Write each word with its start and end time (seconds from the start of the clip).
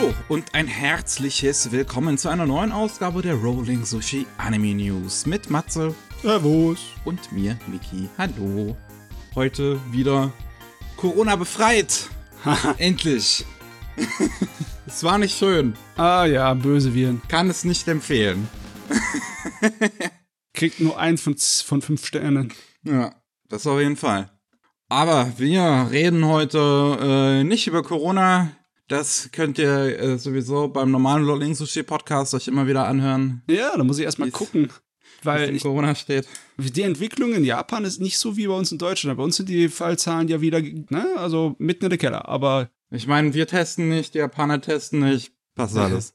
Hallo 0.00 0.14
und 0.28 0.54
ein 0.54 0.66
herzliches 0.66 1.72
Willkommen 1.72 2.16
zu 2.16 2.30
einer 2.30 2.46
neuen 2.46 2.72
Ausgabe 2.72 3.20
der 3.20 3.34
Rolling 3.34 3.84
Sushi 3.84 4.26
Anime 4.38 4.74
News 4.74 5.26
mit 5.26 5.50
Matze 5.50 5.94
Servus. 6.22 6.78
und 7.04 7.30
mir, 7.32 7.58
Miki. 7.66 8.08
Hallo. 8.16 8.78
Heute 9.34 9.78
wieder 9.92 10.32
Corona 10.96 11.36
befreit. 11.36 12.08
Endlich. 12.78 13.44
es 14.86 15.04
war 15.04 15.18
nicht 15.18 15.36
schön. 15.36 15.74
Ah 15.98 16.24
ja, 16.24 16.54
böse 16.54 16.94
Viren. 16.94 17.20
Kann 17.28 17.50
es 17.50 17.64
nicht 17.64 17.86
empfehlen. 17.86 18.48
Kriegt 20.54 20.80
nur 20.80 20.98
eins 20.98 21.20
von, 21.20 21.36
von 21.36 21.82
fünf 21.82 22.06
Sternen. 22.06 22.54
Ja, 22.84 23.16
das 23.50 23.66
auf 23.66 23.78
jeden 23.78 23.96
Fall. 23.96 24.30
Aber 24.88 25.34
wir 25.36 25.88
reden 25.90 26.24
heute 26.24 26.96
äh, 27.02 27.44
nicht 27.44 27.66
über 27.66 27.82
Corona. 27.82 28.52
Das 28.90 29.28
könnt 29.30 29.56
ihr 29.56 30.00
äh, 30.00 30.18
sowieso 30.18 30.66
beim 30.66 30.90
normalen 30.90 31.24
Rolling 31.24 31.54
Sushi 31.54 31.84
Podcast 31.84 32.34
euch 32.34 32.48
immer 32.48 32.66
wieder 32.66 32.88
anhören, 32.88 33.40
Ja, 33.48 33.76
da 33.76 33.84
muss 33.84 34.00
ich 34.00 34.04
erstmal 34.04 34.32
gucken. 34.32 34.68
Weil 35.22 35.50
in 35.50 35.54
ich, 35.54 35.62
Corona 35.62 35.94
steht. 35.94 36.26
die 36.56 36.82
Entwicklung 36.82 37.32
in 37.32 37.44
Japan 37.44 37.84
ist 37.84 38.00
nicht 38.00 38.18
so 38.18 38.36
wie 38.36 38.48
bei 38.48 38.54
uns 38.54 38.72
in 38.72 38.78
Deutschland. 38.78 39.16
Bei 39.16 39.22
uns 39.22 39.36
sind 39.36 39.48
die 39.48 39.68
Fallzahlen 39.68 40.26
ja 40.26 40.40
wieder, 40.40 40.60
ne, 40.60 41.06
also 41.16 41.54
mitten 41.58 41.84
in 41.84 41.90
der 41.90 41.98
Keller. 41.98 42.28
Aber 42.28 42.68
Ich 42.90 43.06
meine, 43.06 43.32
wir 43.32 43.46
testen 43.46 43.88
nicht, 43.90 44.14
die 44.14 44.18
Japaner 44.18 44.60
testen 44.60 44.98
nicht. 45.08 45.32
Passt 45.54 45.76
alles. 45.76 46.14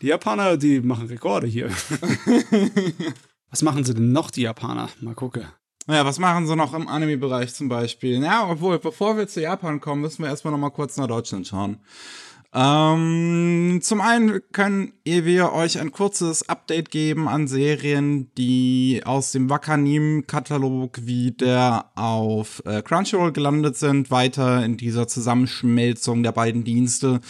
die 0.00 0.06
Japaner, 0.06 0.56
die 0.56 0.80
machen 0.80 1.08
Rekorde 1.08 1.46
hier. 1.46 1.68
Was 3.50 3.60
machen 3.60 3.84
sie 3.84 3.92
denn 3.92 4.12
noch, 4.12 4.30
die 4.30 4.42
Japaner? 4.42 4.88
Mal 5.02 5.14
gucken. 5.14 5.44
Ja, 5.88 6.04
was 6.04 6.18
machen 6.18 6.48
sie 6.48 6.56
noch 6.56 6.74
im 6.74 6.88
Anime-Bereich 6.88 7.54
zum 7.54 7.68
Beispiel? 7.68 8.20
Ja, 8.20 8.48
obwohl, 8.50 8.80
bevor 8.80 9.16
wir 9.16 9.28
zu 9.28 9.40
Japan 9.40 9.80
kommen, 9.80 10.02
müssen 10.02 10.22
wir 10.22 10.30
erstmal 10.30 10.50
noch 10.50 10.58
mal 10.58 10.70
kurz 10.70 10.96
nach 10.96 11.06
Deutschland 11.06 11.46
schauen. 11.46 11.78
Ähm, 12.52 13.80
zum 13.82 14.00
einen 14.00 14.40
können 14.50 14.94
wir 15.04 15.52
euch 15.52 15.78
ein 15.78 15.92
kurzes 15.92 16.48
Update 16.48 16.90
geben 16.90 17.28
an 17.28 17.46
Serien, 17.46 18.30
die 18.36 19.02
aus 19.04 19.30
dem 19.30 19.50
Wakanim-Katalog 19.50 21.06
wieder 21.06 21.92
auf 21.94 22.62
äh, 22.64 22.82
Crunchyroll 22.82 23.32
gelandet 23.32 23.76
sind, 23.76 24.10
weiter 24.10 24.64
in 24.64 24.76
dieser 24.78 25.06
Zusammenschmelzung 25.06 26.22
der 26.22 26.32
beiden 26.32 26.64
Dienste. 26.64 27.20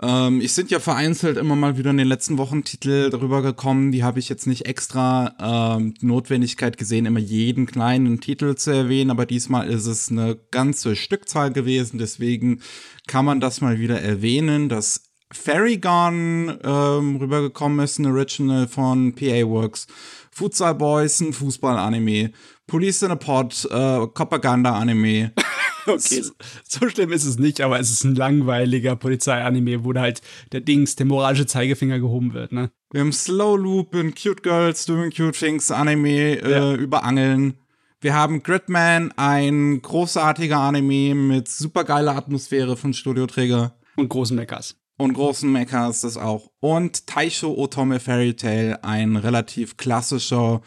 Ähm, 0.00 0.40
ich 0.40 0.52
sind 0.52 0.70
ja 0.70 0.78
vereinzelt 0.78 1.36
immer 1.36 1.56
mal 1.56 1.76
wieder 1.76 1.90
in 1.90 1.96
den 1.96 2.06
letzten 2.06 2.38
Wochen 2.38 2.62
Titel 2.62 3.10
darüber 3.10 3.42
gekommen. 3.42 3.90
Die 3.90 4.04
habe 4.04 4.20
ich 4.20 4.28
jetzt 4.28 4.46
nicht 4.46 4.66
extra 4.66 5.76
ähm, 5.76 5.94
Notwendigkeit 6.00 6.78
gesehen, 6.78 7.06
immer 7.06 7.18
jeden 7.18 7.66
kleinen 7.66 8.20
Titel 8.20 8.54
zu 8.54 8.70
erwähnen, 8.70 9.10
aber 9.10 9.26
diesmal 9.26 9.68
ist 9.68 9.86
es 9.86 10.10
eine 10.10 10.38
ganze 10.50 10.94
Stückzahl 10.94 11.52
gewesen. 11.52 11.98
Deswegen 11.98 12.60
kann 13.06 13.24
man 13.24 13.40
das 13.40 13.60
mal 13.60 13.80
wieder 13.80 14.00
erwähnen, 14.00 14.68
dass 14.68 15.02
Fairygon 15.32 16.58
ähm, 16.62 17.16
rübergekommen 17.16 17.80
ist, 17.80 17.98
ein 17.98 18.06
Original 18.06 18.68
von 18.68 19.14
PA 19.14 19.46
Works. 19.46 19.86
Futsal 20.30 20.74
Boys, 20.76 21.20
ein 21.20 21.32
Fußball-Anime. 21.32 22.30
Police 22.68 23.02
in 23.02 23.10
a 23.10 23.16
Pod, 23.16 23.64
äh, 23.70 24.06
Propaganda-Anime. 24.06 25.32
Okay, 25.86 26.20
so, 26.20 26.32
so 26.68 26.88
schlimm 26.90 27.12
ist 27.12 27.24
es 27.24 27.38
nicht, 27.38 27.62
aber 27.62 27.80
es 27.80 27.90
ist 27.90 28.04
ein 28.04 28.14
langweiliger 28.14 28.94
Polizeianime, 28.94 29.84
wo 29.84 29.94
da 29.94 30.02
halt 30.02 30.20
der 30.52 30.60
Dings, 30.60 30.96
der 30.96 31.06
moralische 31.06 31.46
Zeigefinger 31.46 31.98
gehoben 31.98 32.34
wird, 32.34 32.52
ne? 32.52 32.70
Wir 32.90 33.00
haben 33.00 33.12
Slow 33.12 33.56
Loop 33.56 33.94
in 33.94 34.14
Cute 34.14 34.42
Girls 34.42 34.84
Doing 34.84 35.10
Cute 35.10 35.32
Things 35.38 35.70
Anime 35.70 36.42
äh, 36.42 36.50
Ja. 36.50 36.74
über 36.74 37.04
Angeln. 37.04 37.54
Wir 38.02 38.12
haben 38.14 38.42
Gridman, 38.42 39.12
ein 39.16 39.80
großartiger 39.80 40.58
Anime 40.58 41.14
mit 41.14 41.48
supergeiler 41.48 42.16
Atmosphäre 42.16 42.76
von 42.76 42.92
Studioträger 42.92 43.74
Und 43.96 44.10
großen 44.10 44.36
Meckers. 44.36 44.76
und 44.98 45.14
großen 45.14 45.50
Mechas, 45.50 46.02
das 46.02 46.18
auch. 46.18 46.50
Und 46.60 47.06
Taisho 47.06 47.54
Otome 47.56 47.98
Fairy 47.98 48.34
Tale, 48.34 48.84
ein 48.84 49.16
relativ 49.16 49.78
klassischer 49.78 50.60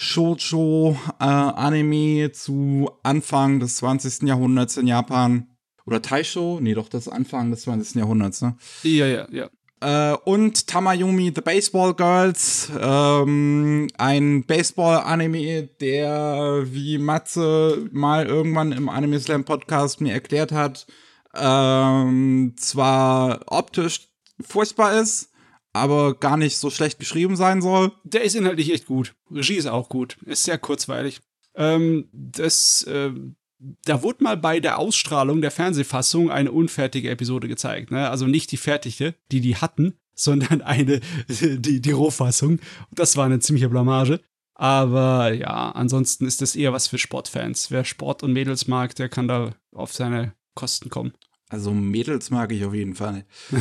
Shoujo-Anime 0.00 2.30
zu 2.30 2.88
Anfang 3.02 3.58
des 3.58 3.78
20. 3.78 4.28
Jahrhunderts 4.28 4.76
in 4.76 4.86
Japan. 4.86 5.48
Oder 5.86 6.00
Taisho? 6.00 6.60
Nee, 6.62 6.74
doch, 6.74 6.88
das 6.88 7.08
Anfang 7.08 7.50
des 7.50 7.62
20. 7.62 7.96
Jahrhunderts, 7.96 8.42
ne? 8.42 8.56
Ja, 8.84 9.06
ja, 9.06 9.26
ja. 9.32 9.50
Äh, 9.80 10.16
und 10.24 10.68
Tamayumi 10.68 11.32
The 11.34 11.40
Baseball 11.40 11.94
Girls, 11.94 12.70
ähm, 12.80 13.88
ein 13.98 14.44
Baseball-Anime, 14.44 15.64
der, 15.80 16.62
wie 16.66 16.98
Matze 16.98 17.88
mal 17.90 18.26
irgendwann 18.26 18.70
im 18.70 18.88
Anime 18.88 19.18
Slam 19.18 19.44
Podcast 19.44 20.00
mir 20.00 20.12
erklärt 20.12 20.52
hat, 20.52 20.86
ähm, 21.34 22.54
zwar 22.56 23.40
optisch 23.46 24.10
furchtbar 24.40 25.00
ist, 25.00 25.30
aber 25.72 26.14
gar 26.14 26.36
nicht 26.36 26.58
so 26.58 26.70
schlecht 26.70 26.98
geschrieben 26.98 27.36
sein 27.36 27.62
soll. 27.62 27.92
Der 28.04 28.22
ist 28.22 28.34
inhaltlich 28.34 28.72
echt 28.72 28.86
gut. 28.86 29.14
Regie 29.30 29.56
ist 29.56 29.66
auch 29.66 29.88
gut. 29.88 30.16
Ist 30.24 30.44
sehr 30.44 30.58
kurzweilig. 30.58 31.20
Ähm, 31.54 32.08
das, 32.12 32.86
ähm, 32.88 33.36
da 33.84 34.02
wurde 34.02 34.24
mal 34.24 34.36
bei 34.36 34.60
der 34.60 34.78
Ausstrahlung 34.78 35.40
der 35.40 35.50
Fernsehfassung 35.50 36.30
eine 36.30 36.52
unfertige 36.52 37.10
Episode 37.10 37.48
gezeigt. 37.48 37.90
Ne? 37.90 38.08
Also 38.08 38.26
nicht 38.26 38.52
die 38.52 38.56
fertige, 38.56 39.14
die 39.30 39.40
die 39.40 39.56
hatten, 39.56 39.94
sondern 40.14 40.62
eine, 40.62 41.00
die, 41.28 41.80
die 41.80 41.92
Rohfassung. 41.92 42.60
Das 42.90 43.16
war 43.16 43.26
eine 43.26 43.40
ziemliche 43.40 43.68
Blamage. 43.68 44.20
Aber 44.54 45.32
ja, 45.32 45.70
ansonsten 45.70 46.26
ist 46.26 46.42
das 46.42 46.56
eher 46.56 46.72
was 46.72 46.88
für 46.88 46.98
Sportfans. 46.98 47.70
Wer 47.70 47.84
Sport 47.84 48.24
und 48.24 48.32
Mädels 48.32 48.66
mag, 48.66 48.96
der 48.96 49.08
kann 49.08 49.28
da 49.28 49.54
auf 49.72 49.92
seine 49.92 50.34
Kosten 50.56 50.90
kommen. 50.90 51.12
Also 51.48 51.72
Mädels 51.72 52.30
mag 52.30 52.50
ich 52.52 52.64
auf 52.64 52.74
jeden 52.74 52.96
Fall. 52.96 53.24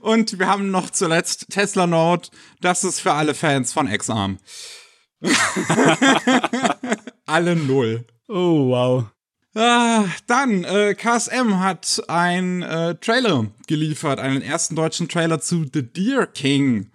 Und 0.00 0.38
wir 0.38 0.46
haben 0.46 0.70
noch 0.70 0.90
zuletzt 0.90 1.46
Tesla 1.50 1.86
Note. 1.86 2.30
Das 2.60 2.84
ist 2.84 3.00
für 3.00 3.12
alle 3.12 3.34
Fans 3.34 3.72
von 3.72 3.86
X-Arm. 3.90 4.38
alle 7.26 7.56
null. 7.56 8.06
Oh, 8.28 8.68
wow. 8.68 9.04
Ah, 9.54 10.04
dann, 10.28 10.62
äh, 10.64 10.94
KSM 10.94 11.58
hat 11.58 12.02
einen 12.06 12.62
äh, 12.62 12.94
Trailer 12.94 13.46
geliefert, 13.66 14.20
einen 14.20 14.42
ersten 14.42 14.76
deutschen 14.76 15.08
Trailer 15.08 15.40
zu 15.40 15.66
The 15.72 15.82
Deer 15.82 16.26
King. 16.26 16.90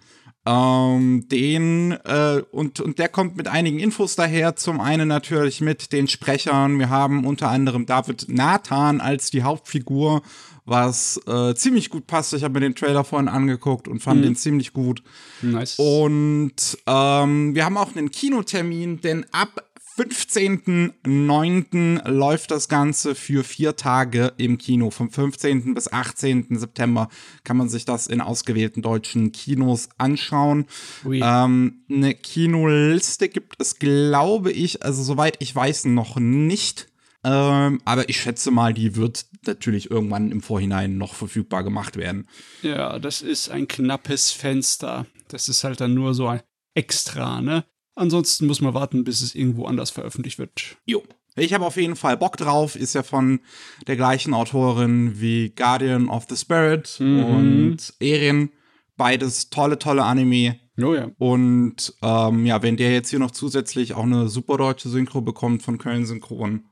Ähm, 0.46 1.28
den, 1.28 1.92
äh, 2.04 2.40
und, 2.52 2.80
und 2.80 2.98
der 2.98 3.08
kommt 3.08 3.36
mit 3.36 3.48
einigen 3.48 3.78
Infos 3.78 4.16
daher. 4.16 4.56
Zum 4.56 4.80
einen 4.80 5.08
natürlich 5.08 5.60
mit 5.60 5.92
den 5.92 6.08
Sprechern. 6.08 6.78
Wir 6.78 6.88
haben 6.88 7.26
unter 7.26 7.50
anderem 7.50 7.84
David 7.84 8.26
Nathan 8.28 9.00
als 9.00 9.30
die 9.30 9.42
Hauptfigur, 9.42 10.22
was 10.66 11.20
äh, 11.26 11.54
ziemlich 11.54 11.90
gut 11.90 12.06
passt. 12.06 12.34
Ich 12.34 12.44
habe 12.44 12.54
mir 12.54 12.60
den 12.60 12.74
Trailer 12.74 13.04
vorhin 13.04 13.28
angeguckt 13.28 13.88
und 13.88 14.00
fand 14.00 14.24
den 14.24 14.36
ziemlich 14.36 14.72
gut. 14.72 15.02
Nice. 15.40 15.78
Und 15.78 16.78
ähm, 16.86 17.54
wir 17.54 17.64
haben 17.64 17.76
auch 17.76 17.94
einen 17.94 18.10
Kinotermin, 18.10 19.00
denn 19.00 19.24
ab 19.32 19.62
15.09. 19.96 22.08
läuft 22.08 22.50
das 22.50 22.68
Ganze 22.68 23.14
für 23.14 23.44
vier 23.44 23.76
Tage 23.76 24.34
im 24.36 24.58
Kino. 24.58 24.90
Vom 24.90 25.10
15. 25.10 25.72
bis 25.72 25.90
18. 25.90 26.48
September 26.50 27.08
kann 27.44 27.56
man 27.56 27.70
sich 27.70 27.86
das 27.86 28.06
in 28.06 28.20
ausgewählten 28.20 28.82
deutschen 28.82 29.32
Kinos 29.32 29.88
anschauen. 29.96 30.66
Ähm, 31.10 31.80
eine 31.88 32.14
Kinoliste 32.14 33.30
gibt 33.30 33.54
es, 33.58 33.78
glaube 33.78 34.52
ich, 34.52 34.82
also 34.82 35.02
soweit 35.02 35.36
ich 35.38 35.56
weiß, 35.56 35.86
noch 35.86 36.18
nicht. 36.18 36.88
Ähm, 37.24 37.80
aber 37.84 38.08
ich 38.08 38.20
schätze 38.20 38.50
mal, 38.50 38.74
die 38.74 38.96
wird 38.96 39.26
natürlich 39.46 39.90
irgendwann 39.90 40.30
im 40.30 40.42
Vorhinein 40.42 40.98
noch 40.98 41.14
verfügbar 41.14 41.64
gemacht 41.64 41.96
werden. 41.96 42.28
Ja, 42.62 42.98
das 42.98 43.22
ist 43.22 43.50
ein 43.50 43.68
knappes 43.68 44.32
Fenster. 44.32 45.06
Das 45.28 45.48
ist 45.48 45.64
halt 45.64 45.80
dann 45.80 45.94
nur 45.94 46.14
so 46.14 46.28
ein 46.28 46.40
Extra, 46.74 47.40
ne? 47.40 47.64
Ansonsten 47.94 48.46
muss 48.46 48.60
man 48.60 48.74
warten, 48.74 49.04
bis 49.04 49.22
es 49.22 49.34
irgendwo 49.34 49.64
anders 49.64 49.90
veröffentlicht 49.90 50.38
wird. 50.38 50.76
Jo. 50.84 51.02
Ich 51.34 51.52
habe 51.52 51.66
auf 51.66 51.76
jeden 51.76 51.96
Fall 51.96 52.16
Bock 52.16 52.36
drauf. 52.36 52.76
Ist 52.76 52.94
ja 52.94 53.02
von 53.02 53.40
der 53.86 53.96
gleichen 53.96 54.34
Autorin 54.34 55.20
wie 55.20 55.50
Guardian 55.50 56.08
of 56.08 56.26
the 56.28 56.36
Spirit 56.36 56.96
und 56.98 57.78
Erin. 58.00 58.50
Beides 58.96 59.50
tolle, 59.50 59.78
tolle 59.78 60.04
Anime. 60.04 60.58
Oh 60.78 60.94
ja. 60.94 61.10
Und 61.18 61.94
ähm, 62.02 62.46
ja, 62.46 62.62
wenn 62.62 62.76
der 62.76 62.92
jetzt 62.92 63.10
hier 63.10 63.18
noch 63.18 63.30
zusätzlich 63.30 63.94
auch 63.94 64.04
eine 64.04 64.28
super 64.28 64.56
deutsche 64.56 64.88
Synchro 64.88 65.20
bekommt 65.20 65.62
von 65.62 65.78
Köln 65.78 66.06
Synchron, 66.06 66.64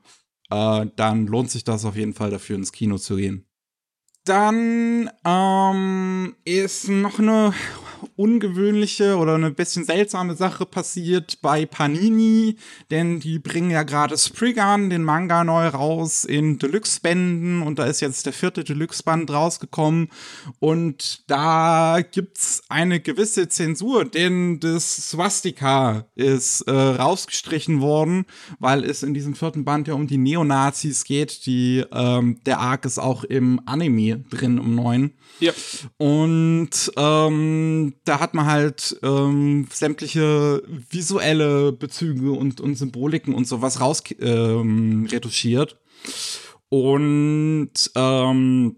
äh, 0.49 0.85
dann 0.95 1.27
lohnt 1.27 1.51
sich 1.51 1.63
das 1.63 1.85
auf 1.85 1.95
jeden 1.95 2.13
Fall 2.13 2.29
dafür 2.31 2.55
ins 2.57 2.71
Kino 2.71 2.97
zu 2.97 3.15
gehen. 3.17 3.44
Dann 4.25 5.11
ähm, 5.23 6.35
ist 6.45 6.89
noch 6.89 7.19
eine 7.19 7.53
ungewöhnliche 8.15 9.17
oder 9.17 9.35
eine 9.35 9.51
bisschen 9.51 9.83
seltsame 9.83 10.35
Sache 10.35 10.65
passiert 10.65 11.41
bei 11.41 11.65
Panini, 11.65 12.57
denn 12.91 13.19
die 13.19 13.39
bringen 13.39 13.71
ja 13.71 13.83
gerade 13.83 14.17
Spriggan, 14.17 14.89
den 14.89 15.03
Manga, 15.03 15.43
neu 15.43 15.67
raus 15.67 16.23
in 16.23 16.57
Deluxe-Bänden 16.57 17.61
und 17.61 17.79
da 17.79 17.85
ist 17.85 18.01
jetzt 18.01 18.25
der 18.25 18.33
vierte 18.33 18.63
Deluxe-Band 18.63 19.31
rausgekommen 19.31 20.09
und 20.59 21.29
da 21.29 21.99
gibt's 22.09 22.63
eine 22.69 22.99
gewisse 22.99 23.49
Zensur, 23.49 24.05
denn 24.05 24.59
das 24.59 25.09
Swastika 25.09 26.05
ist 26.15 26.61
äh, 26.61 26.71
rausgestrichen 26.71 27.81
worden, 27.81 28.25
weil 28.59 28.83
es 28.83 29.03
in 29.03 29.13
diesem 29.13 29.35
vierten 29.35 29.65
Band 29.65 29.87
ja 29.87 29.93
um 29.93 30.07
die 30.07 30.17
Neonazis 30.17 31.03
geht, 31.03 31.45
die 31.45 31.83
ähm, 31.91 32.39
der 32.45 32.59
Arc 32.59 32.85
ist 32.85 32.99
auch 32.99 33.23
im 33.23 33.61
Anime 33.65 34.14
drin 34.17 34.57
im 34.57 34.75
neuen. 34.75 35.13
Ja. 35.39 35.51
Und 35.97 36.91
ähm, 36.97 37.93
da 38.05 38.19
hat 38.19 38.33
man 38.33 38.45
halt 38.45 38.97
ähm, 39.03 39.67
sämtliche 39.71 40.63
visuelle 40.89 41.71
Bezüge 41.71 42.31
und, 42.31 42.61
und 42.61 42.75
Symboliken 42.75 43.33
und 43.33 43.47
sowas 43.47 43.79
raus 43.81 44.03
ähm, 44.19 45.07
retuschiert. 45.11 45.79
Und 46.69 47.71
ähm, 47.95 48.75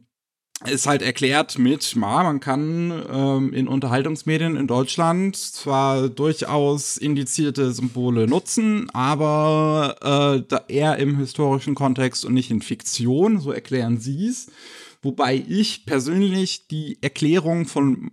ist 0.65 0.87
halt 0.87 1.03
erklärt 1.03 1.59
mit, 1.59 1.93
ja, 1.93 2.23
man 2.23 2.39
kann 2.39 3.05
ähm, 3.11 3.53
in 3.53 3.67
Unterhaltungsmedien 3.67 4.55
in 4.55 4.65
Deutschland 4.65 5.35
zwar 5.35 6.09
durchaus 6.09 6.97
indizierte 6.97 7.71
Symbole 7.71 8.27
nutzen, 8.27 8.89
aber 8.91 9.95
äh, 10.01 10.43
da 10.47 10.63
eher 10.67 10.97
im 10.97 11.17
historischen 11.17 11.75
Kontext 11.75 12.25
und 12.25 12.33
nicht 12.33 12.49
in 12.49 12.63
Fiktion, 12.63 13.39
so 13.39 13.51
erklären 13.51 13.99
sie 13.99 14.27
es. 14.27 14.47
Wobei 15.01 15.43
ich 15.47 15.85
persönlich 15.85 16.67
die 16.67 16.97
Erklärung 17.01 17.65
von 17.65 18.11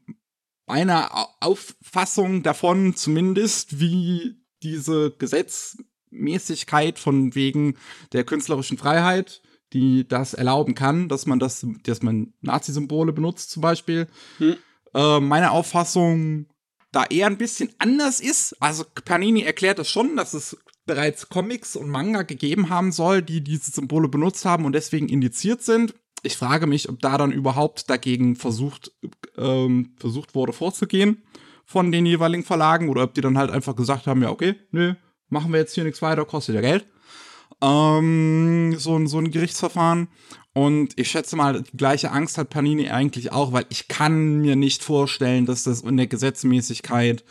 meiner 0.66 1.28
Auffassung 1.40 2.42
davon 2.42 2.94
zumindest, 2.96 3.80
wie 3.80 4.36
diese 4.62 5.10
Gesetzmäßigkeit 5.12 6.98
von 6.98 7.34
wegen 7.34 7.76
der 8.12 8.24
künstlerischen 8.24 8.78
Freiheit, 8.78 9.42
die 9.72 10.06
das 10.06 10.34
erlauben 10.34 10.74
kann, 10.74 11.08
dass 11.08 11.26
man 11.26 11.38
das, 11.38 11.66
dass 11.82 12.02
man 12.02 12.32
Nazi-Symbole 12.40 13.12
benutzt 13.12 13.50
zum 13.50 13.60
Beispiel, 13.60 14.06
hm. 14.38 14.56
äh, 14.94 15.20
meine 15.20 15.50
Auffassung 15.50 16.46
da 16.92 17.04
eher 17.04 17.26
ein 17.26 17.38
bisschen 17.38 17.70
anders 17.78 18.20
ist. 18.20 18.56
Also 18.62 18.84
Panini 19.04 19.42
erklärt 19.42 19.78
das 19.78 19.90
schon, 19.90 20.16
dass 20.16 20.32
es 20.32 20.56
bereits 20.86 21.28
Comics 21.28 21.76
und 21.76 21.88
Manga 21.88 22.22
gegeben 22.22 22.68
haben 22.68 22.92
soll, 22.92 23.22
die 23.22 23.42
diese 23.42 23.72
Symbole 23.72 24.08
benutzt 24.08 24.44
haben 24.44 24.64
und 24.64 24.72
deswegen 24.74 25.08
indiziert 25.08 25.62
sind 25.62 25.94
ich 26.24 26.36
frage 26.36 26.66
mich, 26.66 26.88
ob 26.88 27.00
da 27.00 27.18
dann 27.18 27.32
überhaupt 27.32 27.90
dagegen 27.90 28.36
versucht, 28.36 28.92
ähm, 29.36 29.94
versucht 29.96 30.34
wurde 30.34 30.52
vorzugehen 30.52 31.22
von 31.64 31.92
den 31.92 32.06
jeweiligen 32.06 32.44
Verlagen 32.44 32.88
oder 32.88 33.04
ob 33.04 33.14
die 33.14 33.20
dann 33.20 33.38
halt 33.38 33.50
einfach 33.50 33.76
gesagt 33.76 34.06
haben, 34.06 34.22
ja, 34.22 34.30
okay, 34.30 34.56
nö, 34.70 34.94
machen 35.28 35.52
wir 35.52 35.60
jetzt 35.60 35.74
hier 35.74 35.84
nichts 35.84 36.02
weiter, 36.02 36.24
kostet 36.24 36.54
ja 36.54 36.60
Geld. 36.60 36.86
Ähm, 37.62 38.74
so, 38.78 38.96
ein 38.96 39.06
so 39.06 39.18
ein 39.18 39.30
Gerichtsverfahren. 39.30 40.08
Und 40.52 40.92
ich 40.96 41.10
schätze 41.10 41.36
mal, 41.36 41.62
die 41.62 41.76
gleiche 41.76 42.12
Angst 42.12 42.38
hat 42.38 42.50
Panini 42.50 42.90
eigentlich 42.90 43.32
auch, 43.32 43.52
weil 43.52 43.66
ich 43.70 43.88
kann 43.88 44.38
mir 44.38 44.56
nicht 44.56 44.84
vorstellen, 44.84 45.46
dass 45.46 45.64
das 45.64 45.80
in 45.80 45.96
der 45.96 46.06
Gesetzmäßigkeit 46.06 47.24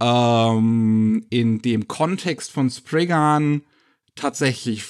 ähm, 0.00 1.26
in 1.30 1.62
dem 1.62 1.86
Kontext 1.86 2.50
von 2.50 2.70
Spriggan 2.70 3.62
tatsächlich 4.16 4.84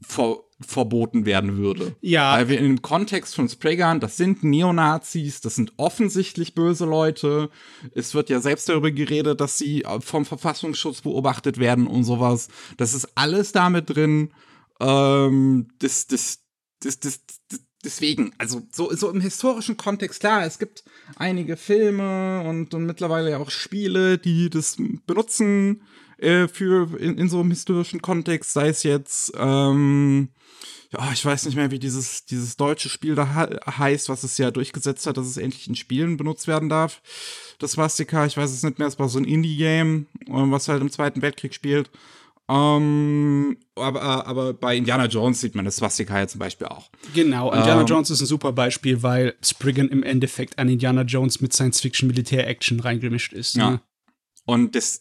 vor, 0.00 0.44
verboten 0.64 1.26
werden 1.26 1.56
würde. 1.56 1.94
Ja. 2.00 2.36
Weil 2.36 2.48
wir 2.48 2.58
in 2.58 2.64
dem 2.64 2.82
Kontext 2.82 3.34
von 3.34 3.48
Spraygun, 3.48 4.00
das 4.00 4.16
sind 4.16 4.44
Neonazis, 4.44 5.40
das 5.40 5.54
sind 5.54 5.72
offensichtlich 5.76 6.54
böse 6.54 6.84
Leute. 6.84 7.50
Es 7.94 8.14
wird 8.14 8.30
ja 8.30 8.40
selbst 8.40 8.68
darüber 8.68 8.90
geredet, 8.90 9.40
dass 9.40 9.58
sie 9.58 9.84
vom 10.00 10.24
Verfassungsschutz 10.24 11.02
beobachtet 11.02 11.58
werden 11.58 11.86
und 11.86 12.04
sowas. 12.04 12.48
Das 12.76 12.94
ist 12.94 13.08
alles 13.16 13.52
damit 13.52 13.94
drin. 13.94 14.32
Ähm, 14.80 15.68
das, 15.78 16.06
das, 16.06 16.40
das, 16.80 17.00
das, 17.00 17.20
das 17.48 17.60
deswegen, 17.84 18.32
also 18.38 18.62
so, 18.72 18.94
so 18.94 19.10
im 19.10 19.20
historischen 19.20 19.76
Kontext, 19.76 20.20
klar, 20.20 20.44
es 20.44 20.58
gibt 20.58 20.84
einige 21.16 21.56
Filme 21.56 22.42
und, 22.42 22.74
und 22.74 22.86
mittlerweile 22.86 23.30
ja 23.30 23.38
auch 23.38 23.50
Spiele, 23.50 24.18
die 24.18 24.50
das 24.50 24.76
benutzen 25.06 25.82
äh, 26.24 26.48
für 26.48 26.98
in, 26.98 27.18
in 27.18 27.28
so 27.28 27.40
einem 27.40 27.50
historischen 27.50 28.02
Kontext, 28.02 28.52
sei 28.52 28.68
es 28.68 28.82
jetzt, 28.82 29.32
ähm, 29.36 30.30
ja, 30.92 31.10
ich 31.12 31.24
weiß 31.24 31.46
nicht 31.46 31.56
mehr, 31.56 31.70
wie 31.70 31.78
dieses, 31.78 32.24
dieses 32.24 32.56
deutsche 32.56 32.88
Spiel 32.88 33.14
da 33.14 33.48
heißt, 33.66 34.08
was 34.08 34.22
es 34.22 34.38
ja 34.38 34.50
durchgesetzt 34.50 35.06
hat, 35.06 35.16
dass 35.16 35.26
es 35.26 35.36
endlich 35.36 35.68
in 35.68 35.74
Spielen 35.74 36.16
benutzt 36.16 36.46
werden 36.46 36.68
darf. 36.68 37.02
Das 37.58 37.72
Swastika, 37.72 38.26
ich 38.26 38.36
weiß 38.36 38.50
es 38.50 38.62
nicht 38.62 38.78
mehr, 38.78 38.88
es 38.88 38.98
war 38.98 39.08
so 39.08 39.18
ein 39.18 39.24
Indie-Game, 39.24 40.06
ähm, 40.28 40.50
was 40.52 40.68
halt 40.68 40.82
im 40.82 40.90
Zweiten 40.90 41.22
Weltkrieg 41.22 41.54
spielt. 41.54 41.90
Ähm, 42.46 43.56
aber, 43.74 44.26
aber 44.26 44.52
bei 44.52 44.76
Indiana 44.76 45.06
Jones 45.06 45.40
sieht 45.40 45.54
man 45.54 45.64
das 45.64 45.76
Swastika 45.76 46.18
ja 46.18 46.28
zum 46.28 46.40
Beispiel 46.40 46.66
auch. 46.66 46.90
Genau, 47.14 47.50
Indiana 47.52 47.80
ähm, 47.80 47.86
Jones 47.86 48.10
ist 48.10 48.20
ein 48.20 48.26
super 48.26 48.52
Beispiel, 48.52 49.02
weil 49.02 49.34
Spriggan 49.42 49.88
im 49.88 50.02
Endeffekt 50.02 50.58
an 50.58 50.68
Indiana 50.68 51.02
Jones 51.02 51.40
mit 51.40 51.54
Science-Fiction-Militär-Action 51.54 52.80
reingemischt 52.80 53.32
ist. 53.32 53.56
Ja. 53.56 53.70
Ne? 53.70 53.80
Und 54.46 54.74
das 54.74 55.00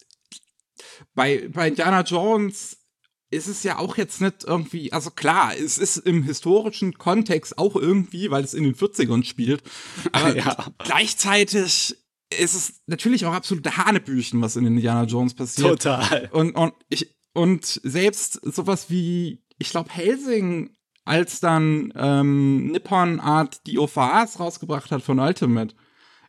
bei, 1.15 1.47
bei 1.51 1.67
Indiana 1.67 2.01
Jones 2.01 2.77
ist 3.33 3.47
es 3.47 3.63
ja 3.63 3.79
auch 3.79 3.97
jetzt 3.97 4.21
nicht 4.21 4.43
irgendwie, 4.43 4.93
also 4.93 5.09
klar, 5.09 5.53
es 5.57 5.77
ist 5.77 5.97
im 5.97 6.23
historischen 6.23 6.97
Kontext 6.97 7.57
auch 7.57 7.75
irgendwie, 7.75 8.29
weil 8.31 8.43
es 8.43 8.53
in 8.53 8.63
den 8.63 8.75
40ern 8.75 9.23
spielt. 9.23 9.63
Aber 10.11 10.35
ja. 10.35 10.55
gleichzeitig 10.77 11.97
ist 12.39 12.55
es 12.55 12.81
natürlich 12.85 13.25
auch 13.25 13.33
absolute 13.33 13.75
Hanebüchen, 13.77 14.41
was 14.41 14.55
in 14.55 14.65
Indiana 14.65 15.03
Jones 15.03 15.33
passiert. 15.33 15.81
Total. 15.81 16.29
Und, 16.31 16.55
und, 16.55 16.73
ich, 16.89 17.15
und 17.33 17.65
selbst 17.83 18.39
sowas 18.43 18.89
wie, 18.89 19.43
ich 19.57 19.69
glaube, 19.69 19.89
Helsing, 19.91 20.75
als 21.05 21.39
dann 21.39 21.91
ähm, 21.95 22.67
Nippon 22.71 23.19
Art 23.19 23.65
die 23.67 23.79
OVAs 23.79 24.39
rausgebracht 24.39 24.91
hat 24.91 25.01
von 25.01 25.19
Ultimate, 25.19 25.75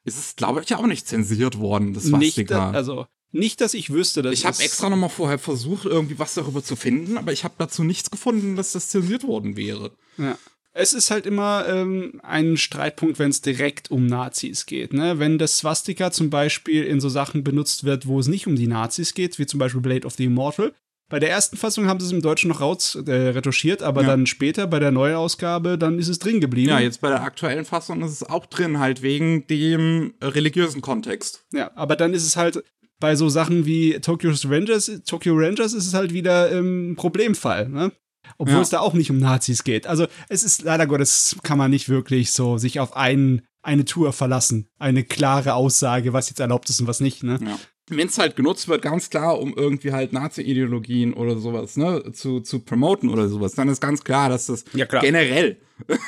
ist 0.05 0.19
es, 0.19 0.37
glaube 0.37 0.63
ich, 0.63 0.75
auch 0.75 0.87
nicht 0.87 1.07
zensiert 1.07 1.59
worden, 1.59 1.95
das 1.95 2.05
Swastika. 2.05 2.67
Nicht, 2.67 2.77
also 2.77 3.07
nicht, 3.35 3.61
dass 3.61 3.75
ich 3.75 3.93
wüsste, 3.93 4.23
dass 4.23 4.33
ich 4.33 4.47
habe 4.47 4.63
extra 4.63 4.89
noch 4.89 4.97
mal 4.97 5.09
vorher 5.09 5.39
versucht, 5.39 5.87
irgendwie 5.87 6.19
was 6.19 6.35
darüber 6.35 6.63
zu 6.63 6.77
finden, 6.77 7.19
aber 7.19 7.33
ich 7.33 7.45
habe 7.45 7.55
dazu 7.59 7.83
nichts 7.83 8.11
gefunden, 8.11 8.55
dass 8.55 8.73
das 8.73 8.89
zensiert 8.89 9.25
worden 9.25 9.57
wäre. 9.57 9.91
Ja. 10.17 10.39
Es 10.73 10.93
ist 10.93 11.11
halt 11.11 11.27
immer 11.27 11.67
ähm, 11.69 12.21
ein 12.23 12.57
Streitpunkt, 12.57 13.19
wenn 13.19 13.31
es 13.31 13.41
direkt 13.41 13.91
um 13.91 14.07
Nazis 14.07 14.67
geht. 14.67 14.93
Ne? 14.93 15.19
Wenn 15.19 15.39
das 15.39 15.59
Swastika 15.59 16.11
zum 16.11 16.31
Beispiel 16.31 16.85
in 16.85 17.01
so 17.01 17.09
Sachen 17.09 17.45
benutzt 17.45 17.85
wird, 17.85 18.07
wo 18.07 18.19
es 18.19 18.27
nicht 18.27 18.47
um 18.47 18.57
die 18.57 18.67
Nazis 18.67 19.15
geht, 19.15 19.39
wie 19.39 19.47
zum 19.47 19.59
Beispiel 19.59 19.81
Blade 19.81 20.07
of 20.07 20.15
the 20.15 20.25
Immortal. 20.25 20.73
Bei 21.09 21.21
der 21.21 21.31
ersten 21.31 21.57
Fassung 21.57 21.87
haben 21.87 22.01
sie 22.01 22.07
es 22.07 22.13
im 22.13 22.23
Deutschen 22.23 22.49
noch 22.49 22.61
raus 22.61 22.97
äh, 23.07 23.13
retuschiert, 23.13 23.83
aber 23.83 24.03
ja. 24.03 24.09
dann 24.09 24.27
später 24.27 24.67
bei 24.67 24.81
der 24.81 24.91
Neuausgabe, 24.91 25.77
dann 25.79 25.99
ist 25.99 26.09
es 26.09 26.19
drin 26.19 26.41
geblieben. 26.41 26.71
Ja, 26.71 26.81
jetzt 26.81 27.01
bei 27.01 27.09
der 27.09 27.23
aktuellen 27.23 27.65
Fassung 27.65 28.03
ist 28.03 28.11
es 28.11 28.23
auch 28.23 28.47
drin, 28.47 28.79
halt 28.79 29.03
wegen 29.03 29.47
dem 29.47 30.15
religiösen 30.21 30.81
Kontext. 30.81 31.45
Ja, 31.53 31.71
aber 31.75 31.95
dann 31.95 32.15
ist 32.15 32.27
es 32.27 32.37
halt 32.37 32.65
bei 33.01 33.17
so 33.17 33.29
Sachen 33.29 33.67
wie 33.67 34.01
Tokyo 34.01 34.33
Rangers, 34.45 34.91
Tokyo 35.07 35.35
Rangers 35.37 35.73
ist 35.73 35.87
es 35.87 35.95
halt 35.95 36.13
wieder 36.13 36.47
ein 36.49 36.57
ähm, 36.57 36.95
Problemfall, 36.97 37.69
ne? 37.69 37.93
Obwohl 38.39 38.57
ja. 38.57 38.63
es 38.63 38.71
da 38.71 38.81
auch 38.81 38.95
nicht 38.95 39.11
um 39.11 39.19
Nazis 39.19 39.65
geht. 39.65 39.87
Also 39.87 40.07
es 40.29 40.45
ist 40.45 40.63
leider 40.63 40.87
Gottes, 40.87 41.37
kann 41.43 41.59
man 41.59 41.71
nicht 41.71 41.89
wirklich 41.89 42.33
so 42.33 42.57
sich 42.57 42.81
auf 42.81 42.97
einen, 42.97 43.43
eine 43.63 43.85
Tour 43.85 44.13
verlassen. 44.13 44.69
Eine 44.79 45.05
klare 45.05 45.55
Aussage, 45.55 46.13
was 46.13 46.31
jetzt 46.31 46.41
erlaubt 46.41 46.71
ist 46.71 46.81
und 46.81 46.87
was 46.87 47.01
nicht, 47.01 47.23
ne? 47.23 47.39
Ja. 47.43 47.59
Wenn 47.91 48.09
es 48.09 48.17
halt 48.17 48.35
genutzt 48.35 48.67
wird, 48.67 48.81
ganz 48.81 49.11
klar, 49.11 49.39
um 49.39 49.53
irgendwie 49.55 49.93
halt 49.93 50.15
Nazi-Ideologien 50.15 51.13
oder 51.13 51.37
sowas, 51.37 51.77
ne, 51.77 52.13
zu, 52.13 52.41
zu 52.41 52.61
promoten 52.61 53.11
oder 53.11 53.29
sowas, 53.29 53.53
dann 53.53 53.69
ist 53.69 53.83
ganz 53.83 54.03
klar, 54.03 54.31
dass 54.31 54.47
das 54.47 54.65
ja, 54.73 54.87
generell 54.87 55.61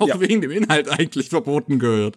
auch 0.00 0.08
ja. 0.08 0.18
wegen 0.20 0.40
dem 0.40 0.50
Inhalt 0.50 0.88
eigentlich 0.88 1.28
verboten 1.28 1.78
gehört. 1.78 2.16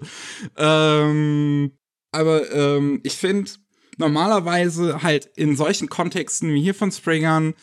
Ähm, 0.57 1.73
aber 2.11 2.51
ähm, 2.51 2.99
ich 3.03 3.13
finde, 3.13 3.51
normalerweise 3.99 5.03
halt 5.03 5.25
in 5.35 5.55
solchen 5.55 5.89
Kontexten 5.89 6.53
wie 6.53 6.61
hier 6.61 6.75
von 6.75 6.91
Springern, 6.91 7.53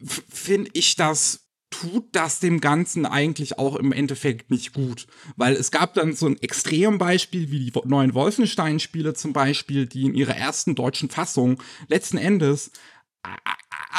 finde 0.00 0.70
ich 0.74 0.96
das 0.96 1.48
tut 1.70 2.08
das 2.12 2.40
dem 2.40 2.60
Ganzen 2.60 3.04
eigentlich 3.04 3.58
auch 3.58 3.76
im 3.76 3.92
Endeffekt 3.92 4.50
nicht 4.50 4.72
gut. 4.72 5.06
Weil 5.36 5.54
es 5.54 5.70
gab 5.70 5.94
dann 5.94 6.14
so 6.14 6.26
ein 6.26 6.40
Extrembeispiel 6.40 7.50
wie 7.50 7.70
die 7.70 7.80
neuen 7.84 8.14
Wolfenstein-Spiele 8.14 9.14
zum 9.14 9.32
Beispiel, 9.32 9.86
die 9.86 10.04
in 10.04 10.14
ihrer 10.14 10.36
ersten 10.36 10.74
deutschen 10.74 11.10
Fassung 11.10 11.62
letzten 11.88 12.16
Endes 12.16 12.70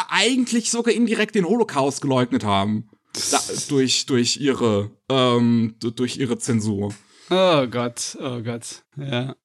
eigentlich 0.10 0.72
sogar 0.72 0.94
indirekt 0.94 1.36
den 1.36 1.46
Holocaust 1.46 2.02
geleugnet 2.02 2.44
haben. 2.44 2.90
Da, 3.32 3.40
durch, 3.70 4.06
durch 4.06 4.38
ihre, 4.38 4.92
ähm, 5.10 5.76
durch 5.80 6.18
ihre 6.18 6.38
Zensur. 6.38 6.94
Oh 7.30 7.68
Gott, 7.68 8.18
oh 8.20 8.42
Gott, 8.42 8.84
ja 8.98 9.36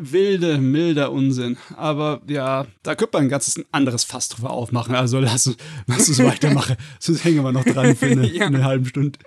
wilde, 0.00 0.58
milder 0.58 1.12
Unsinn. 1.12 1.56
Aber 1.76 2.22
ja, 2.26 2.66
da 2.82 2.94
könnte 2.94 3.16
man 3.16 3.24
ein 3.24 3.28
ganzes 3.28 3.60
anderes 3.72 4.04
Fass 4.04 4.28
drüber 4.28 4.50
aufmachen. 4.50 4.94
Also 4.94 5.20
lass, 5.20 5.54
lass 5.86 6.08
uns 6.08 6.18
weitermachen. 6.24 6.76
Sonst 6.98 7.24
hängen 7.24 7.42
wir 7.42 7.52
noch 7.52 7.64
dran 7.64 7.96
für 7.96 8.06
eine, 8.06 8.26
ja. 8.32 8.46
eine 8.46 8.64
halbe 8.64 8.86
Stunde. 8.86 9.18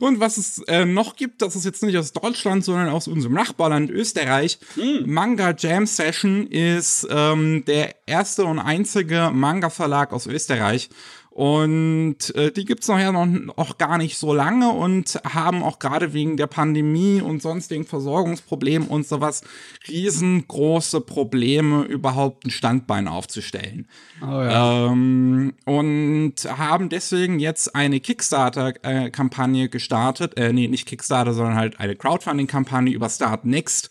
Und 0.00 0.20
was 0.20 0.38
es 0.38 0.58
äh, 0.66 0.84
noch 0.84 1.16
gibt, 1.16 1.42
das 1.42 1.56
ist 1.56 1.64
jetzt 1.64 1.82
nicht 1.82 1.96
aus 1.96 2.12
Deutschland, 2.12 2.64
sondern 2.64 2.88
aus 2.88 3.08
unserem 3.08 3.34
Nachbarland 3.34 3.90
Österreich. 3.90 4.58
Hm. 4.74 5.04
Manga 5.06 5.54
Jam 5.56 5.86
Session 5.86 6.46
ist 6.48 7.06
ähm, 7.10 7.64
der 7.66 7.94
erste 8.06 8.44
und 8.44 8.58
einzige 8.58 9.30
Manga-Verlag 9.32 10.12
aus 10.12 10.26
Österreich. 10.26 10.90
Und 11.34 12.34
äh, 12.34 12.52
die 12.52 12.66
gibt's 12.66 12.88
noch 12.88 12.98
ja 12.98 13.10
noch 13.10 13.26
auch 13.56 13.78
gar 13.78 13.96
nicht 13.96 14.18
so 14.18 14.34
lange 14.34 14.68
und 14.68 15.18
haben 15.24 15.62
auch 15.62 15.78
gerade 15.78 16.12
wegen 16.12 16.36
der 16.36 16.46
Pandemie 16.46 17.22
und 17.22 17.40
sonstigen 17.40 17.86
Versorgungsproblemen 17.86 18.86
und 18.86 19.06
sowas 19.06 19.40
riesengroße 19.88 21.00
Probleme, 21.00 21.84
überhaupt 21.84 22.44
ein 22.44 22.50
Standbein 22.50 23.08
aufzustellen. 23.08 23.88
Oh 24.20 24.26
ja. 24.26 24.88
Ähm, 24.88 25.54
und 25.64 26.34
haben 26.44 26.90
deswegen 26.90 27.38
jetzt 27.38 27.74
eine 27.74 28.00
Kickstarter-Kampagne 28.00 29.70
gestartet. 29.70 30.36
Äh, 30.36 30.52
nee, 30.52 30.68
nicht 30.68 30.86
Kickstarter, 30.86 31.32
sondern 31.32 31.54
halt 31.54 31.80
eine 31.80 31.96
Crowdfunding-Kampagne 31.96 32.92
über 32.92 33.08
Start 33.08 33.46
Next. 33.46 33.88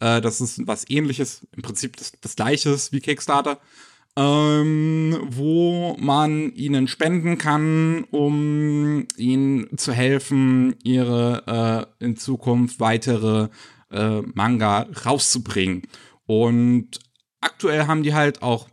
Äh, 0.00 0.20
das 0.20 0.42
ist 0.42 0.66
was 0.66 0.84
ähnliches, 0.90 1.46
im 1.56 1.62
Prinzip 1.62 1.96
das, 1.96 2.12
das 2.20 2.36
gleiches 2.36 2.92
wie 2.92 3.00
Kickstarter. 3.00 3.58
Ähm, 4.14 5.18
wo 5.30 5.96
man 5.98 6.52
ihnen 6.54 6.86
spenden 6.86 7.38
kann, 7.38 8.04
um 8.10 9.06
ihnen 9.16 9.78
zu 9.78 9.92
helfen, 9.92 10.74
ihre 10.82 11.88
äh, 12.00 12.04
in 12.04 12.16
Zukunft 12.16 12.78
weitere 12.78 13.48
äh, 13.90 14.20
Manga 14.34 14.86
rauszubringen. 15.06 15.82
Und 16.26 16.98
aktuell 17.40 17.86
haben 17.86 18.02
die 18.02 18.12
halt 18.12 18.42
auch 18.42 18.68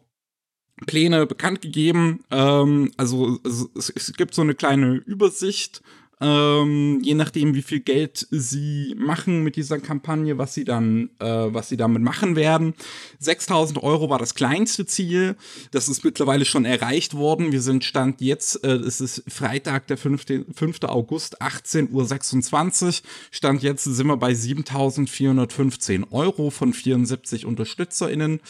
Pläne 0.86 1.26
bekannt 1.26 1.62
gegeben. 1.62 2.24
Ähm, 2.32 2.92
also 2.98 3.40
es, 3.46 3.90
es, 3.96 4.14
gibt 4.14 4.34
so 4.34 4.42
eine 4.42 4.56
kleine 4.56 4.96
Übersicht, 4.96 5.82
ähm, 6.22 7.00
je 7.02 7.14
nachdem, 7.14 7.56
wie 7.56 7.62
viel 7.62 7.80
Geld 7.80 8.28
sie 8.30 8.94
machen 8.98 9.42
mit 9.44 9.56
dieser 9.56 9.80
Kampagne, 9.80 10.38
was 10.38 10.54
sie 10.54 10.66
dann, 10.66 11.10
äh, 11.20 11.26
was 11.26 11.70
sie 11.70 11.78
damit 11.78 12.02
machen 12.02 12.36
werden. 12.36 12.74
6000 13.20 13.82
Euro 13.82 14.10
war 14.10 14.20
das 14.20 14.36
kleinste 14.36 14.86
Ziel. 14.86 15.38
Das 15.72 15.88
ist 15.88 16.04
mittlerweile 16.04 16.44
schon 16.44 16.66
erreicht 16.66 17.14
worden. 17.14 17.52
Wir 17.52 17.62
sind 17.62 17.86
Stand 17.86 18.20
jetzt, 18.20 18.64
äh, 18.66 18.74
es 18.74 19.00
ist 19.00 19.24
Freitag, 19.28 19.88
der 19.88 19.98
5. 19.98 20.26
5. 20.54 20.80
August, 20.84 21.42
18.26 21.42 22.86
Uhr. 22.86 22.94
Stand 23.32 23.64
jetzt 23.64 23.86
sind 23.86 24.08
wir 24.08 24.18
bei 24.18 24.34
7415 24.34 26.06
Euro 26.12 26.50
von 26.50 26.74
74 26.74 27.46
UnterstützerInnen. 27.46 28.42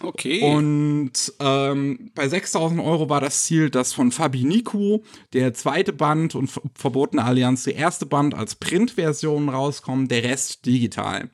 Okay. 0.00 0.42
Und 0.42 1.12
ähm, 1.40 2.10
bei 2.14 2.28
6000 2.28 2.80
Euro 2.80 3.10
war 3.10 3.20
das 3.20 3.44
Ziel, 3.44 3.68
das 3.68 3.92
von 3.92 4.12
Fabi 4.12 4.44
Niku, 4.44 5.00
der 5.34 5.52
zweite 5.52 5.92
Band 5.92 6.34
und 6.34 6.50
Verbotene 6.74 7.17
Allianz, 7.18 7.64
der 7.64 7.76
erste 7.76 8.06
Band 8.06 8.34
als 8.34 8.54
Printversion 8.54 9.48
rauskommt, 9.48 10.10
der 10.10 10.24
Rest 10.24 10.66
digital. 10.66 11.30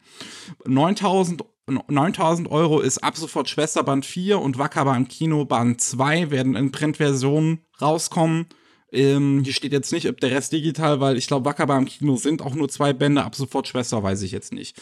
9000 0.66 1.44
9000 1.66 2.50
Euro 2.50 2.80
ist 2.80 2.98
ab 2.98 3.16
sofort 3.16 3.48
Schwesterband 3.48 4.04
4 4.04 4.38
und 4.38 4.58
Wakaba 4.58 4.94
im 4.96 5.08
Kino 5.08 5.46
Band 5.46 5.80
2 5.80 6.30
werden 6.30 6.56
in 6.56 6.72
Printversion 6.72 7.60
rauskommen. 7.80 8.46
Ähm, 8.92 9.40
hier 9.42 9.52
steht 9.52 9.72
jetzt 9.72 9.92
nicht, 9.92 10.08
ob 10.08 10.20
der 10.20 10.30
Rest 10.30 10.52
digital, 10.52 11.00
weil 11.00 11.16
ich 11.16 11.26
glaube, 11.26 11.46
Wakaba 11.46 11.76
im 11.76 11.86
Kino 11.86 12.16
sind 12.16 12.42
auch 12.42 12.54
nur 12.54 12.68
zwei 12.68 12.92
Bände, 12.92 13.24
ab 13.24 13.34
sofort 13.34 13.66
Schwester 13.66 14.02
weiß 14.02 14.22
ich 14.22 14.30
jetzt 14.30 14.52
nicht. 14.52 14.76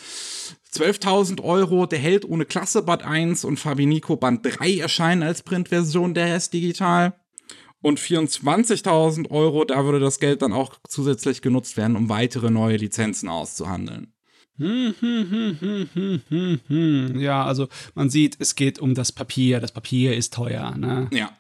12.000 0.75 1.42
Euro, 1.42 1.87
der 1.87 1.99
Held 1.99 2.26
ohne 2.26 2.44
Klasse 2.44 2.82
Band 2.82 3.04
1 3.04 3.44
und 3.44 3.59
Fabinico 3.59 4.16
Band 4.16 4.40
3 4.44 4.78
erscheinen 4.78 5.23
als 5.23 5.42
Printversion, 5.42 6.14
der 6.14 6.26
Rest 6.26 6.52
digital. 6.52 7.14
Und 7.82 7.98
24.000 7.98 9.30
Euro, 9.30 9.64
da 9.64 9.84
würde 9.84 9.98
das 10.00 10.20
Geld 10.20 10.42
dann 10.42 10.52
auch 10.52 10.76
zusätzlich 10.88 11.42
genutzt 11.42 11.76
werden, 11.76 11.96
um 11.96 12.08
weitere 12.08 12.50
neue 12.50 12.76
Lizenzen 12.76 13.28
auszuhandeln. 13.28 14.14
Hm, 14.58 14.94
hm, 15.00 16.60
hm, 16.68 17.20
ja, 17.20 17.44
also 17.44 17.68
man 17.94 18.10
sieht, 18.10 18.36
es 18.38 18.54
geht 18.54 18.78
um 18.78 18.94
das 18.94 19.10
Papier. 19.10 19.60
Das 19.60 19.72
Papier 19.72 20.16
ist 20.16 20.34
teuer, 20.34 20.76
ne? 20.76 21.10
Ja. 21.12 21.32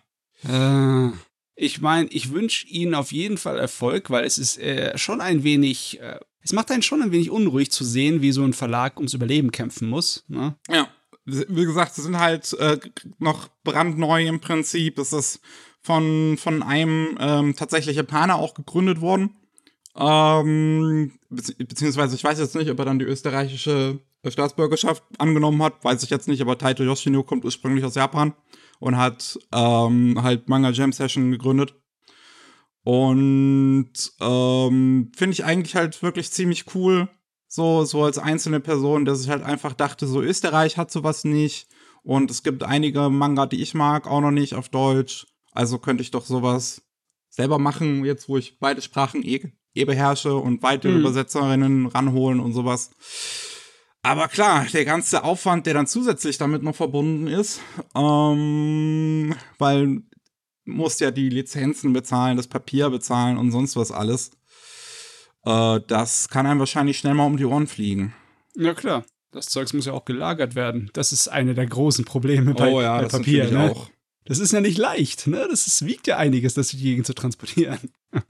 Äh, 0.48 1.12
ich 1.54 1.80
meine, 1.80 2.08
ich 2.08 2.32
wünsche 2.32 2.66
Ihnen 2.66 2.94
auf 2.94 3.12
jeden 3.12 3.38
Fall 3.38 3.58
Erfolg, 3.58 4.10
weil 4.10 4.24
es 4.24 4.38
ist 4.38 4.58
äh, 4.58 4.96
schon 4.98 5.20
ein 5.20 5.44
wenig, 5.44 6.00
äh, 6.00 6.18
es 6.40 6.52
macht 6.52 6.70
einen 6.72 6.82
schon 6.82 7.02
ein 7.02 7.12
wenig 7.12 7.30
unruhig 7.30 7.70
zu 7.70 7.84
sehen, 7.84 8.22
wie 8.22 8.32
so 8.32 8.42
ein 8.42 8.54
Verlag 8.54 8.96
ums 8.96 9.14
Überleben 9.14 9.52
kämpfen 9.52 9.88
muss. 9.88 10.24
Ne? 10.26 10.56
Ja, 10.68 10.88
wie 11.24 11.64
gesagt, 11.64 11.94
sie 11.94 12.02
sind 12.02 12.18
halt 12.18 12.52
äh, 12.54 12.78
noch 13.18 13.48
brandneu 13.62 14.26
im 14.26 14.40
Prinzip. 14.40 14.98
Es 14.98 15.12
ist 15.12 15.40
von, 15.82 16.36
von 16.38 16.62
einem 16.62 17.16
ähm, 17.20 17.56
tatsächlich 17.56 17.96
Japaner 17.96 18.36
auch 18.36 18.54
gegründet 18.54 19.00
worden. 19.00 19.36
Ähm, 19.96 21.12
beziehungsweise 21.28 22.16
ich 22.16 22.24
weiß 22.24 22.38
jetzt 22.38 22.54
nicht, 22.56 22.70
ob 22.70 22.78
er 22.78 22.84
dann 22.86 22.98
die 22.98 23.04
österreichische 23.04 24.00
Staatsbürgerschaft 24.26 25.02
angenommen 25.18 25.62
hat, 25.62 25.84
weiß 25.84 26.02
ich 26.02 26.10
jetzt 26.10 26.28
nicht, 26.28 26.40
aber 26.40 26.56
Taito 26.56 26.84
Yoshino 26.84 27.24
kommt 27.24 27.44
ursprünglich 27.44 27.84
aus 27.84 27.96
Japan 27.96 28.34
und 28.78 28.96
hat 28.96 29.38
ähm, 29.52 30.22
halt 30.22 30.48
Manga 30.48 30.70
Jam 30.70 30.92
Session 30.92 31.30
gegründet. 31.30 31.74
Und 32.84 33.92
ähm, 34.20 35.12
finde 35.14 35.32
ich 35.32 35.44
eigentlich 35.44 35.76
halt 35.76 36.02
wirklich 36.02 36.30
ziemlich 36.30 36.74
cool, 36.74 37.08
so, 37.46 37.84
so 37.84 38.02
als 38.02 38.18
einzelne 38.18 38.60
Person, 38.60 39.04
der 39.04 39.14
sich 39.14 39.28
halt 39.28 39.42
einfach 39.42 39.74
dachte, 39.74 40.06
so 40.06 40.22
Österreich 40.22 40.78
hat 40.78 40.90
sowas 40.90 41.24
nicht. 41.24 41.68
Und 42.02 42.30
es 42.30 42.42
gibt 42.42 42.64
einige 42.64 43.10
Manga, 43.10 43.46
die 43.46 43.62
ich 43.62 43.74
mag, 43.74 44.08
auch 44.08 44.20
noch 44.20 44.30
nicht 44.30 44.54
auf 44.54 44.68
Deutsch. 44.68 45.26
Also 45.52 45.78
könnte 45.78 46.02
ich 46.02 46.10
doch 46.10 46.24
sowas 46.24 46.82
selber 47.28 47.58
machen, 47.58 48.04
jetzt 48.04 48.28
wo 48.28 48.36
ich 48.36 48.58
beide 48.58 48.82
Sprachen 48.82 49.22
eh, 49.24 49.52
eh 49.74 49.84
beherrsche 49.84 50.36
und 50.36 50.62
weitere 50.62 50.92
mhm. 50.92 51.00
Übersetzerinnen 51.00 51.86
ranholen 51.86 52.40
und 52.40 52.52
sowas. 52.52 52.90
Aber 54.02 54.28
klar, 54.28 54.66
der 54.72 54.84
ganze 54.84 55.22
Aufwand, 55.22 55.66
der 55.66 55.74
dann 55.74 55.86
zusätzlich 55.86 56.36
damit 56.36 56.62
noch 56.62 56.74
verbunden 56.74 57.28
ist, 57.28 57.60
ähm, 57.94 59.34
weil 59.58 60.02
muss 60.64 61.00
ja 61.00 61.10
die 61.10 61.28
Lizenzen 61.28 61.92
bezahlen, 61.92 62.36
das 62.36 62.46
Papier 62.46 62.90
bezahlen 62.90 63.36
und 63.36 63.50
sonst 63.50 63.76
was 63.76 63.92
alles. 63.92 64.32
Äh, 65.44 65.80
das 65.86 66.28
kann 66.28 66.46
einem 66.46 66.60
wahrscheinlich 66.60 66.98
schnell 66.98 67.14
mal 67.14 67.26
um 67.26 67.36
die 67.36 67.44
Ohren 67.44 67.66
fliegen. 67.66 68.14
Ja 68.54 68.74
klar, 68.74 69.04
das 69.30 69.46
Zeugs 69.46 69.72
muss 69.72 69.86
ja 69.86 69.92
auch 69.92 70.04
gelagert 70.04 70.54
werden. 70.54 70.90
Das 70.92 71.12
ist 71.12 71.28
eine 71.28 71.54
der 71.54 71.66
großen 71.66 72.04
Probleme 72.04 72.54
bei, 72.54 72.70
oh 72.70 72.80
ja, 72.80 72.96
bei 72.96 73.02
das 73.02 73.12
Papier. 73.12 73.50
Ne? 73.50 73.70
Auch. 73.70 73.90
Das 74.24 74.38
ist 74.38 74.52
ja 74.52 74.60
nicht 74.60 74.78
leicht, 74.78 75.26
ne? 75.26 75.46
Das 75.50 75.66
ist, 75.66 75.84
wiegt 75.84 76.06
ja 76.06 76.16
einiges, 76.16 76.54
das 76.54 76.68
durch 76.68 76.80
die 76.80 76.88
Gegend 76.90 77.06
zu 77.06 77.14
transportieren. 77.14 77.78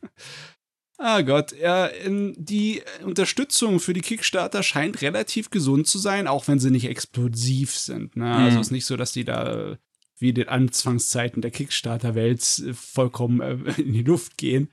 ah 0.99 1.21
Gott, 1.23 1.53
ja, 1.59 1.91
die 2.37 2.83
Unterstützung 3.05 3.81
für 3.81 3.93
die 3.93 4.01
Kickstarter 4.01 4.63
scheint 4.63 5.03
relativ 5.03 5.51
gesund 5.51 5.87
zu 5.87 5.99
sein, 5.99 6.27
auch 6.27 6.49
wenn 6.49 6.59
sie 6.59 6.71
nicht 6.71 6.87
explosiv 6.87 7.77
sind. 7.77 8.17
Ne? 8.17 8.33
Also 8.33 8.57
Mhm. 8.57 8.61
es 8.61 8.67
ist 8.69 8.73
nicht 8.73 8.87
so, 8.87 8.97
dass 8.97 9.13
die 9.13 9.25
da 9.25 9.77
wie 10.19 10.29
in 10.31 10.37
den 10.37 10.49
Anfangszeiten 10.49 11.43
der 11.43 11.51
Kickstarter-Welt 11.51 12.63
äh, 12.67 12.73
vollkommen 12.75 13.41
äh, 13.41 13.81
in 13.81 13.93
die 13.93 14.05
Luft 14.05 14.39
gehen. 14.39 14.69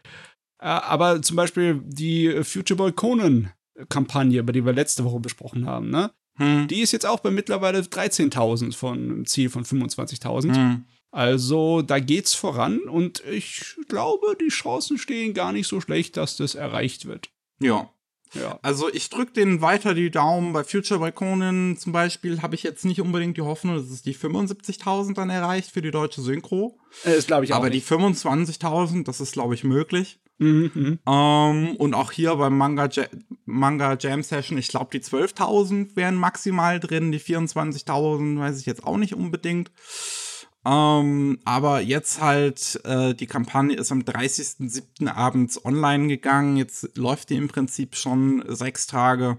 Äh, 0.61 0.67
aber 0.67 1.21
zum 1.21 1.35
Beispiel 1.35 1.81
die 1.83 2.43
Future 2.43 2.77
Boy 2.77 2.91
Conan-Kampagne, 2.93 4.39
über 4.39 4.53
die 4.53 4.63
wir 4.63 4.73
letzte 4.73 5.03
Woche 5.03 5.19
besprochen 5.19 5.65
haben, 5.65 5.89
ne? 5.89 6.11
Hm. 6.37 6.67
Die 6.69 6.79
ist 6.79 6.93
jetzt 6.93 7.05
auch 7.05 7.19
bei 7.19 7.31
mittlerweile 7.31 7.79
13.000 7.79 8.73
von 8.73 8.97
einem 8.97 9.25
Ziel 9.25 9.49
von 9.49 9.65
25.000. 9.65 10.55
Hm. 10.55 10.85
Also 11.11 11.81
da 11.81 11.99
geht's 11.99 12.33
voran 12.35 12.79
und 12.81 13.23
ich 13.25 13.75
glaube, 13.87 14.35
die 14.39 14.49
Chancen 14.49 14.97
stehen 14.97 15.33
gar 15.33 15.51
nicht 15.51 15.67
so 15.67 15.81
schlecht, 15.81 16.17
dass 16.17 16.37
das 16.37 16.55
erreicht 16.55 17.05
wird. 17.05 17.29
Ja. 17.59 17.89
Ja. 18.35 18.59
Also 18.61 18.93
ich 18.93 19.09
drücke 19.09 19.33
denen 19.33 19.61
weiter 19.61 19.95
die 19.95 20.11
Daumen. 20.11 20.53
Bei 20.53 20.63
Future 20.63 20.99
by 20.99 21.11
Conan 21.11 21.77
zum 21.77 21.93
Beispiel 21.93 22.43
habe 22.43 22.53
ich 22.53 22.61
jetzt 22.61 22.85
nicht 22.85 23.01
unbedingt 23.01 23.37
die 23.37 23.41
Hoffnung, 23.41 23.75
dass 23.75 23.89
es 23.89 24.03
die 24.03 24.13
75.000 24.13 25.15
dann 25.15 25.31
erreicht 25.31 25.71
für 25.71 25.81
die 25.81 25.89
deutsche 25.89 26.21
Synchro. 26.21 26.77
Das 27.03 27.25
glaube 27.25 27.45
ich 27.45 27.53
auch. 27.53 27.57
Aber 27.57 27.71
die 27.71 27.77
nicht. 27.77 27.87
25.000, 27.89 29.03
das 29.05 29.19
ist, 29.19 29.33
glaube 29.33 29.55
ich, 29.55 29.63
möglich. 29.63 30.19
Mhm, 30.37 30.71
mhm. 30.75 30.99
Ähm, 31.07 31.75
und 31.77 31.95
auch 31.95 32.11
hier 32.11 32.35
beim 32.35 32.55
Manga, 32.55 32.87
Ja- 32.91 33.07
Manga 33.45 33.97
Jam 33.99 34.21
Session, 34.21 34.59
ich 34.59 34.67
glaube, 34.67 34.91
die 34.93 35.01
12.000 35.01 35.95
wären 35.95 36.13
maximal 36.15 36.79
drin. 36.79 37.11
Die 37.11 37.19
24.000 37.19 38.37
weiß 38.39 38.59
ich 38.59 38.67
jetzt 38.67 38.83
auch 38.83 38.97
nicht 38.97 39.15
unbedingt. 39.15 39.71
Ähm, 40.65 41.39
aber 41.45 41.79
jetzt 41.79 42.19
halt, 42.19 42.81
äh, 42.83 43.13
die 43.13 43.27
Kampagne 43.27 43.75
ist 43.75 43.91
am 43.91 44.01
30.07. 44.01 45.07
abends 45.07 45.63
online 45.63 46.07
gegangen. 46.07 46.57
Jetzt 46.57 46.97
läuft 46.97 47.29
die 47.29 47.37
im 47.37 47.47
Prinzip 47.47 47.95
schon 47.95 48.43
sechs 48.47 48.85
Tage 48.85 49.37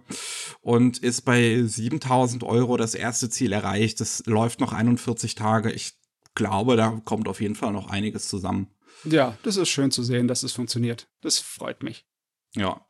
und 0.62 0.98
ist 0.98 1.22
bei 1.22 1.62
7000 1.62 2.42
Euro 2.42 2.76
das 2.78 2.94
erste 2.94 3.28
Ziel 3.28 3.52
erreicht. 3.52 4.00
Das 4.00 4.22
läuft 4.26 4.60
noch 4.60 4.72
41 4.72 5.34
Tage. 5.34 5.70
Ich 5.72 5.92
glaube, 6.34 6.76
da 6.76 7.00
kommt 7.04 7.28
auf 7.28 7.40
jeden 7.40 7.54
Fall 7.54 7.72
noch 7.72 7.90
einiges 7.90 8.28
zusammen. 8.28 8.68
Ja, 9.04 9.36
das 9.42 9.56
ist 9.56 9.68
schön 9.68 9.90
zu 9.90 10.02
sehen, 10.02 10.26
dass 10.26 10.42
es 10.42 10.52
funktioniert. 10.52 11.08
Das 11.20 11.38
freut 11.38 11.82
mich. 11.82 12.06
Ja. 12.54 12.86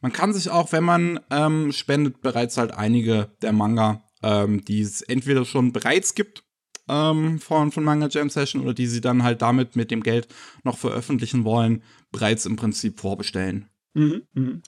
Man 0.00 0.12
kann 0.12 0.32
sich 0.32 0.48
auch, 0.48 0.72
wenn 0.72 0.84
man 0.84 1.20
ähm, 1.30 1.72
spendet, 1.72 2.22
bereits 2.22 2.56
halt 2.56 2.72
einige 2.72 3.36
der 3.42 3.52
Manga, 3.52 4.04
ähm, 4.22 4.64
die 4.64 4.80
es 4.80 5.02
entweder 5.02 5.44
schon 5.44 5.72
bereits 5.72 6.14
gibt 6.14 6.44
ähm, 6.92 7.38
von, 7.38 7.72
von 7.72 7.84
Manga 7.84 8.08
Jam 8.08 8.28
Session 8.28 8.62
oder 8.62 8.74
die 8.74 8.86
sie 8.86 9.00
dann 9.00 9.22
halt 9.22 9.40
damit 9.40 9.76
mit 9.76 9.90
dem 9.90 10.02
Geld 10.02 10.28
noch 10.62 10.78
veröffentlichen 10.78 11.44
wollen, 11.44 11.82
bereits 12.10 12.44
im 12.44 12.56
Prinzip 12.56 13.00
vorbestellen. 13.00 13.68
Mhm. 13.94 14.22
Mhm. 14.34 14.62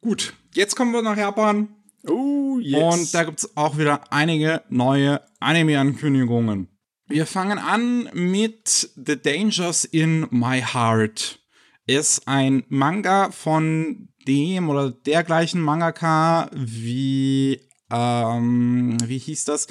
Gut, 0.00 0.34
jetzt 0.54 0.76
kommen 0.76 0.92
wir 0.92 1.02
nach 1.02 1.16
Japan. 1.16 1.68
Oh, 2.06 2.58
yes. 2.60 2.94
Und 2.94 3.14
da 3.14 3.24
gibt 3.24 3.40
es 3.40 3.56
auch 3.56 3.78
wieder 3.78 4.12
einige 4.12 4.62
neue 4.68 5.20
Anime-Ankündigungen. 5.40 6.68
Wir 7.08 7.26
fangen 7.26 7.58
an 7.58 8.08
mit 8.12 8.90
The 8.94 9.20
Dangers 9.20 9.84
in 9.84 10.26
My 10.30 10.60
Heart. 10.60 11.40
Ist 11.86 12.28
ein 12.28 12.64
Manga 12.68 13.30
von 13.30 14.08
dem 14.26 14.70
oder 14.70 14.90
dergleichen 14.90 15.60
Mangaka 15.60 16.50
wie, 16.54 17.60
ähm, 17.90 18.96
wie 19.04 19.18
hieß 19.18 19.44
das? 19.44 19.66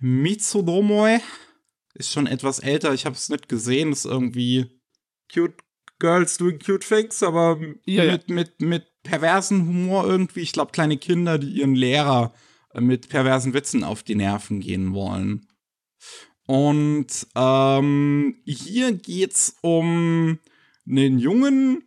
Mitsudomoe. 0.00 1.20
Ist 1.94 2.12
schon 2.12 2.26
etwas 2.26 2.58
älter, 2.58 2.92
ich 2.92 3.06
habe 3.06 3.14
es 3.14 3.28
nicht 3.28 3.48
gesehen, 3.48 3.92
ist 3.92 4.04
irgendwie 4.04 4.80
Cute 5.32 5.54
Girls 6.00 6.36
doing 6.38 6.58
cute 6.58 6.86
things, 6.86 7.22
aber 7.22 7.58
Ja, 7.86 8.04
ja. 8.04 8.12
mit, 8.12 8.28
mit, 8.28 8.60
mit 8.60 8.86
perversen 9.04 9.66
Humor 9.66 10.04
irgendwie. 10.06 10.40
Ich 10.40 10.52
glaube, 10.52 10.72
kleine 10.72 10.96
Kinder, 10.98 11.38
die 11.38 11.50
ihren 11.50 11.74
Lehrer 11.76 12.34
äh, 12.72 12.80
mit 12.80 13.08
perversen 13.08 13.54
Witzen 13.54 13.84
auf 13.84 14.02
die 14.02 14.16
Nerven 14.16 14.60
gehen 14.60 14.92
wollen. 14.92 15.46
Und 16.46 17.26
ähm, 17.36 18.36
hier 18.44 18.92
geht's 18.92 19.56
um 19.62 20.38
einen 20.86 21.18
Jungen, 21.18 21.84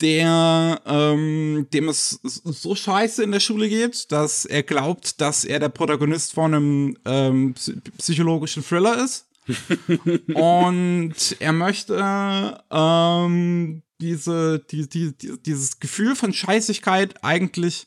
der 0.00 0.80
ähm, 0.86 1.66
dem 1.72 1.88
es 1.88 2.20
so 2.22 2.74
scheiße 2.74 3.24
in 3.24 3.32
der 3.32 3.40
Schule 3.40 3.68
geht, 3.68 4.12
dass 4.12 4.44
er 4.44 4.62
glaubt, 4.62 5.20
dass 5.20 5.44
er 5.44 5.58
der 5.58 5.70
Protagonist 5.70 6.34
von 6.34 6.54
einem 6.54 6.98
ähm, 7.04 7.54
psy- 7.54 7.80
psychologischen 7.96 8.62
Thriller 8.62 9.02
ist. 9.02 9.27
Und 10.34 11.36
er 11.38 11.52
möchte 11.52 12.62
ähm, 12.70 13.82
diese, 14.00 14.58
die, 14.70 14.88
die, 14.88 15.16
die, 15.16 15.42
dieses 15.42 15.80
Gefühl 15.80 16.14
von 16.14 16.32
Scheißigkeit 16.32 17.24
eigentlich 17.24 17.86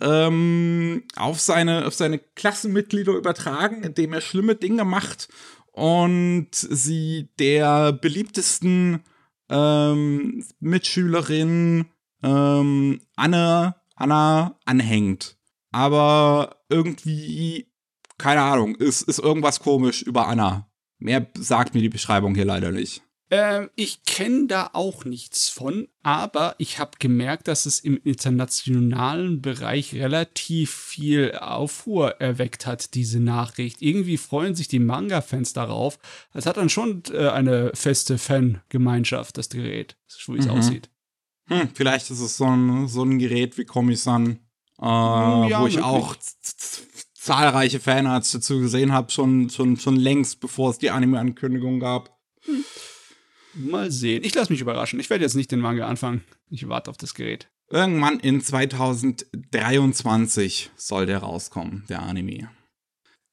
ähm, 0.00 1.04
auf, 1.16 1.40
seine, 1.40 1.86
auf 1.86 1.94
seine 1.94 2.18
Klassenmitglieder 2.18 3.12
übertragen, 3.12 3.82
indem 3.82 4.12
er 4.12 4.20
schlimme 4.20 4.54
Dinge 4.54 4.84
macht 4.84 5.28
und 5.72 6.48
sie 6.52 7.28
der 7.38 7.92
beliebtesten 7.92 9.02
ähm, 9.48 10.44
Mitschülerin 10.60 11.86
ähm, 12.22 13.00
Anne, 13.14 13.76
Anna 13.94 14.58
anhängt. 14.64 15.36
Aber 15.72 16.56
irgendwie, 16.68 17.70
keine 18.18 18.42
Ahnung, 18.42 18.74
ist, 18.76 19.02
ist 19.02 19.18
irgendwas 19.18 19.60
komisch 19.60 20.02
über 20.02 20.26
Anna. 20.26 20.68
Mehr 20.98 21.26
sagt 21.38 21.74
mir 21.74 21.80
die 21.82 21.88
Beschreibung 21.88 22.34
hier 22.34 22.44
leider 22.44 22.72
nicht. 22.72 23.02
Ähm, 23.28 23.70
ich 23.74 24.04
kenne 24.04 24.46
da 24.46 24.70
auch 24.72 25.04
nichts 25.04 25.48
von, 25.48 25.88
aber 26.04 26.54
ich 26.58 26.78
habe 26.78 26.92
gemerkt, 27.00 27.48
dass 27.48 27.66
es 27.66 27.80
im 27.80 27.98
internationalen 28.04 29.42
Bereich 29.42 29.94
relativ 29.94 30.70
viel 30.72 31.32
Aufruhr 31.36 32.20
erweckt 32.20 32.66
hat, 32.66 32.94
diese 32.94 33.18
Nachricht. 33.18 33.82
Irgendwie 33.82 34.16
freuen 34.16 34.54
sich 34.54 34.68
die 34.68 34.78
Manga-Fans 34.78 35.52
darauf. 35.54 35.98
Es 36.34 36.46
hat 36.46 36.56
dann 36.56 36.68
schon 36.68 37.02
äh, 37.12 37.28
eine 37.28 37.72
feste 37.74 38.16
Fangemeinschaft, 38.18 39.36
das 39.38 39.48
Gerät, 39.48 39.96
so 40.06 40.34
wie 40.34 40.38
es 40.38 40.44
Mhm. 40.46 40.50
aussieht. 40.52 40.90
Hm, 41.48 41.68
vielleicht 41.74 42.10
ist 42.10 42.20
es 42.20 42.36
so 42.36 42.44
ein, 42.46 42.86
so 42.86 43.02
ein 43.02 43.18
Gerät 43.18 43.58
wie 43.58 43.64
Komi-san, 43.64 44.38
äh, 44.80 44.84
ja, 44.84 45.60
wo 45.60 45.66
ich 45.66 45.74
möglich. 45.76 45.82
auch 45.84 46.14
zahlreiche 47.26 47.80
Fanarts 47.80 48.30
dazu 48.30 48.60
gesehen 48.60 48.92
habe, 48.92 49.10
schon, 49.10 49.50
schon, 49.50 49.76
schon 49.76 49.96
längst, 49.96 50.38
bevor 50.40 50.70
es 50.70 50.78
die 50.78 50.90
Anime-Ankündigung 50.90 51.80
gab. 51.80 52.16
Mal 53.54 53.90
sehen. 53.90 54.22
Ich 54.24 54.32
lasse 54.34 54.52
mich 54.52 54.60
überraschen. 54.60 55.00
Ich 55.00 55.10
werde 55.10 55.24
jetzt 55.24 55.34
nicht 55.34 55.50
den 55.50 55.58
Manga 55.60 55.88
anfangen. 55.88 56.22
Ich 56.48 56.68
warte 56.68 56.90
auf 56.90 56.96
das 56.96 57.14
Gerät. 57.14 57.48
Irgendwann 57.68 58.20
in 58.20 58.40
2023 58.40 60.70
soll 60.76 61.06
der 61.06 61.18
rauskommen, 61.18 61.82
der 61.88 62.02
Anime. 62.02 62.48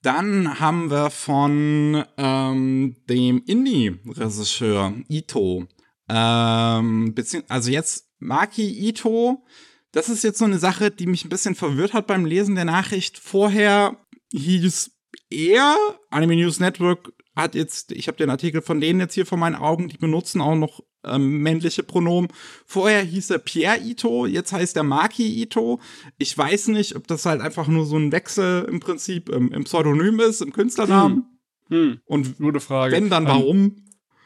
Dann 0.01 0.59
haben 0.59 0.89
wir 0.89 1.11
von 1.11 2.03
ähm, 2.17 2.95
dem 3.07 3.43
Indie-Regisseur 3.45 4.95
Ito, 5.07 5.67
ähm, 6.09 7.15
also 7.47 7.71
jetzt 7.71 8.09
Maki 8.19 8.89
Ito, 8.89 9.45
das 9.93 10.09
ist 10.09 10.23
jetzt 10.23 10.39
so 10.39 10.45
eine 10.45 10.59
Sache, 10.59 10.91
die 10.91 11.07
mich 11.07 11.23
ein 11.23 11.29
bisschen 11.29 11.55
verwirrt 11.55 11.93
hat 11.93 12.07
beim 12.07 12.25
Lesen 12.25 12.55
der 12.55 12.65
Nachricht. 12.65 13.17
Vorher 13.17 13.97
hieß 14.33 14.91
er, 15.29 15.75
Anime 16.09 16.35
News 16.35 16.59
Network 16.59 17.13
hat 17.35 17.55
jetzt, 17.55 17.91
ich 17.91 18.07
habe 18.07 18.17
den 18.17 18.29
Artikel 18.29 18.61
von 18.61 18.79
denen 18.81 18.99
jetzt 18.99 19.13
hier 19.15 19.25
vor 19.25 19.37
meinen 19.37 19.55
Augen, 19.55 19.87
die 19.89 19.97
benutzen 19.97 20.41
auch 20.41 20.55
noch 20.55 20.81
ähm, 21.03 21.39
männliche 21.39 21.83
Pronomen. 21.83 22.29
Vorher 22.65 23.01
hieß 23.03 23.31
er 23.31 23.39
Pierre 23.39 23.79
Ito, 23.79 24.25
jetzt 24.25 24.51
heißt 24.53 24.77
er 24.77 24.83
Maki 24.83 25.41
Ito. 25.41 25.79
Ich 26.17 26.37
weiß 26.37 26.67
nicht, 26.69 26.95
ob 26.95 27.07
das 27.07 27.25
halt 27.25 27.41
einfach 27.41 27.67
nur 27.67 27.85
so 27.85 27.97
ein 27.97 28.11
Wechsel 28.11 28.65
im 28.65 28.79
Prinzip 28.79 29.29
im, 29.29 29.51
im 29.51 29.63
Pseudonym 29.63 30.19
ist, 30.19 30.41
im 30.41 30.53
Künstlernamen. 30.53 31.25
Hm, 31.69 31.99
Und 32.05 32.37
gute 32.37 32.59
Frage. 32.59 32.95
wenn, 32.95 33.09
dann 33.09 33.23
Ähm, 33.23 33.29
warum? 33.29 33.75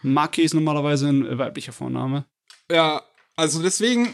Maki 0.03 0.43
ist 0.43 0.53
normalerweise 0.53 1.07
ein 1.09 1.37
weiblicher 1.37 1.71
Vorname. 1.71 2.25
Ja, 2.69 3.01
also 3.35 3.61
deswegen 3.61 4.13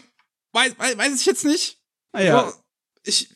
weiß, 0.53 0.77
weiß, 0.77 0.97
weiß 0.97 1.19
ich 1.19 1.25
jetzt 1.25 1.45
nicht. 1.45 1.79
Ah 2.11 2.21
ja, 2.21 2.53
ich 3.03 3.29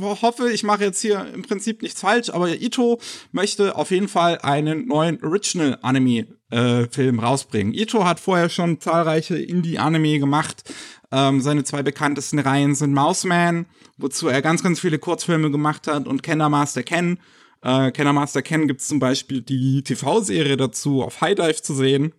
hoffe, 0.00 0.50
ich 0.50 0.62
mache 0.62 0.84
jetzt 0.84 1.00
hier 1.00 1.26
im 1.34 1.42
Prinzip 1.42 1.82
nichts 1.82 2.00
falsch, 2.00 2.30
aber 2.30 2.48
Ito 2.50 3.00
möchte 3.32 3.76
auf 3.76 3.90
jeden 3.90 4.08
Fall 4.08 4.38
einen 4.38 4.86
neuen 4.86 5.22
Original-Anime-Film 5.22 7.20
rausbringen. 7.20 7.74
Ito 7.74 8.04
hat 8.04 8.20
vorher 8.20 8.48
schon 8.48 8.80
zahlreiche 8.80 9.36
Indie-Anime 9.36 10.18
gemacht. 10.18 10.62
Ähm, 11.10 11.40
seine 11.40 11.64
zwei 11.64 11.82
bekanntesten 11.82 12.38
Reihen 12.38 12.74
sind 12.74 12.94
Mouseman, 12.94 13.66
wozu 13.96 14.28
er 14.28 14.42
ganz, 14.42 14.62
ganz 14.62 14.80
viele 14.80 14.98
Kurzfilme 14.98 15.50
gemacht 15.50 15.86
hat, 15.86 16.06
und 16.06 16.22
Kenner 16.22 16.48
Master 16.48 16.82
Ken. 16.82 17.18
Äh, 17.62 17.90
Kenner 17.90 18.12
Master 18.12 18.42
Ken 18.42 18.68
gibt 18.68 18.80
es 18.80 18.88
zum 18.88 18.98
Beispiel 18.98 19.42
die 19.42 19.82
TV-Serie 19.82 20.56
dazu 20.56 21.02
auf 21.02 21.20
High 21.20 21.34
Dive 21.34 21.62
zu 21.62 21.74
sehen. 21.74 22.12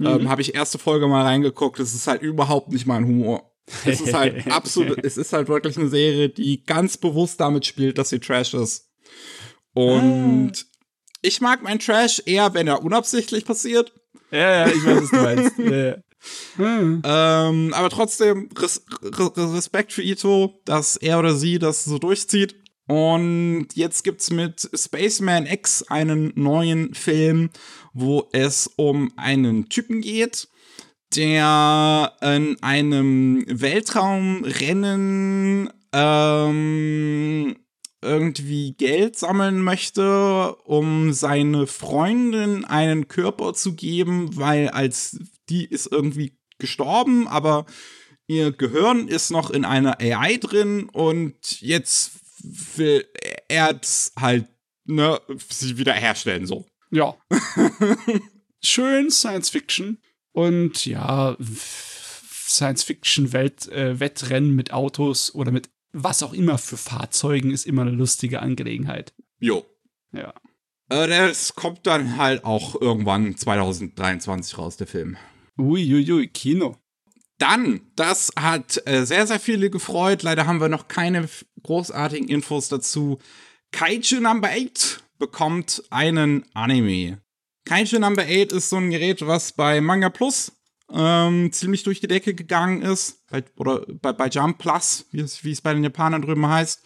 Ähm, 0.00 0.28
Habe 0.28 0.42
ich 0.42 0.54
erste 0.54 0.78
Folge 0.78 1.08
mal 1.08 1.24
reingeguckt. 1.24 1.80
Es 1.80 1.94
ist 1.94 2.06
halt 2.06 2.22
überhaupt 2.22 2.72
nicht 2.72 2.86
mein 2.86 3.04
Humor. 3.04 3.47
Es 3.84 4.00
ist 4.00 4.14
halt 4.14 4.46
absolut, 4.50 5.04
es 5.04 5.16
ist 5.16 5.32
halt 5.32 5.48
wirklich 5.48 5.76
eine 5.76 5.88
Serie, 5.88 6.28
die 6.28 6.64
ganz 6.64 6.96
bewusst 6.96 7.40
damit 7.40 7.66
spielt, 7.66 7.98
dass 7.98 8.10
sie 8.10 8.18
Trash 8.18 8.54
ist. 8.54 8.88
Und 9.74 10.52
ich 11.22 11.40
mag 11.40 11.62
meinen 11.62 11.78
Trash 11.78 12.22
eher, 12.26 12.54
wenn 12.54 12.66
er 12.66 12.82
unabsichtlich 12.82 13.44
passiert. 13.44 13.92
ja, 14.30 14.66
ja, 14.66 14.68
ich 14.68 14.84
weiß, 14.84 15.02
was 15.02 15.10
du 15.10 15.16
meinst. 15.16 15.58
ja, 15.58 15.86
ja. 15.86 15.96
Hm. 16.56 17.02
Ähm, 17.04 17.74
aber 17.74 17.90
trotzdem 17.90 18.48
Res 18.58 18.84
Re 19.02 19.54
Respekt 19.54 19.92
für 19.92 20.02
Ito, 20.02 20.60
dass 20.64 20.96
er 20.96 21.18
oder 21.18 21.34
sie 21.34 21.58
das 21.58 21.84
so 21.84 21.98
durchzieht. 21.98 22.56
Und 22.88 23.68
jetzt 23.74 24.02
gibt's 24.02 24.30
mit 24.30 24.68
Spaceman 24.74 25.46
X 25.46 25.82
einen 25.84 26.32
neuen 26.34 26.94
Film, 26.94 27.50
wo 27.92 28.28
es 28.32 28.70
um 28.76 29.12
einen 29.16 29.68
Typen 29.68 30.00
geht, 30.00 30.48
der 31.14 32.12
in 32.20 32.62
einem 32.62 33.44
Weltraumrennen 33.48 35.70
ähm, 35.92 37.56
irgendwie 38.00 38.74
Geld 38.74 39.18
sammeln 39.18 39.62
möchte, 39.62 40.54
um 40.64 41.12
seine 41.12 41.66
Freundin 41.66 42.64
einen 42.64 43.08
Körper 43.08 43.54
zu 43.54 43.74
geben, 43.74 44.36
weil 44.36 44.68
als 44.68 45.18
die 45.48 45.64
ist 45.64 45.90
irgendwie 45.90 46.38
gestorben, 46.58 47.26
aber 47.26 47.66
ihr 48.26 48.52
Gehirn 48.52 49.08
ist 49.08 49.30
noch 49.30 49.50
in 49.50 49.64
einer 49.64 50.00
AI 50.00 50.36
drin 50.36 50.88
und 50.90 51.60
jetzt 51.60 52.12
will 52.76 53.04
er 53.48 53.78
es 53.80 54.12
halt 54.18 54.46
ne, 54.84 55.20
sie 55.48 55.78
wiederherstellen 55.78 56.46
so. 56.46 56.66
Ja. 56.90 57.16
Schön 58.62 59.10
Science 59.10 59.50
Fiction. 59.50 59.98
Und 60.32 60.86
ja, 60.86 61.36
Science 61.40 62.84
Fiction 62.84 63.32
Welt, 63.32 63.68
äh, 63.68 64.40
mit 64.40 64.72
Autos 64.72 65.34
oder 65.34 65.50
mit 65.50 65.68
was 65.92 66.22
auch 66.22 66.32
immer 66.32 66.58
für 66.58 66.76
Fahrzeugen 66.76 67.50
ist 67.50 67.66
immer 67.66 67.82
eine 67.82 67.90
lustige 67.90 68.40
Angelegenheit. 68.40 69.14
Jo. 69.40 69.64
Ja. 70.12 70.34
Äh, 70.90 71.08
das 71.08 71.54
kommt 71.54 71.86
dann 71.86 72.16
halt 72.16 72.44
auch 72.44 72.80
irgendwann 72.80 73.36
2023 73.36 74.58
raus, 74.58 74.76
der 74.76 74.86
Film. 74.86 75.16
Uiuiui, 75.58 76.28
Kino. 76.28 76.76
Dann, 77.38 77.80
das 77.94 78.32
hat 78.38 78.82
äh, 78.86 79.04
sehr, 79.04 79.26
sehr 79.26 79.38
viele 79.38 79.70
gefreut. 79.70 80.22
Leider 80.22 80.46
haben 80.46 80.60
wir 80.60 80.68
noch 80.68 80.88
keine 80.88 81.28
großartigen 81.62 82.28
Infos 82.28 82.68
dazu. 82.68 83.18
Kaiju 83.70 84.20
Number 84.20 84.48
8 84.48 85.04
bekommt 85.18 85.84
einen 85.90 86.44
Anime. 86.54 87.20
Kaiju 87.68 87.98
Number 87.98 88.22
8 88.22 88.52
ist 88.52 88.70
so 88.70 88.76
ein 88.76 88.90
Gerät, 88.90 89.26
was 89.26 89.52
bei 89.52 89.82
Manga 89.82 90.08
Plus 90.08 90.52
ähm, 90.90 91.52
ziemlich 91.52 91.82
durch 91.82 92.00
die 92.00 92.08
Decke 92.08 92.32
gegangen 92.32 92.80
ist. 92.80 93.28
Bei, 93.28 93.44
oder 93.56 93.84
bei, 94.00 94.14
bei 94.14 94.28
Jump 94.28 94.56
Plus, 94.56 95.04
wie 95.10 95.20
es, 95.20 95.44
wie 95.44 95.52
es 95.52 95.60
bei 95.60 95.74
den 95.74 95.84
Japanern 95.84 96.22
drüben 96.22 96.48
heißt. 96.48 96.80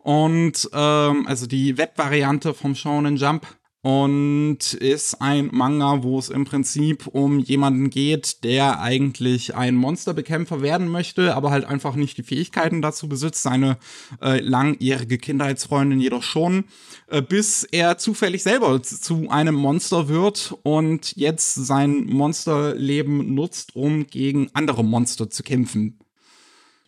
Und 0.00 0.68
ähm, 0.74 1.26
also 1.26 1.46
die 1.46 1.78
Webvariante 1.78 2.52
vom 2.52 2.74
Shonen 2.74 3.16
Jump. 3.16 3.46
Und 3.82 4.74
ist 4.74 5.22
ein 5.22 5.50
Manga, 5.52 6.02
wo 6.02 6.18
es 6.18 6.30
im 6.30 6.44
Prinzip 6.44 7.06
um 7.06 7.38
jemanden 7.38 7.90
geht, 7.90 8.42
der 8.42 8.80
eigentlich 8.80 9.54
ein 9.54 9.76
Monsterbekämpfer 9.76 10.62
werden 10.62 10.88
möchte, 10.88 11.36
aber 11.36 11.50
halt 11.50 11.64
einfach 11.64 11.94
nicht 11.94 12.18
die 12.18 12.24
Fähigkeiten 12.24 12.82
dazu 12.82 13.08
besitzt, 13.08 13.42
seine 13.42 13.78
äh, 14.20 14.40
langjährige 14.40 15.18
Kindheitsfreundin 15.18 16.00
jedoch 16.00 16.24
schon, 16.24 16.64
äh, 17.06 17.22
bis 17.22 17.62
er 17.62 17.98
zufällig 17.98 18.42
selber 18.42 18.82
zu 18.82 19.28
einem 19.30 19.54
Monster 19.54 20.08
wird 20.08 20.56
und 20.64 21.14
jetzt 21.16 21.54
sein 21.54 22.06
Monsterleben 22.06 23.34
nutzt, 23.34 23.76
um 23.76 24.08
gegen 24.08 24.50
andere 24.54 24.82
Monster 24.84 25.30
zu 25.30 25.44
kämpfen. 25.44 26.00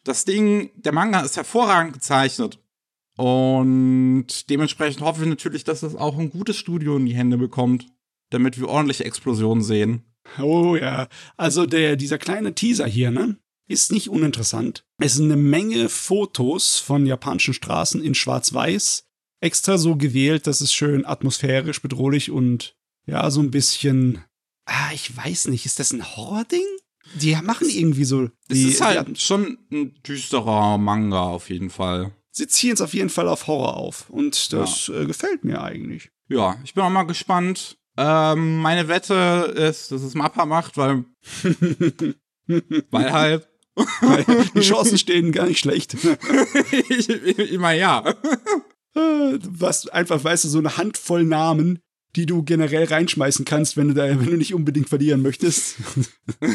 Das 0.03 0.25
Ding, 0.25 0.71
der 0.75 0.93
Manga 0.93 1.21
ist 1.21 1.37
hervorragend 1.37 1.93
gezeichnet. 1.93 2.59
Und 3.17 4.49
dementsprechend 4.49 5.03
hoffe 5.03 5.23
ich 5.23 5.29
natürlich, 5.29 5.65
dass 5.65 5.83
es 5.83 5.95
auch 5.95 6.19
ein 6.19 6.31
gutes 6.31 6.57
Studio 6.57 6.97
in 6.97 7.07
die 7.07 7.15
Hände 7.15 7.37
bekommt, 7.37 7.87
damit 8.31 8.59
wir 8.59 8.69
ordentliche 8.69 9.05
Explosionen 9.05 9.63
sehen. 9.63 10.03
Oh 10.39 10.77
ja, 10.77 11.09
also 11.37 11.67
der, 11.67 11.97
dieser 11.97 12.19
kleine 12.19 12.55
Teaser 12.55 12.87
hier, 12.87 13.11
ne? 13.11 13.37
Ist 13.69 13.93
nicht 13.93 14.09
uninteressant. 14.09 14.85
Es 14.99 15.15
sind 15.15 15.27
eine 15.27 15.41
Menge 15.41 15.89
Fotos 15.89 16.79
von 16.79 17.07
japanischen 17.07 17.55
Straßen 17.55 18.03
in 18.03 18.15
Schwarz-Weiß. 18.15 19.05
Extra 19.41 19.79
so 19.79 19.97
gewählt, 19.97 20.47
dass 20.47 20.61
es 20.61 20.73
schön 20.73 21.07
atmosphärisch, 21.07 21.81
bedrohlich 21.81 22.31
und 22.31 22.77
ja, 23.07 23.31
so 23.31 23.41
ein 23.41 23.51
bisschen. 23.51 24.25
Ah, 24.67 24.91
ich 24.93 25.17
weiß 25.17 25.49
nicht, 25.49 25.67
ist 25.67 25.79
das 25.79 25.93
ein 25.93 26.17
Horror-Ding? 26.17 26.67
Die 27.15 27.35
machen 27.43 27.69
irgendwie 27.69 28.05
so. 28.05 28.31
Es 28.49 28.59
ist 28.59 28.81
halt 28.81 29.21
schon 29.21 29.59
ein 29.73 29.95
düsterer 30.03 30.79
Manga 30.79 31.23
auf 31.23 31.49
jeden 31.49 31.71
Fall 31.71 32.13
sie 32.31 32.47
ziehen 32.47 32.75
es 32.75 32.81
auf 32.81 32.95
jeden 32.95 33.11
Fall 33.11 33.29
auf 33.29 33.47
Horror 33.47 33.77
auf. 33.77 34.09
Und 34.11 34.53
das 34.53 34.87
ja. 34.87 35.01
äh, 35.01 35.07
gefällt 35.07 35.45
mir 35.45 35.63
eigentlich. 35.63 36.11
Ja, 36.29 36.59
ich 36.65 36.75
bin 36.75 36.85
auch 36.85 36.91
mal 36.91 37.05
gespannt. 37.05 37.79
Ähm, 37.97 38.59
meine 38.59 38.89
Wette 38.89 39.53
ist, 39.57 39.93
dass 39.93 40.03
es 40.03 40.15
Mappa 40.15 40.47
macht, 40.47 40.77
weil. 40.77 41.05
weil 42.91 43.13
halt. 43.13 43.49
Die 44.55 44.61
Chancen 44.61 44.99
stehen 44.99 45.33
gar 45.33 45.47
nicht 45.47 45.59
schlecht. 45.59 45.95
ich, 46.89 47.09
ich, 47.09 47.39
ich 47.39 47.59
meine, 47.59 47.81
ja. 47.81 48.15
Äh, 48.95 49.39
was 49.43 49.89
einfach, 49.89 50.23
weißt 50.23 50.45
du, 50.45 50.49
so 50.49 50.59
eine 50.59 50.77
Handvoll 50.77 51.25
Namen, 51.25 51.79
die 52.17 52.27
du 52.27 52.43
generell 52.43 52.85
reinschmeißen 52.85 53.45
kannst, 53.45 53.77
wenn 53.77 53.89
du 53.89 53.95
da, 53.95 54.09
wenn 54.09 54.27
du 54.27 54.37
nicht 54.37 54.55
unbedingt 54.55 54.89
verlieren 54.89 55.23
möchtest. 55.23 55.77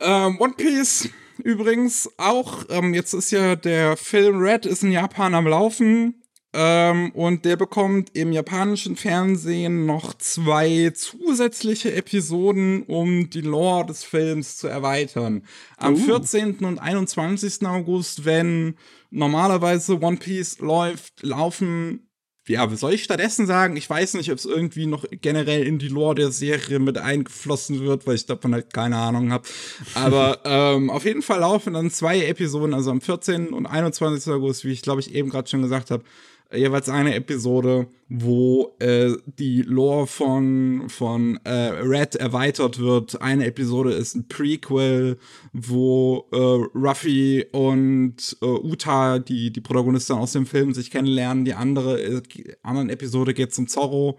ähm, 0.00 0.40
One 0.40 0.54
Piece 0.56 1.10
übrigens 1.38 2.10
auch. 2.18 2.64
Ähm, 2.68 2.94
jetzt 2.94 3.12
ist 3.12 3.30
ja 3.30 3.56
der 3.56 3.96
Film 3.96 4.38
Red 4.38 4.66
ist 4.66 4.82
in 4.82 4.92
Japan 4.92 5.34
am 5.34 5.46
Laufen. 5.46 6.22
Ähm, 6.58 7.10
und 7.12 7.44
der 7.44 7.56
bekommt 7.56 8.16
im 8.16 8.32
japanischen 8.32 8.96
Fernsehen 8.96 9.84
noch 9.84 10.14
zwei 10.14 10.90
zusätzliche 10.94 11.92
Episoden, 11.92 12.82
um 12.84 13.28
die 13.28 13.42
Lore 13.42 13.84
des 13.84 14.04
Films 14.04 14.56
zu 14.56 14.66
erweitern. 14.66 15.42
Am 15.76 15.94
uh. 15.94 15.98
14. 15.98 16.64
und 16.64 16.78
21. 16.78 17.66
August, 17.66 18.24
wenn 18.24 18.76
normalerweise 19.10 20.00
One 20.00 20.16
Piece 20.16 20.58
läuft, 20.60 21.22
laufen 21.22 22.05
ja, 22.48 22.68
soll 22.76 22.94
ich 22.94 23.04
stattdessen 23.04 23.46
sagen? 23.46 23.76
Ich 23.76 23.88
weiß 23.88 24.14
nicht, 24.14 24.30
ob 24.30 24.38
es 24.38 24.44
irgendwie 24.44 24.86
noch 24.86 25.04
generell 25.10 25.66
in 25.66 25.78
die 25.78 25.88
Lore 25.88 26.14
der 26.14 26.30
Serie 26.30 26.78
mit 26.78 26.98
eingeflossen 26.98 27.80
wird, 27.80 28.06
weil 28.06 28.14
ich 28.14 28.26
davon 28.26 28.54
halt 28.54 28.72
keine 28.72 28.96
Ahnung 28.96 29.32
habe. 29.32 29.48
Aber 29.94 30.40
ähm, 30.44 30.90
auf 30.90 31.04
jeden 31.04 31.22
Fall 31.22 31.40
laufen 31.40 31.74
dann 31.74 31.90
zwei 31.90 32.24
Episoden, 32.24 32.74
also 32.74 32.90
am 32.90 33.00
14. 33.00 33.48
und 33.48 33.66
21. 33.66 34.32
August, 34.32 34.64
wie 34.64 34.72
ich 34.72 34.82
glaube 34.82 35.00
ich 35.00 35.14
eben 35.14 35.30
gerade 35.30 35.48
schon 35.48 35.62
gesagt 35.62 35.90
habe, 35.90 36.04
jeweils 36.52 36.88
eine 36.88 37.14
Episode, 37.14 37.88
wo 38.08 38.76
äh, 38.78 39.14
die 39.24 39.62
Lore 39.62 40.06
von, 40.06 40.88
von 40.88 41.38
äh, 41.44 41.50
Red 41.50 42.14
erweitert 42.16 42.78
wird. 42.78 43.20
Eine 43.20 43.46
Episode 43.46 43.92
ist 43.92 44.14
ein 44.14 44.28
Prequel, 44.28 45.18
wo 45.52 46.28
äh, 46.32 46.36
Ruffy 46.36 47.46
und 47.52 48.36
äh, 48.40 48.46
Uta, 48.46 49.18
die, 49.18 49.52
die 49.52 49.60
Protagonisten 49.60 50.14
aus 50.14 50.32
dem 50.32 50.46
Film, 50.46 50.72
sich 50.72 50.90
kennenlernen. 50.90 51.44
Die 51.44 51.54
andere 51.54 52.00
äh, 52.00 52.22
anderen 52.62 52.90
Episode 52.90 53.34
geht 53.34 53.52
zum 53.52 53.66
Zorro. 53.66 54.18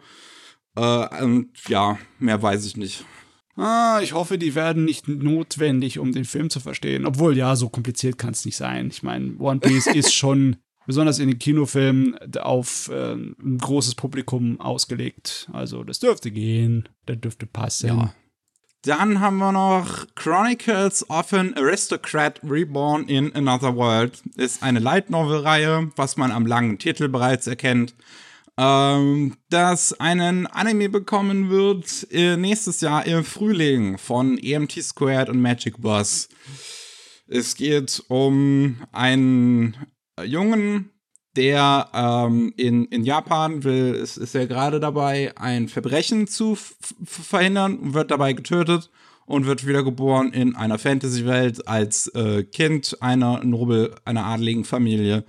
Äh, 0.76 1.24
und 1.24 1.50
ja, 1.68 1.98
mehr 2.20 2.42
weiß 2.42 2.66
ich 2.66 2.78
nicht. 2.78 3.06
Ah, 3.56 4.02
ich 4.04 4.14
hoffe, 4.14 4.38
die 4.38 4.54
werden 4.54 4.86
nicht 4.86 5.08
notwendig, 5.08 5.98
um 5.98 6.12
den 6.12 6.26
Film 6.26 6.52
zu 6.52 6.60
verstehen. 6.60 7.08
Obwohl, 7.08 7.36
ja, 7.36 7.56
so 7.56 7.70
kompliziert 7.70 8.20
kann 8.20 8.34
es 8.34 8.46
nicht 8.46 8.56
sein. 8.56 8.90
Ich 8.92 9.02
meine, 9.02 9.36
One 9.40 9.60
Piece 9.60 9.88
ist 9.96 10.14
schon 10.14 10.58
besonders 10.88 11.20
in 11.20 11.28
den 11.28 11.38
Kinofilmen 11.38 12.18
auf 12.40 12.90
äh, 12.90 13.14
ein 13.14 13.60
großes 13.60 13.94
Publikum 13.94 14.60
ausgelegt. 14.60 15.48
Also 15.54 15.84
das 15.84 16.00
dürfte 16.00 16.32
gehen, 16.32 16.90
das 17.06 17.20
dürfte 17.20 17.46
passen. 17.46 17.88
Ja. 17.88 18.14
Dann 18.84 19.20
haben 19.20 19.38
wir 19.38 19.52
noch 19.52 20.08
Chronicles 20.16 21.08
of 21.10 21.34
an 21.34 21.54
Aristocrat 21.56 22.40
Reborn 22.42 23.08
in 23.08 23.36
Another 23.36 23.76
World. 23.76 24.22
Ist 24.36 24.64
eine 24.64 24.80
Light 24.80 25.10
Novel 25.10 25.42
Reihe, 25.42 25.92
was 25.98 26.16
man 26.16 26.32
am 26.32 26.46
langen 26.46 26.80
Titel 26.80 27.10
bereits 27.10 27.48
erkennt. 27.48 27.94
Ähm, 28.58 29.36
das 29.50 30.00
einen 30.00 30.48
Anime 30.48 30.90
bekommen 30.90 31.50
wird 31.50 32.08
äh, 32.12 32.38
nächstes 32.38 32.80
Jahr 32.82 33.06
im 33.06 33.26
Frühling 33.26 33.98
von 33.98 34.38
EMT 34.38 34.82
Squared 34.82 35.30
und 35.30 35.42
Magic 35.42 35.82
Boss. 35.82 36.30
Es 37.28 37.56
geht 37.56 38.02
um 38.08 38.78
einen 38.94 39.76
Jungen, 40.26 40.90
der 41.36 41.90
ähm, 41.94 42.54
in, 42.58 42.86
in 42.86 43.04
Japan 43.04 43.64
will, 43.64 43.94
ist, 43.94 44.18
ist 44.18 44.36
er 44.36 44.48
gerade 44.48 44.80
dabei, 44.80 45.34
ein 45.38 45.68
Verbrechen 45.70 46.28
zu 46.28 46.58
verhindern 47.06 47.78
und 47.78 47.94
wird 47.94 48.12
dabei 48.12 48.34
getötet 48.34 48.90
und 49.28 49.46
wird 49.46 49.68
wiedergeboren 49.68 50.34
in 50.34 50.56
einer 50.56 50.80
Fantasy-Welt 50.80 51.68
als 51.68 52.08
äh, 52.16 52.44
Kind 52.44 52.98
einer 53.02 53.44
Nobel, 53.44 53.94
einer 54.06 54.26
adligen 54.26 54.66
Familie. 54.66 55.26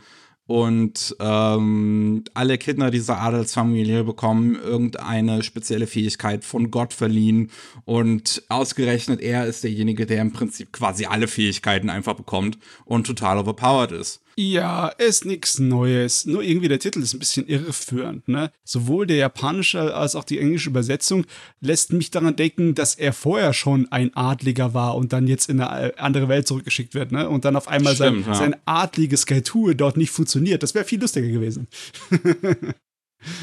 Und 0.47 1.15
ähm, 1.21 2.25
alle 2.33 2.57
Kinder 2.57 2.91
dieser 2.91 3.21
Adelsfamilie 3.21 4.03
bekommen 4.03 4.55
irgendeine 4.55 5.43
spezielle 5.43 5.87
Fähigkeit 5.87 6.43
von 6.43 6.71
Gott 6.71 6.95
verliehen. 6.95 7.51
Und 7.85 8.45
ausgerechnet 8.49 9.21
er 9.21 9.45
ist 9.45 9.63
derjenige, 9.63 10.07
der 10.07 10.23
im 10.23 10.33
Prinzip 10.33 10.73
quasi 10.73 11.05
alle 11.05 11.29
Fähigkeiten 11.29 11.91
einfach 11.91 12.15
bekommt 12.15 12.57
und 12.87 13.07
total 13.07 13.37
overpowered 13.37 13.93
ist. 13.93 14.23
Ja, 14.41 14.87
ist 14.87 15.25
nichts 15.25 15.59
Neues. 15.59 16.25
Nur 16.25 16.45
irgendwie 16.45 16.69
der 16.69 16.79
Titel 16.79 17.03
ist 17.03 17.13
ein 17.13 17.19
bisschen 17.19 17.49
irreführend. 17.49 18.29
Ne? 18.29 18.53
Sowohl 18.63 19.05
der 19.05 19.17
japanische 19.17 19.93
als 19.97 20.15
auch 20.15 20.23
die 20.23 20.39
englische 20.39 20.71
Übersetzung 20.71 21.27
lässt 21.59 21.93
mich 21.93 22.13
daran 22.13 22.37
denken, 22.37 22.77
dass 22.77 22.95
er 22.95 23.13
vorher 23.13 23.53
schon 23.53 23.91
ein 23.91 24.15
Adliger 24.15 24.75
war 24.75 24.95
und 24.95 25.13
dann 25.13 25.27
jetzt 25.27 25.49
in 25.49 25.61
eine 25.61 25.99
andere 25.99 26.29
Welt 26.29 26.47
zurückgeschickt 26.47 26.95
wird. 26.95 27.11
Ne? 27.11 27.29
Und 27.29 27.45
dann 27.45 27.57
auf 27.57 27.67
einmal 27.67 27.97
Stimmt, 27.97 28.27
sein, 28.27 28.33
ja. 28.33 28.39
sein 28.39 28.57
adliges 28.65 29.27
Getue 29.27 29.75
dort 29.75 29.97
nicht 29.97 30.13
funktioniert. 30.13 30.63
Das 30.63 30.73
wäre 30.73 30.85
viel 30.85 31.01
lustiger 31.01 31.27
gewesen. 31.27 31.67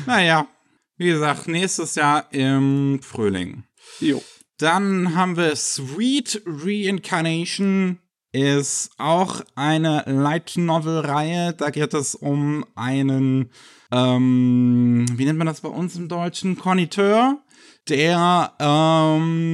naja, 0.08 0.48
wie 0.96 1.08
gesagt, 1.08 1.50
nächstes 1.50 1.96
Jahr 1.96 2.32
im 2.32 3.02
Frühling. 3.02 3.66
Jo. 4.00 4.24
Dann 4.60 5.14
haben 5.14 5.36
wir 5.36 5.58
Sweet 5.58 6.42
Reincarnation 6.46 8.00
ist 8.36 8.92
auch 8.98 9.42
eine 9.56 10.04
Light 10.08 10.58
Novel 10.58 11.00
Reihe. 11.00 11.54
Da 11.54 11.70
geht 11.70 11.94
es 11.94 12.16
um 12.16 12.66
einen, 12.76 13.50
ähm, 13.92 15.06
wie 15.14 15.24
nennt 15.24 15.38
man 15.38 15.48
das 15.48 15.62
bei 15.62 15.70
uns 15.70 15.96
im 15.96 16.10
Deutschen? 16.10 16.58
Konditeur, 16.58 17.38
der, 17.88 18.52
ähm, 18.60 19.46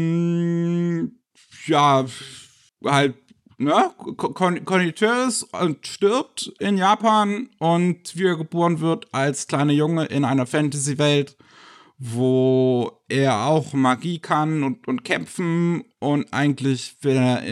ja, 1.68 2.06
halt, 2.84 3.16
ne, 3.60 3.92
Konditeur 4.18 5.28
ist 5.28 5.44
und 5.44 5.86
stirbt 5.86 6.52
in 6.60 6.78
Japan 6.78 7.50
und 7.60 8.16
wiedergeboren 8.16 8.80
wird 8.80 9.14
als 9.14 9.46
kleiner 9.46 9.74
Junge 9.74 10.06
in 10.06 10.26
einer 10.26 10.48
Fantasy-Welt 10.48 11.38
wo 12.04 13.04
er 13.10 13.46
auch 13.46 13.74
Magie 13.74 14.18
kann 14.18 14.64
und, 14.64 14.88
und 14.88 15.04
kämpfen 15.04 15.84
und 16.00 16.34
eigentlich 16.34 16.96
will 17.04 17.16
er 17.16 17.44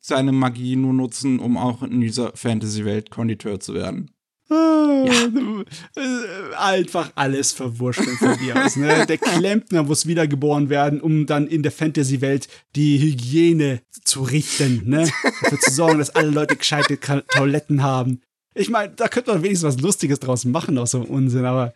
seine 0.00 0.32
Magie 0.32 0.76
nur 0.76 0.92
nutzen, 0.92 1.38
um 1.38 1.56
auch 1.56 1.82
in 1.82 2.00
dieser 2.00 2.32
Fantasy-Welt 2.34 3.10
Konditeur 3.10 3.60
zu 3.60 3.74
werden. 3.74 4.10
Ah, 4.50 5.04
ja. 5.06 5.64
Äh, 5.96 6.56
einfach 6.56 7.12
alles 7.14 7.52
verwurschteln 7.52 8.16
von 8.16 8.36
dir 8.38 8.64
aus. 8.64 8.74
Ne? 8.76 9.06
Der 9.06 9.18
Klempner 9.18 9.84
muss 9.84 10.06
wiedergeboren 10.06 10.68
werden, 10.68 11.00
um 11.00 11.26
dann 11.26 11.46
in 11.46 11.62
der 11.62 11.70
Fantasy-Welt 11.70 12.48
die 12.74 12.98
Hygiene 12.98 13.82
zu 14.04 14.22
richten. 14.22 14.82
Ne? 14.86 15.08
Dafür 15.42 15.60
zu 15.60 15.70
sorgen, 15.70 15.98
dass 15.98 16.10
alle 16.10 16.30
Leute 16.30 16.56
gescheite 16.56 16.98
Toiletten 16.98 17.82
haben. 17.82 18.22
Ich 18.54 18.70
meine, 18.70 18.92
da 18.92 19.06
könnte 19.06 19.30
man 19.30 19.44
wenigstens 19.44 19.76
was 19.76 19.80
Lustiges 19.80 20.18
draus 20.18 20.44
machen 20.44 20.78
aus 20.78 20.90
so 20.90 20.98
einem 20.98 21.10
Unsinn, 21.10 21.44
aber 21.44 21.72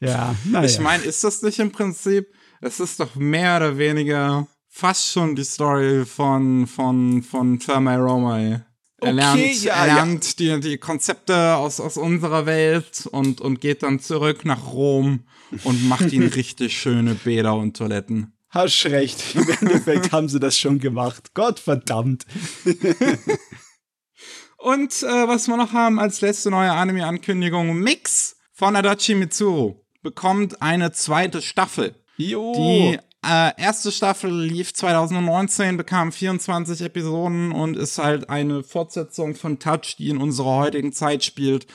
ja, 0.00 0.34
naja. 0.44 0.66
Ich 0.66 0.80
meine, 0.80 1.04
ist 1.04 1.22
das 1.24 1.42
nicht 1.42 1.58
im 1.58 1.72
Prinzip, 1.72 2.32
es 2.60 2.80
ist 2.80 3.00
doch 3.00 3.14
mehr 3.14 3.56
oder 3.56 3.78
weniger 3.78 4.46
fast 4.74 5.12
schon 5.12 5.36
die 5.36 5.44
Story 5.44 6.04
von, 6.04 6.66
von, 6.66 7.22
von 7.22 7.60
Thermae 7.60 7.96
Romai. 7.96 8.64
Er 9.00 9.12
lernt, 9.12 9.62
ja, 9.62 9.74
er 9.74 9.94
lernt 9.94 10.40
ja. 10.40 10.56
die, 10.56 10.68
die 10.68 10.78
Konzepte 10.78 11.54
aus, 11.54 11.78
aus 11.78 11.96
unserer 11.96 12.44
Welt 12.46 13.06
und, 13.12 13.40
und 13.40 13.60
geht 13.60 13.84
dann 13.84 14.00
zurück 14.00 14.44
nach 14.44 14.72
Rom 14.72 15.26
und 15.62 15.88
macht 15.88 16.12
ihnen 16.12 16.28
richtig 16.34 16.76
schöne 16.76 17.14
Bäder 17.14 17.54
und 17.54 17.76
Toiletten. 17.76 18.32
Hast 18.48 18.86
recht. 18.86 19.36
Im 19.36 19.48
Endeffekt 19.48 20.10
haben 20.12 20.28
sie 20.28 20.40
das 20.40 20.58
schon 20.58 20.80
gemacht. 20.80 21.34
Gott 21.34 21.60
verdammt. 21.60 22.24
und 24.58 25.02
äh, 25.02 25.28
was 25.28 25.46
wir 25.46 25.56
noch 25.56 25.72
haben 25.72 26.00
als 26.00 26.20
letzte 26.20 26.50
neue 26.50 26.72
Anime-Ankündigung: 26.72 27.76
Mix 27.78 28.36
von 28.52 28.74
Adachi 28.74 29.14
Mitsuru 29.14 29.84
bekommt 30.02 30.62
eine 30.62 30.92
zweite 30.92 31.42
Staffel. 31.42 31.94
Jo. 32.16 32.52
Die 32.56 32.98
äh, 33.28 33.52
erste 33.60 33.90
Staffel 33.90 34.30
lief 34.30 34.74
2019, 34.74 35.76
bekam 35.76 36.12
24 36.12 36.82
Episoden 36.82 37.52
und 37.52 37.76
ist 37.76 37.98
halt 37.98 38.28
eine 38.30 38.62
Fortsetzung 38.62 39.34
von 39.34 39.58
Touch, 39.58 39.96
die 39.98 40.10
in 40.10 40.18
unserer 40.18 40.56
heutigen 40.56 40.92
Zeit 40.92 41.24
spielt. 41.24 41.66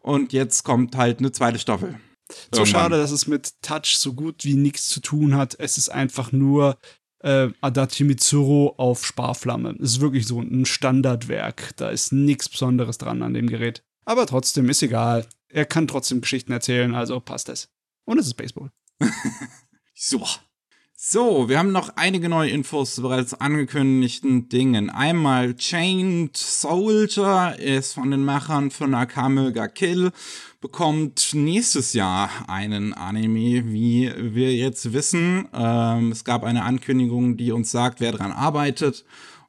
Und 0.00 0.32
jetzt 0.32 0.64
kommt 0.64 0.96
halt 0.96 1.18
eine 1.18 1.32
zweite 1.32 1.58
Staffel. 1.58 1.98
So 2.52 2.64
schade, 2.66 2.98
dass 2.98 3.10
es 3.10 3.26
mit 3.26 3.62
Touch 3.62 3.96
so 3.96 4.12
gut 4.12 4.44
wie 4.44 4.54
nichts 4.54 4.88
zu 4.88 5.00
tun 5.00 5.34
hat. 5.34 5.56
Es 5.58 5.78
ist 5.78 5.88
einfach 5.88 6.32
nur 6.32 6.78
äh, 7.20 7.48
Adachi 7.60 8.04
Mitsuru 8.04 8.74
auf 8.76 9.04
Sparflamme. 9.04 9.76
Es 9.80 9.92
ist 9.92 10.00
wirklich 10.00 10.26
so 10.26 10.40
ein 10.40 10.66
Standardwerk. 10.66 11.76
Da 11.76 11.88
ist 11.90 12.12
nichts 12.12 12.48
Besonderes 12.48 12.98
dran 12.98 13.22
an 13.22 13.34
dem 13.34 13.48
Gerät. 13.48 13.82
Aber 14.04 14.26
trotzdem 14.26 14.68
ist 14.68 14.82
egal. 14.82 15.26
Er 15.48 15.64
kann 15.64 15.88
trotzdem 15.88 16.20
Geschichten 16.20 16.52
erzählen, 16.52 16.94
also 16.94 17.20
passt 17.20 17.48
es. 17.48 17.68
Und 18.04 18.18
es 18.18 18.26
ist 18.26 18.34
Baseball. 18.34 18.70
so. 19.94 20.24
So, 21.00 21.48
wir 21.48 21.60
haben 21.60 21.70
noch 21.70 21.92
einige 21.94 22.28
neue 22.28 22.50
Infos 22.50 22.96
zu 22.96 23.02
bereits 23.02 23.32
angekündigten 23.32 24.48
Dingen. 24.48 24.90
Einmal 24.90 25.54
Chained 25.54 26.36
Soldier 26.36 27.56
ist 27.56 27.92
von 27.92 28.10
den 28.10 28.24
Machern 28.24 28.72
von 28.72 28.92
Akame 28.96 29.52
ga 29.52 29.68
Kill, 29.68 30.10
bekommt 30.60 31.34
nächstes 31.34 31.92
Jahr 31.92 32.30
einen 32.48 32.94
Anime, 32.94 33.72
wie 33.72 34.12
wir 34.16 34.52
jetzt 34.56 34.92
wissen. 34.92 35.46
Ähm, 35.54 36.10
es 36.10 36.24
gab 36.24 36.42
eine 36.42 36.64
Ankündigung, 36.64 37.36
die 37.36 37.52
uns 37.52 37.70
sagt, 37.70 38.00
wer 38.00 38.10
dran 38.10 38.32
arbeitet 38.32 39.04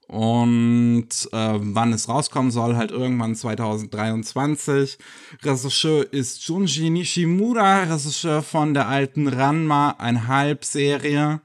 und 0.09 1.09
äh, 1.31 1.53
wann 1.59 1.93
es 1.93 2.09
rauskommen 2.09 2.49
soll, 2.49 2.75
halt 2.75 2.89
irgendwann 2.89 3.35
2023. 3.35 4.97
Regisseur 5.43 6.11
ist 6.11 6.43
Junji 6.47 6.89
Nishimura, 6.89 7.83
Regisseur 7.83 8.41
von 8.41 8.73
der 8.73 8.87
alten 8.87 9.27
Ranma, 9.27 9.91
ein 9.99 10.27
Halbserie. 10.27 11.41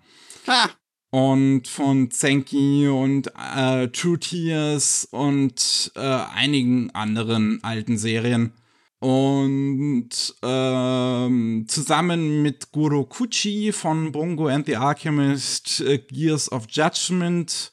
Ha. 0.47 0.71
Und 1.11 1.69
von 1.69 2.11
Zenki 2.11 2.89
und 2.89 3.31
äh, 3.55 3.89
True 3.89 4.19
Tears 4.19 5.09
und 5.11 5.93
äh, 5.95 6.01
einigen 6.01 6.91
anderen 6.93 7.63
alten 7.63 7.99
Serien. 7.99 8.55
Und 9.05 10.09
ähm, 10.43 11.67
zusammen 11.69 12.41
mit 12.41 12.73
Guru 12.73 13.05
Kuchi 13.05 13.71
von 13.71 14.13
Bongo 14.13 14.47
and 14.47 14.65
the 14.65 14.77
Alchemist 14.77 15.83
äh, 15.83 15.99
Gears 15.99 16.51
of 16.51 16.65
Judgment 16.71 17.71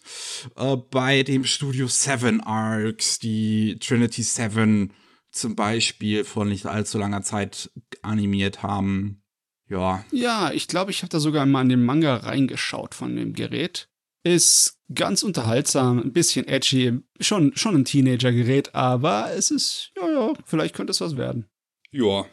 äh, 0.57 0.75
bei 0.75 1.23
dem 1.23 1.45
Studio 1.45 1.87
Seven 1.87 2.41
Arcs, 2.41 3.17
die 3.19 3.77
Trinity 3.79 4.23
Seven 4.23 4.91
zum 5.31 5.55
Beispiel 5.55 6.25
vor 6.25 6.43
nicht 6.43 6.65
allzu 6.65 6.97
langer 6.97 7.21
Zeit 7.21 7.71
animiert 8.01 8.61
haben. 8.61 9.23
Ja. 9.69 10.03
Ja, 10.11 10.51
ich 10.51 10.67
glaube, 10.67 10.91
ich 10.91 11.01
habe 11.01 11.11
da 11.11 11.21
sogar 11.21 11.45
mal 11.45 11.61
in 11.61 11.69
den 11.69 11.85
Manga 11.85 12.17
reingeschaut 12.17 12.93
von 12.93 13.15
dem 13.15 13.31
Gerät. 13.31 13.87
Ist 14.23 14.77
ganz 14.93 15.23
unterhaltsam, 15.23 15.97
ein 15.99 16.13
bisschen 16.13 16.47
edgy, 16.47 16.99
schon, 17.19 17.51
schon 17.55 17.75
ein 17.75 17.85
Teenager-Gerät, 17.85 18.75
aber 18.75 19.31
es 19.35 19.49
ist, 19.51 19.91
ja, 19.97 20.09
ja, 20.09 20.33
vielleicht 20.45 20.75
könnte 20.75 20.91
es 20.91 21.01
was 21.01 21.17
werden. 21.17 21.47
Ja. 21.91 22.25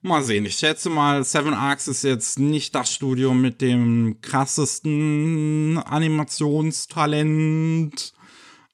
Mal 0.00 0.22
sehen. 0.22 0.46
Ich 0.46 0.54
schätze 0.54 0.90
mal, 0.90 1.24
Seven 1.24 1.54
Arcs 1.54 1.88
ist 1.88 2.04
jetzt 2.04 2.38
nicht 2.38 2.72
das 2.76 2.94
Studio 2.94 3.34
mit 3.34 3.60
dem 3.60 4.20
krassesten 4.20 5.76
Animationstalent. 5.78 8.12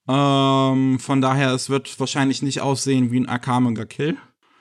Ähm, 0.07 0.99
von 0.99 1.23
daher, 1.23 1.55
es 1.55 1.71
wird 1.71 1.99
wahrscheinlich 1.99 2.43
nicht 2.43 2.61
aussehen 2.61 3.11
wie 3.11 3.21
ein 3.21 3.29
Akame 3.29 3.73
ga 3.73 3.87
Kill. 3.87 4.19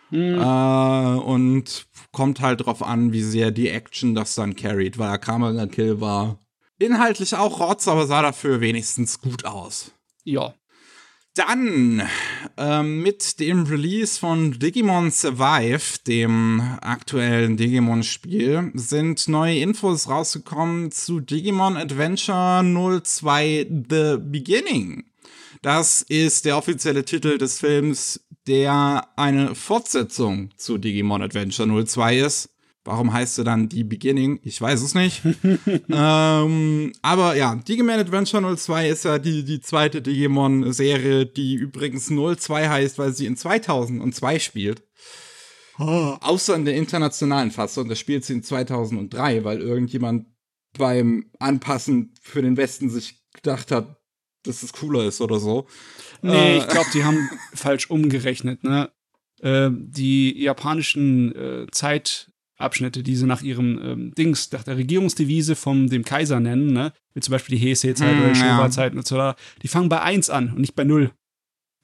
Mhm. 0.10 0.40
Äh, 0.40 1.18
und 1.20 1.86
kommt 2.14 2.40
halt 2.40 2.66
drauf 2.66 2.82
an, 2.82 3.12
wie 3.12 3.24
sehr 3.24 3.52
die 3.52 3.68
Action 3.68 4.16
das 4.16 4.36
dann 4.36 4.56
carried, 4.56 4.98
weil 4.98 5.10
Akame 5.10 5.54
ga 5.54 5.68
Kill 5.68 6.00
war 6.00 6.40
inhaltlich 6.86 7.36
auch 7.36 7.60
Rotz, 7.60 7.88
aber 7.88 8.08
sah 8.08 8.22
dafür 8.22 8.62
wenigstens 8.62 9.20
gut 9.20 9.46
aus. 9.46 9.92
Ja. 10.24 10.54
Dann 11.36 12.08
ähm, 12.58 13.02
mit 13.02 13.40
dem 13.40 13.64
Release 13.64 14.20
von 14.20 14.60
Digimon 14.60 15.10
Survive, 15.10 15.98
dem 16.06 16.62
aktuellen 16.82 17.58
Digimon-Spiel, 17.58 18.72
sind 18.76 19.28
neue 19.28 19.58
Infos 19.58 20.08
rausgekommen 20.08 20.92
zu 20.92 21.22
Digimon 21.22 21.76
Adventure 21.76 22.62
02 23.04 23.68
The 23.90 24.18
Beginning. 24.20 25.06
Das 25.64 26.04
ist 26.04 26.46
der 26.46 26.58
offizielle 26.58 27.04
Titel 27.04 27.40
des 27.40 27.58
Films, 27.58 28.20
der 28.46 29.08
eine 29.16 29.56
Fortsetzung 29.56 30.52
zu 30.58 30.78
Digimon 30.78 31.24
Adventure 31.24 31.86
02 31.86 32.20
ist. 32.20 32.53
Warum 32.86 33.14
heißt 33.14 33.36
sie 33.36 33.46
dann 33.46 33.70
die 33.70 33.86
Beginning? 33.86 34.40
Ich 34.44 34.60
weiß 34.60 34.82
es 34.82 34.94
nicht. 34.94 35.22
ähm, 35.90 36.92
aber 37.02 37.36
ja, 37.36 37.56
Digimon 37.56 38.00
Adventure 38.00 38.56
02 38.58 38.90
ist 38.90 39.06
ja 39.06 39.20
die, 39.20 39.46
die 39.46 39.62
zweite 39.62 40.02
Digimon-Serie, 40.02 41.26
die 41.26 41.56
übrigens 41.56 42.08
02 42.08 42.68
heißt, 42.68 42.98
weil 42.98 43.14
sie 43.14 43.26
in 43.26 43.38
2002 43.38 44.40
spielt. 44.40 44.84
Oh. 45.80 46.18
Außer 46.20 46.56
in 46.56 46.66
der 46.66 46.76
internationalen 46.76 47.52
Fassung, 47.52 47.88
da 47.88 47.96
spielt 47.96 48.26
sie 48.26 48.34
in 48.34 48.44
2003, 48.44 49.44
weil 49.46 49.62
irgendjemand 49.62 50.28
beim 50.78 51.32
Anpassen 51.40 52.14
für 52.22 52.42
den 52.42 52.58
Westen 52.58 52.90
sich 52.90 53.24
gedacht 53.34 53.72
hat, 53.72 53.98
dass 54.44 54.62
es 54.62 54.74
cooler 54.74 55.06
ist 55.06 55.22
oder 55.22 55.40
so. 55.40 55.68
Nee, 56.22 56.56
äh, 56.56 56.58
ich 56.58 56.68
glaube, 56.68 56.90
die 56.94 57.04
haben 57.06 57.30
falsch 57.54 57.90
umgerechnet, 57.90 58.64
ne? 58.64 58.92
Äh, 59.42 59.70
die 59.72 60.42
japanischen 60.42 61.34
äh, 61.36 61.68
Zeit 61.72 62.33
Abschnitte, 62.58 63.04
die 63.04 63.16
sie 63.16 63.26
nach 63.26 63.42
ihrem 63.42 63.80
ähm, 63.84 64.16
Dings, 64.16 64.52
nach 64.52 64.64
der 64.64 64.78
Regierungsdevise 64.78 65.56
vom 65.56 65.90
dem 65.90 66.04
Kaiser 66.04 66.40
nennen, 66.40 66.72
ne? 66.74 66.94
wie 67.14 67.20
zum 67.20 67.32
Beispiel 67.32 67.58
die 67.58 67.70
Heisei-Zeit 67.70 68.16
mm, 68.16 68.20
oder 68.20 68.30
die 68.30 68.40
Showa-Zeit, 68.40 68.94
ja. 69.12 69.36
die 69.62 69.68
fangen 69.68 69.90
bei 69.90 70.02
1 70.02 70.30
an 70.30 70.50
und 70.50 70.60
nicht 70.60 70.76
bei 70.76 70.84
0. 70.84 71.12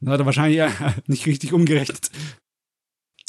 Da 0.02 0.12
hat 0.12 0.20
er 0.20 0.26
wahrscheinlich 0.26 0.58
ja 0.58 0.72
nicht 1.08 1.26
richtig 1.26 1.54
umgerechnet. 1.54 2.12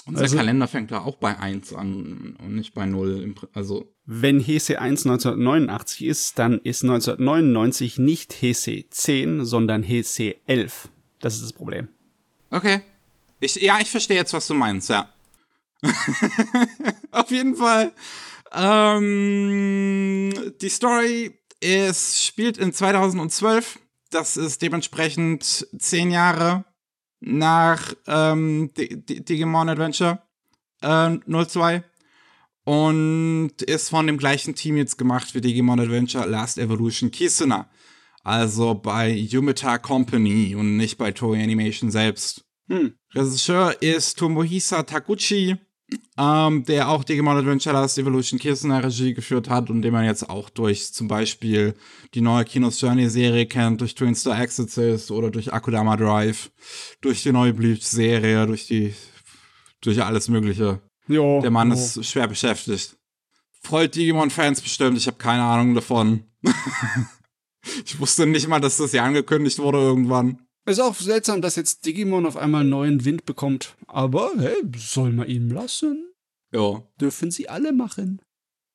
Unser 0.07 0.23
also, 0.23 0.37
Kalender 0.37 0.67
fängt 0.67 0.91
da 0.91 1.01
auch 1.01 1.17
bei 1.17 1.39
1 1.39 1.75
an 1.75 2.37
und 2.43 2.55
nicht 2.55 2.75
bei 2.75 2.87
0. 2.87 3.35
Also 3.53 3.93
Wenn 4.07 4.45
Heisei 4.45 4.79
1 4.79 5.07
1989 5.07 6.05
ist, 6.05 6.39
dann 6.39 6.59
ist 6.59 6.83
1999 6.83 7.99
nicht 7.99 8.43
Heisei 8.43 8.87
10, 8.91 9.45
sondern 9.45 9.87
Heisei 9.87 10.37
11. 10.47 10.89
Das 11.21 11.35
ist 11.35 11.43
das 11.43 11.53
Problem. 11.53 11.89
Okay. 12.51 12.81
Ich, 13.41 13.57
ja, 13.57 13.79
ich 13.81 13.91
verstehe 13.91 14.17
jetzt, 14.17 14.33
was 14.33 14.47
du 14.47 14.55
meinst, 14.55 14.91
ja. 14.91 15.09
Auf 17.11 17.31
jeden 17.31 17.57
Fall. 17.57 17.93
Ähm, 18.53 20.33
die 20.61 20.69
Story 20.69 21.39
ist, 21.61 22.25
spielt 22.25 22.59
in 22.59 22.73
2012. 22.73 23.79
Das 24.11 24.37
ist 24.37 24.63
dementsprechend 24.63 25.67
zehn 25.79 26.11
Jahre 26.11 26.65
nach 27.21 27.95
ähm, 28.07 28.71
Digimon 28.75 29.69
Adventure 29.69 30.23
äh, 30.83 31.19
02 31.27 31.85
und 32.65 33.63
ist 33.63 33.91
von 33.91 34.07
dem 34.07 34.19
gleichen 34.19 34.55
Team 34.55 34.77
jetzt 34.77 34.99
gemacht 34.99 35.35
wie 35.35 35.41
Digimon 35.41 35.81
Adventure 35.81 36.27
Last 36.27 36.59
Evolution 36.59 37.11
Kisuna. 37.11 37.71
Also 38.23 38.75
bei 38.75 39.11
Yumeta 39.11 39.79
Company 39.79 40.55
und 40.55 40.77
nicht 40.77 40.99
bei 40.99 41.13
Toei 41.13 41.43
Animation 41.43 41.91
selbst. 41.91 42.45
Hm. 42.69 42.95
Regisseur 43.15 43.81
ist 43.83 44.19
Tomohisa 44.19 44.83
Taguchi 44.83 45.57
ähm, 46.19 46.65
der 46.65 46.89
auch 46.89 47.05
Digimon 47.05 47.37
Adventure 47.37 47.75
Last 47.75 47.99
Evolution 47.99 48.39
Kissener 48.39 48.85
Regie 48.85 49.15
geführt 49.15 49.49
hat 49.49 49.71
und 49.71 49.83
den 49.83 49.93
man 49.93 50.05
jetzt 50.05 50.29
auch 50.29 50.51
durch 50.51 50.93
zum 50.93 51.09
Beispiel 51.09 51.75
die 52.15 52.21
neue 52.21 52.45
Kinos 52.45 52.81
Journey 52.81 53.09
Serie 53.09 53.47
kennt, 53.47 53.81
durch 53.81 53.95
Twin 53.95 54.15
Star 54.15 54.41
Exorcist 54.41 55.11
oder 55.11 55.31
durch 55.31 55.53
Akudama 55.53 55.97
Drive, 55.97 56.51
durch 57.01 57.23
die 57.23 57.33
neue 57.33 57.53
Bleach 57.53 57.85
Serie, 57.85 58.47
durch 58.47 58.67
die, 58.67 58.95
durch 59.81 60.03
alles 60.03 60.29
Mögliche. 60.29 60.81
Jo, 61.09 61.41
der 61.41 61.51
Mann 61.51 61.69
jo. 61.69 61.75
ist 61.75 62.05
schwer 62.05 62.29
beschäftigt. 62.29 62.97
Freut 63.63 63.95
Digimon-Fans 63.95 64.61
bestimmt, 64.61 64.97
ich 64.97 65.07
habe 65.07 65.19
keine 65.19 65.43
Ahnung 65.43 65.75
davon. 65.75 66.25
ich 67.85 67.99
wusste 67.99 68.27
nicht 68.27 68.49
mal, 68.49 68.61
dass 68.61 68.79
das 68.79 68.93
ja 68.93 69.05
angekündigt 69.05 69.59
wurde 69.59 69.79
irgendwann. 69.79 70.47
Ist 70.67 70.81
auch 70.81 70.95
seltsam, 70.95 71.43
dass 71.43 71.57
jetzt 71.57 71.87
Digimon 71.87 72.27
auf 72.27 72.37
einmal 72.37 72.65
neuen 72.65 73.05
Wind 73.05 73.25
bekommt. 73.25 73.77
Aber 73.87 74.31
hey, 74.39 74.57
soll 74.77 75.13
man 75.13 75.29
ihm 75.29 75.51
lassen? 75.51 76.13
Ja. 76.53 76.83
Dürfen 77.01 77.31
sie 77.31 77.49
alle 77.49 77.73
machen. 77.73 78.21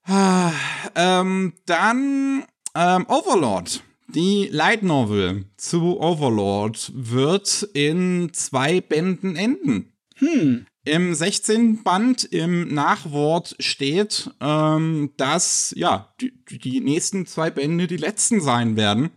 Ah, 0.03 0.51
ähm, 0.95 1.53
dann 1.65 2.45
ähm, 2.75 3.05
Overlord. 3.07 3.83
Die 4.07 4.47
Light 4.51 4.83
Novel 4.83 5.45
zu 5.57 5.99
Overlord 5.99 6.91
wird 6.93 7.67
in 7.73 8.29
zwei 8.33 8.81
Bänden 8.81 9.35
enden. 9.35 9.93
Hm. 10.17 10.67
Im 10.85 11.15
16. 11.15 11.81
Band 11.81 12.23
im 12.25 12.71
Nachwort 12.71 13.55
steht, 13.59 14.29
ähm, 14.39 15.11
dass 15.17 15.73
ja 15.75 16.13
die, 16.21 16.31
die 16.49 16.79
nächsten 16.79 17.25
zwei 17.25 17.49
Bände 17.49 17.87
die 17.87 17.97
letzten 17.97 18.39
sein 18.39 18.75
werden. 18.75 19.09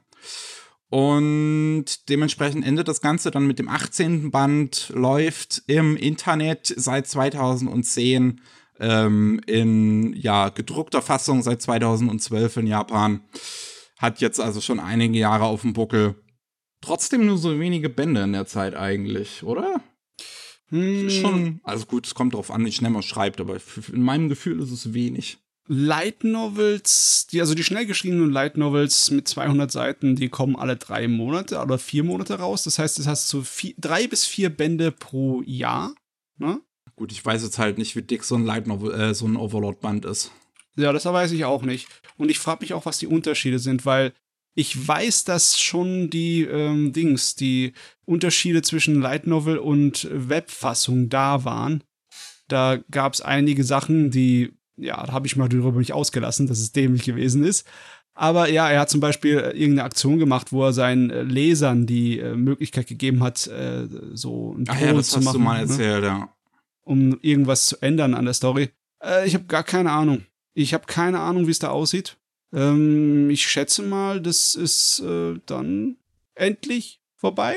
Und 0.91 2.09
dementsprechend 2.09 2.65
endet 2.65 2.89
das 2.89 3.01
Ganze 3.01 3.31
dann 3.31 3.47
mit 3.47 3.59
dem 3.59 3.69
18. 3.69 4.31
Band, 4.31 4.91
läuft 4.95 5.63
im 5.67 5.97
Internet 5.97 6.73
seit 6.77 7.07
2010 7.07 8.41
ähm, 8.81 9.41
in 9.47 10.15
ja, 10.15 10.49
gedruckter 10.49 11.03
Fassung 11.03 11.43
seit 11.43 11.61
2012 11.61 12.57
in 12.59 12.67
Japan. 12.67 13.21
Hat 13.99 14.21
jetzt 14.21 14.41
also 14.41 14.61
schon 14.61 14.81
einige 14.81 15.19
Jahre 15.19 15.45
auf 15.45 15.63
dem 15.63 15.73
Buckel. 15.75 16.15
Trotzdem 16.81 17.27
nur 17.27 17.37
so 17.37 17.59
wenige 17.59 17.89
Bände 17.89 18.23
in 18.23 18.33
der 18.33 18.47
Zeit 18.47 18.75
eigentlich, 18.75 19.43
oder? 19.43 19.83
Hm. 20.69 21.11
Schon, 21.11 21.61
also 21.65 21.87
gut, 21.87 22.07
es 22.07 22.15
kommt 22.15 22.35
drauf 22.35 22.51
an, 22.51 22.65
wie 22.65 22.73
schnell 22.73 22.91
man 22.91 23.03
schreibt, 23.03 23.41
aber 23.41 23.59
in 23.93 24.03
meinem 24.03 24.29
Gefühl 24.29 24.61
ist 24.61 24.71
es 24.71 24.95
wenig. 24.95 25.39
Light 25.69 26.25
Novels, 26.25 27.27
die, 27.31 27.41
also 27.41 27.55
die 27.55 27.63
schnell 27.63 27.85
geschriebenen 27.85 28.31
Light 28.31 28.57
Novels 28.57 29.11
mit 29.11 29.29
200 29.29 29.71
Seiten, 29.71 30.17
die 30.17 30.31
kommen 30.31 30.57
alle 30.57 30.77
drei 30.77 31.09
Monate 31.09 31.61
oder 31.61 31.79
vier 31.79 32.05
Monate 32.05 32.39
raus. 32.39 32.65
Das 32.65 32.79
heißt, 32.79 32.99
du 32.99 33.05
hast 33.05 33.29
so 33.29 33.43
vier, 33.43 33.75
drei 33.77 34.07
bis 34.07 34.27
vier 34.27 34.49
Bände 34.49 34.91
pro 34.91 35.43
Jahr. 35.45 35.95
Ne? 36.39 36.61
Gut, 36.97 37.13
ich 37.13 37.25
weiß 37.25 37.43
jetzt 37.43 37.59
halt 37.59 37.77
nicht, 37.77 37.95
wie 37.97 38.03
dick 38.03 38.25
so 38.25 38.35
ein 38.35 38.47
Light 38.47 38.67
Novel, 38.67 38.93
äh, 38.93 39.15
so 39.15 39.27
ein 39.27 39.37
Overlord-Band 39.37 40.07
ist. 40.07 40.33
Ja, 40.77 40.93
das 40.93 41.05
weiß 41.05 41.33
ich 41.33 41.45
auch 41.45 41.63
nicht. 41.63 41.87
Und 42.17 42.31
ich 42.31 42.39
frage 42.39 42.63
mich 42.63 42.73
auch, 42.73 42.87
was 42.87 42.99
die 42.99 43.07
Unterschiede 43.07 43.59
sind, 43.59 43.85
weil 43.85 44.15
ich 44.55 44.89
weiß, 44.89 45.25
dass 45.25 45.61
schon 45.61 46.09
die 46.09 46.43
ähm, 46.43 46.93
Dings, 46.93 47.37
die 47.37 47.75
Unterschiede 48.07 48.63
zwischen 48.63 49.01
Light 49.01 49.27
Novel 49.27 49.59
und 49.59 50.09
Webfassung 50.11 51.09
da 51.09 51.45
waren. 51.45 51.85
Da 52.49 52.79
gab 52.91 53.13
es 53.13 53.21
einige 53.21 53.63
Sachen, 53.63 54.11
die 54.11 54.58
ja, 54.79 55.05
da 55.05 55.13
habe 55.13 55.27
ich 55.27 55.37
mal 55.37 55.49
drüber 55.49 55.73
mich 55.73 55.93
ausgelassen, 55.93 56.47
dass 56.47 56.59
es 56.59 56.73
dämlich 56.73 57.05
gewesen 57.05 57.45
ist. 57.45 57.67
Aber 58.15 58.49
ja, 58.51 58.69
er 58.69 58.81
hat 58.81 58.91
zum 58.91 59.01
Beispiel 59.01 59.39
äh, 59.39 59.51
irgendeine 59.51 59.85
Aktion 59.85 60.19
gemacht, 60.19 60.51
wo 60.53 60.65
er 60.65 60.73
seinen 60.73 61.11
äh, 61.11 61.23
Lesern 61.23 61.87
die 61.87 62.19
äh, 62.19 62.35
Möglichkeit 62.35 62.89
gegeben 62.89 63.23
hat, 63.23 63.47
äh, 63.47 63.87
so 64.13 64.55
ein 64.59 64.65
Ach 64.69 64.81
ja, 64.81 64.93
das 64.93 65.11
zu 65.11 65.19
hast 65.19 65.25
machen, 65.25 65.39
du 65.39 65.45
mal 65.45 65.65
ne? 65.65 65.71
erzählt, 65.71 66.01
ne? 66.03 66.07
ja. 66.07 66.35
Um 66.83 67.19
irgendwas 67.21 67.67
zu 67.67 67.81
ändern 67.81 68.15
an 68.15 68.25
der 68.25 68.35
Story. 68.35 68.71
Äh, 69.03 69.27
ich 69.27 69.35
habe 69.35 69.45
gar 69.45 69.63
keine 69.63 69.93
Ahnung. 69.93 70.25
Ich 70.55 70.75
habe 70.75 70.87
keine 70.87 71.21
Ahnung, 71.21 71.47
wie 71.47 71.53
es 71.53 71.61
da 71.61 71.69
aussieht. 71.69 72.17
Ähm, 72.53 73.31
ich 73.31 73.47
schätze 73.47 73.83
mal, 73.83 74.21
das 74.21 74.57
ist 74.57 75.01
äh, 75.01 75.39
dann 75.47 75.97
endlich 76.35 77.01
vorbei. 77.15 77.55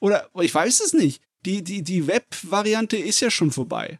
Oder 0.00 0.28
ich 0.40 0.54
weiß 0.54 0.80
es 0.80 0.92
nicht. 0.92 1.22
Die, 1.44 1.64
die, 1.64 1.82
die 1.82 2.06
Web-Variante 2.06 2.96
ist 2.96 3.18
ja 3.20 3.30
schon 3.30 3.50
vorbei. 3.50 3.98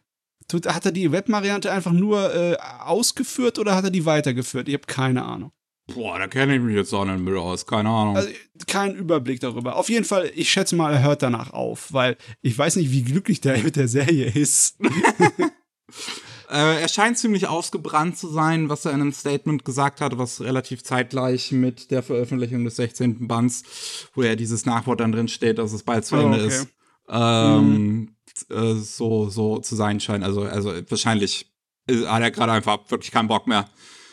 Hat 0.53 0.85
er 0.85 0.91
die 0.91 1.11
Webvariante 1.11 1.71
einfach 1.71 1.91
nur 1.91 2.33
äh, 2.33 2.57
ausgeführt 2.79 3.59
oder 3.59 3.75
hat 3.75 3.83
er 3.83 3.91
die 3.91 4.05
weitergeführt? 4.05 4.67
Ich 4.67 4.73
habe 4.73 4.87
keine 4.87 5.23
Ahnung. 5.23 5.51
Boah, 5.93 6.19
da 6.19 6.27
kenne 6.27 6.55
ich 6.55 6.61
mich 6.61 6.75
jetzt 6.75 6.93
auch 6.93 7.05
nicht 7.05 7.19
mehr 7.19 7.37
aus, 7.37 7.65
keine 7.65 7.89
Ahnung. 7.89 8.17
Also, 8.17 8.29
kein 8.67 8.95
Überblick 8.95 9.39
darüber. 9.39 9.75
Auf 9.75 9.89
jeden 9.89 10.05
Fall, 10.05 10.31
ich 10.35 10.49
schätze 10.49 10.75
mal, 10.75 10.93
er 10.93 11.03
hört 11.03 11.23
danach 11.23 11.51
auf, 11.51 11.93
weil 11.93 12.17
ich 12.41 12.57
weiß 12.57 12.75
nicht, 12.75 12.91
wie 12.91 13.03
glücklich 13.03 13.41
der 13.41 13.57
mit 13.59 13.75
der 13.75 13.87
Serie 13.87 14.25
ist. 14.31 14.79
äh, 16.49 16.81
er 16.81 16.87
scheint 16.87 17.17
ziemlich 17.17 17.47
ausgebrannt 17.47 18.17
zu 18.17 18.27
sein, 18.27 18.69
was 18.69 18.85
er 18.85 18.91
in 18.91 19.01
einem 19.01 19.13
Statement 19.13 19.65
gesagt 19.65 20.01
hat, 20.01 20.17
was 20.17 20.41
relativ 20.41 20.83
zeitgleich 20.83 21.51
mit 21.51 21.91
der 21.91 22.03
Veröffentlichung 22.03 22.63
des 22.65 22.75
16. 22.75 23.27
Bands, 23.27 23.63
wo 24.13 24.23
ja 24.23 24.35
dieses 24.35 24.65
Nachwort 24.65 24.99
dann 24.99 25.11
drin 25.11 25.27
steht, 25.27 25.57
dass 25.57 25.73
es 25.73 25.83
bald 25.83 26.05
zu 26.05 26.15
oh, 26.15 26.19
Ende 26.19 26.37
okay. 26.37 26.47
ist. 26.47 26.67
Ähm, 27.11 27.73
mhm 27.73 28.15
äh, 28.49 28.75
so, 28.75 29.29
so 29.29 29.59
zu 29.59 29.75
sein 29.75 29.99
scheint. 29.99 30.23
Also, 30.23 30.43
also 30.43 30.73
wahrscheinlich 30.89 31.51
hat 31.89 32.21
er 32.21 32.31
gerade 32.31 32.51
einfach 32.51 32.79
wirklich 32.89 33.11
keinen 33.11 33.27
Bock 33.27 33.47
mehr. 33.47 33.69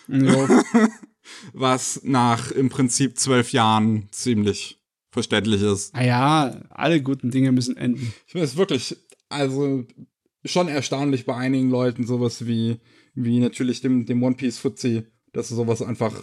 Was 1.53 2.01
nach 2.05 2.53
im 2.53 2.69
Prinzip 2.69 3.19
zwölf 3.19 3.53
Jahren 3.53 4.09
ziemlich 4.13 4.81
verständlich 5.11 5.63
ist. 5.63 5.95
Naja, 5.95 6.61
alle 6.71 7.03
guten 7.03 7.31
Dinge 7.31 7.51
müssen 7.51 7.77
enden. 7.77 8.13
Ich 8.27 8.33
finde 8.33 8.45
es 8.45 8.57
wirklich, 8.57 8.97
also 9.29 9.85
schon 10.45 10.69
erstaunlich 10.69 11.27
bei 11.27 11.35
einigen 11.35 11.71
Leuten, 11.71 12.07
sowas 12.07 12.47
wie, 12.47 12.81
wie 13.15 13.41
natürlich 13.41 13.81
dem, 13.81 14.07
dem 14.07 14.23
One 14.23 14.37
Piece 14.37 14.59
Fuzzi, 14.59 15.07
dass 15.33 15.51
er 15.51 15.57
sowas 15.57 15.83
einfach 15.83 16.23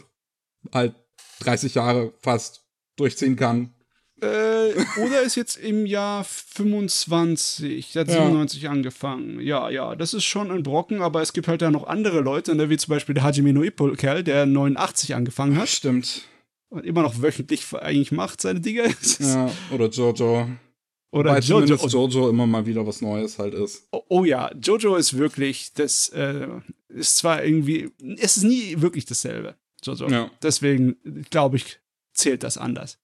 halt 0.71 0.95
30 1.39 1.75
Jahre 1.75 2.13
fast 2.19 2.65
durchziehen 2.95 3.35
kann. 3.35 3.73
Äh, 4.23 5.01
oder 5.01 5.21
ist 5.21 5.35
jetzt 5.35 5.57
im 5.57 5.85
Jahr 5.85 6.23
25, 6.23 7.91
der 7.91 8.01
hat 8.01 8.07
ja. 8.07 8.15
97 8.15 8.69
angefangen. 8.69 9.39
Ja, 9.41 9.69
ja, 9.69 9.95
das 9.95 10.13
ist 10.13 10.23
schon 10.23 10.51
ein 10.51 10.63
Brocken, 10.63 11.01
aber 11.01 11.21
es 11.21 11.33
gibt 11.33 11.47
halt 11.47 11.61
da 11.61 11.71
noch 11.71 11.87
andere 11.87 12.21
Leute, 12.21 12.55
ne, 12.55 12.69
wie 12.69 12.77
zum 12.77 12.91
Beispiel 12.91 13.15
der 13.15 13.23
Hajime 13.23 13.53
no 13.53 13.63
Ippo-Kerl, 13.63 14.23
der 14.23 14.45
89 14.45 15.15
angefangen 15.15 15.57
hat. 15.57 15.67
Stimmt. 15.69 16.23
Und 16.69 16.85
immer 16.85 17.01
noch 17.01 17.21
wöchentlich 17.21 17.65
eigentlich 17.73 18.11
macht 18.11 18.41
seine 18.41 18.61
Dinge. 18.61 18.83
ja, 19.19 19.51
oder 19.71 19.89
Jojo. 19.89 20.47
Oder 21.11 21.29
Wobei 21.31 21.39
Jojo. 21.39 21.75
Jojo 21.75 22.29
immer 22.29 22.47
mal 22.47 22.65
wieder 22.65 22.87
was 22.87 23.01
Neues 23.01 23.37
halt 23.37 23.53
ist. 23.53 23.87
Oh, 23.91 24.01
oh 24.09 24.23
ja, 24.25 24.51
Jojo 24.55 24.95
ist 24.95 25.17
wirklich, 25.17 25.73
das 25.73 26.09
äh, 26.09 26.47
ist 26.87 27.17
zwar 27.17 27.43
irgendwie, 27.43 27.91
es 28.17 28.37
ist 28.37 28.43
nie 28.43 28.81
wirklich 28.81 29.05
dasselbe. 29.05 29.55
Jojo. 29.83 30.07
Ja. 30.07 30.31
Deswegen 30.41 30.95
glaube 31.29 31.57
ich, 31.57 31.79
zählt 32.13 32.43
das 32.43 32.57
anders. 32.57 32.97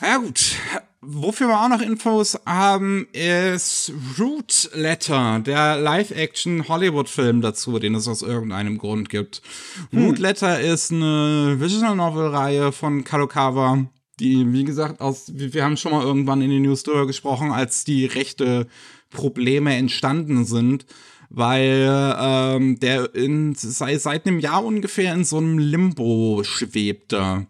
Ja 0.00 0.18
gut, 0.18 0.54
wofür 1.00 1.48
wir 1.48 1.60
auch 1.60 1.68
noch 1.68 1.80
Infos 1.80 2.38
haben, 2.46 3.08
ist 3.12 3.92
Root 4.18 4.70
Letter, 4.74 5.40
der 5.40 5.76
Live-Action-Hollywood-Film 5.76 7.40
dazu, 7.40 7.80
den 7.80 7.96
es 7.96 8.06
aus 8.06 8.22
irgendeinem 8.22 8.78
Grund 8.78 9.08
gibt. 9.08 9.42
Hm. 9.90 10.04
Root 10.04 10.18
Letter 10.18 10.60
ist 10.60 10.92
eine 10.92 11.56
Visual 11.58 11.96
Novel-Reihe 11.96 12.70
von 12.70 13.02
Kadokawa, 13.02 13.86
die, 14.20 14.52
wie 14.52 14.64
gesagt, 14.64 15.00
aus, 15.00 15.32
wir 15.34 15.64
haben 15.64 15.76
schon 15.76 15.92
mal 15.92 16.04
irgendwann 16.04 16.42
in 16.42 16.50
den 16.50 16.62
News 16.62 16.84
darüber 16.84 17.06
gesprochen, 17.08 17.50
als 17.50 17.84
die 17.84 18.06
rechte 18.06 18.68
Probleme 19.10 19.74
entstanden 19.74 20.44
sind 20.44 20.86
weil 21.30 22.16
ähm, 22.18 22.80
der 22.80 23.14
in, 23.14 23.54
sei, 23.54 23.98
seit 23.98 24.26
einem 24.26 24.40
Jahr 24.40 24.64
ungefähr 24.64 25.12
in 25.12 25.24
so 25.24 25.36
einem 25.36 25.58
Limbo 25.58 26.42
schwebte. 26.42 27.46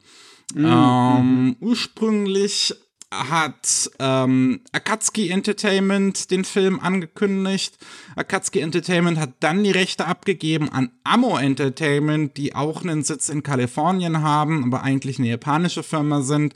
Mhm. 0.55 0.65
Ähm, 0.65 1.57
ursprünglich 1.61 2.75
hat 3.11 3.91
ähm, 3.99 4.61
Akatsuki 4.73 5.31
Entertainment 5.31 6.31
den 6.31 6.45
Film 6.45 6.79
angekündigt. 6.81 7.79
Akatsuki 8.17 8.61
Entertainment 8.61 9.19
hat 9.19 9.31
dann 9.41 9.65
die 9.65 9.71
Rechte 9.71 10.07
abgegeben 10.07 10.69
an 10.69 10.91
Ammo 11.05 11.39
Entertainment, 11.39 12.37
die 12.37 12.55
auch 12.55 12.83
einen 12.83 13.03
Sitz 13.03 13.31
in 13.31 13.43
Kalifornien 13.43 14.23
haben, 14.23 14.65
aber 14.65 14.83
eigentlich 14.83 15.19
eine 15.19 15.29
japanische 15.29 15.83
Firma 15.83 16.21
sind. 16.21 16.55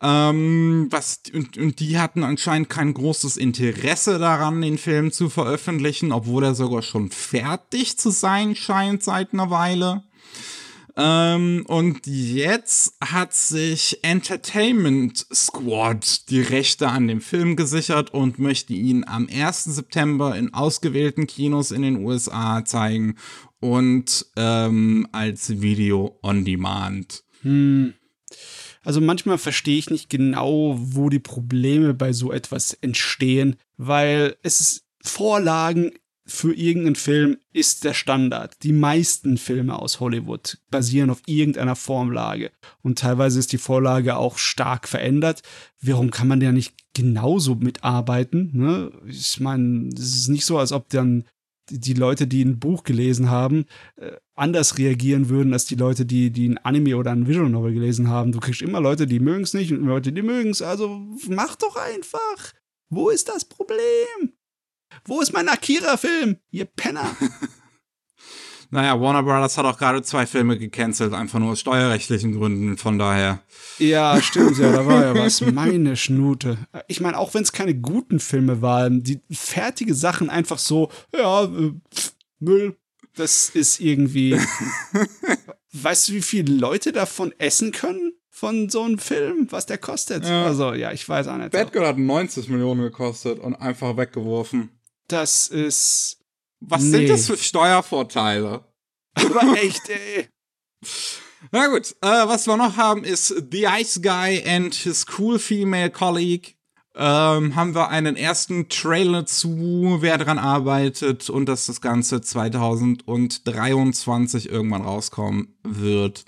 Ähm, 0.00 0.88
was, 0.90 1.20
und, 1.32 1.56
und 1.58 1.78
die 1.78 1.98
hatten 1.98 2.24
anscheinend 2.24 2.68
kein 2.68 2.92
großes 2.92 3.36
Interesse 3.36 4.18
daran, 4.18 4.60
den 4.60 4.78
Film 4.78 5.12
zu 5.12 5.28
veröffentlichen, 5.28 6.10
obwohl 6.10 6.42
er 6.42 6.54
sogar 6.54 6.82
schon 6.82 7.10
fertig 7.10 7.98
zu 7.98 8.10
sein 8.10 8.56
scheint 8.56 9.02
seit 9.04 9.32
einer 9.32 9.50
Weile. 9.50 10.02
Ähm, 10.96 11.64
und 11.68 12.06
jetzt 12.06 12.96
hat 13.02 13.32
sich 13.32 13.98
Entertainment 14.02 15.26
Squad 15.32 16.28
die 16.28 16.42
Rechte 16.42 16.88
an 16.88 17.08
dem 17.08 17.20
Film 17.20 17.56
gesichert 17.56 18.12
und 18.12 18.38
möchte 18.38 18.74
ihn 18.74 19.04
am 19.06 19.28
1. 19.32 19.64
September 19.64 20.36
in 20.36 20.52
ausgewählten 20.52 21.26
Kinos 21.26 21.70
in 21.70 21.82
den 21.82 22.04
USA 22.04 22.64
zeigen 22.64 23.16
und 23.60 24.26
ähm, 24.36 25.08
als 25.12 25.62
Video 25.62 26.18
on 26.22 26.44
Demand. 26.44 27.24
Hm. 27.42 27.94
Also 28.84 29.00
manchmal 29.00 29.38
verstehe 29.38 29.78
ich 29.78 29.90
nicht 29.90 30.10
genau, 30.10 30.76
wo 30.78 31.08
die 31.08 31.20
Probleme 31.20 31.94
bei 31.94 32.12
so 32.12 32.32
etwas 32.32 32.74
entstehen, 32.74 33.56
weil 33.76 34.36
es 34.42 34.84
Vorlagen 35.00 35.92
für 36.24 36.54
irgendeinen 36.54 36.94
Film 36.94 37.38
ist 37.52 37.84
der 37.84 37.94
Standard. 37.94 38.54
Die 38.62 38.72
meisten 38.72 39.38
Filme 39.38 39.78
aus 39.78 39.98
Hollywood 39.98 40.58
basieren 40.70 41.10
auf 41.10 41.20
irgendeiner 41.26 41.74
Formlage. 41.74 42.52
Und 42.82 43.00
teilweise 43.00 43.38
ist 43.38 43.52
die 43.52 43.58
Vorlage 43.58 44.16
auch 44.16 44.38
stark 44.38 44.88
verändert. 44.88 45.42
Warum 45.80 46.10
kann 46.10 46.28
man 46.28 46.40
da 46.40 46.52
nicht 46.52 46.74
genauso 46.94 47.56
mitarbeiten? 47.56 48.50
Ne? 48.52 48.92
Ich 49.06 49.40
meine, 49.40 49.88
es 49.94 50.14
ist 50.14 50.28
nicht 50.28 50.44
so, 50.44 50.58
als 50.58 50.72
ob 50.72 50.88
dann 50.90 51.24
die 51.70 51.94
Leute, 51.94 52.26
die 52.26 52.44
ein 52.44 52.58
Buch 52.58 52.84
gelesen 52.84 53.30
haben, 53.30 53.66
äh, 53.96 54.12
anders 54.34 54.78
reagieren 54.78 55.28
würden 55.28 55.52
als 55.52 55.64
die 55.64 55.74
Leute, 55.74 56.04
die, 56.04 56.30
die 56.30 56.48
ein 56.48 56.58
Anime 56.58 56.96
oder 56.96 57.12
ein 57.12 57.26
Visual 57.26 57.48
Novel 57.48 57.74
gelesen 57.74 58.08
haben. 58.08 58.32
Du 58.32 58.40
kriegst 58.40 58.62
immer 58.62 58.80
Leute, 58.80 59.06
die 59.06 59.20
mögen 59.20 59.42
es 59.42 59.54
nicht 59.54 59.72
und 59.72 59.84
Leute, 59.84 60.12
die 60.12 60.22
mögen 60.22 60.50
es. 60.50 60.62
Also 60.62 61.00
mach 61.28 61.56
doch 61.56 61.76
einfach. 61.76 62.52
Wo 62.90 63.10
ist 63.10 63.28
das 63.28 63.44
Problem? 63.44 64.34
Wo 65.04 65.20
ist 65.20 65.32
mein 65.32 65.48
Akira-Film, 65.48 66.36
ihr 66.50 66.64
Penner? 66.64 67.16
Naja, 68.72 68.98
Warner 68.98 69.22
Brothers 69.22 69.58
hat 69.58 69.66
auch 69.66 69.76
gerade 69.76 70.02
zwei 70.02 70.24
Filme 70.24 70.58
gecancelt, 70.58 71.12
einfach 71.12 71.38
nur 71.38 71.52
aus 71.52 71.60
steuerrechtlichen 71.60 72.32
Gründen, 72.32 72.78
von 72.78 72.98
daher. 72.98 73.42
Ja, 73.78 74.18
stimmt, 74.22 74.56
ja, 74.56 74.72
da 74.72 74.86
war 74.86 75.04
ja 75.04 75.14
was. 75.14 75.40
Meine 75.52 75.94
Schnute. 75.94 76.56
Ich 76.88 77.02
meine, 77.02 77.18
auch 77.18 77.34
wenn 77.34 77.42
es 77.42 77.52
keine 77.52 77.74
guten 77.74 78.18
Filme 78.18 78.62
waren, 78.62 79.02
die 79.02 79.20
fertige 79.30 79.94
Sachen 79.94 80.30
einfach 80.30 80.56
so, 80.56 80.90
ja, 81.14 81.44
äh, 81.44 81.74
Müll, 82.38 82.78
das 83.14 83.50
ist 83.50 83.78
irgendwie. 83.78 84.40
weißt 85.72 86.08
du, 86.08 86.12
wie 86.14 86.22
viele 86.22 86.54
Leute 86.54 86.92
davon 86.92 87.34
essen 87.36 87.72
können? 87.72 88.14
Von 88.30 88.70
so 88.70 88.84
einem 88.84 88.98
Film, 88.98 89.48
was 89.50 89.66
der 89.66 89.76
kostet? 89.76 90.24
Ja. 90.24 90.46
Also, 90.46 90.72
ja, 90.72 90.90
ich 90.92 91.06
weiß 91.06 91.28
auch 91.28 91.36
nicht. 91.36 91.50
Bad 91.50 91.72
Girl 91.72 91.86
hat 91.86 91.98
90 91.98 92.48
Millionen 92.48 92.80
gekostet 92.80 93.38
und 93.38 93.54
einfach 93.54 93.98
weggeworfen. 93.98 94.70
Das 95.12 95.48
ist. 95.48 96.18
Was 96.60 96.82
Nee. 96.82 96.90
sind 96.90 97.08
das 97.10 97.26
für 97.26 97.36
Steuervorteile? 97.36 98.64
Aber 99.14 99.62
echt, 99.62 99.88
ey. 99.90 100.28
Na 101.50 101.66
gut, 101.66 101.94
äh, 102.00 102.06
was 102.26 102.46
wir 102.46 102.56
noch 102.56 102.76
haben 102.76 103.04
ist 103.04 103.28
The 103.50 103.66
Ice 103.80 104.00
Guy 104.00 104.42
and 104.46 104.74
his 104.74 105.04
cool 105.18 105.38
female 105.38 105.90
colleague. 105.90 106.54
Ähm, 106.94 107.56
haben 107.56 107.74
wir 107.74 107.88
einen 107.88 108.16
ersten 108.16 108.68
Trailer 108.68 109.24
zu, 109.26 109.96
wer 110.00 110.18
dran 110.18 110.38
arbeitet 110.38 111.30
und 111.30 111.46
dass 111.46 111.64
das 111.66 111.80
Ganze 111.80 112.20
2023 112.20 114.50
irgendwann 114.50 114.82
rauskommen 114.82 115.56
wird. 115.62 116.24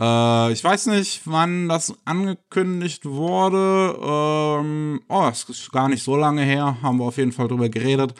Äh, 0.00 0.52
ich 0.52 0.62
weiß 0.62 0.86
nicht, 0.86 1.22
wann 1.24 1.68
das 1.68 1.94
angekündigt 2.04 3.04
wurde. 3.06 3.96
Ähm, 4.02 5.00
oh, 5.08 5.28
es 5.30 5.44
ist 5.44 5.72
gar 5.72 5.88
nicht 5.88 6.02
so 6.02 6.16
lange 6.16 6.42
her, 6.42 6.78
haben 6.82 6.98
wir 6.98 7.06
auf 7.06 7.16
jeden 7.16 7.32
Fall 7.32 7.48
drüber 7.48 7.68
geredet. 7.68 8.14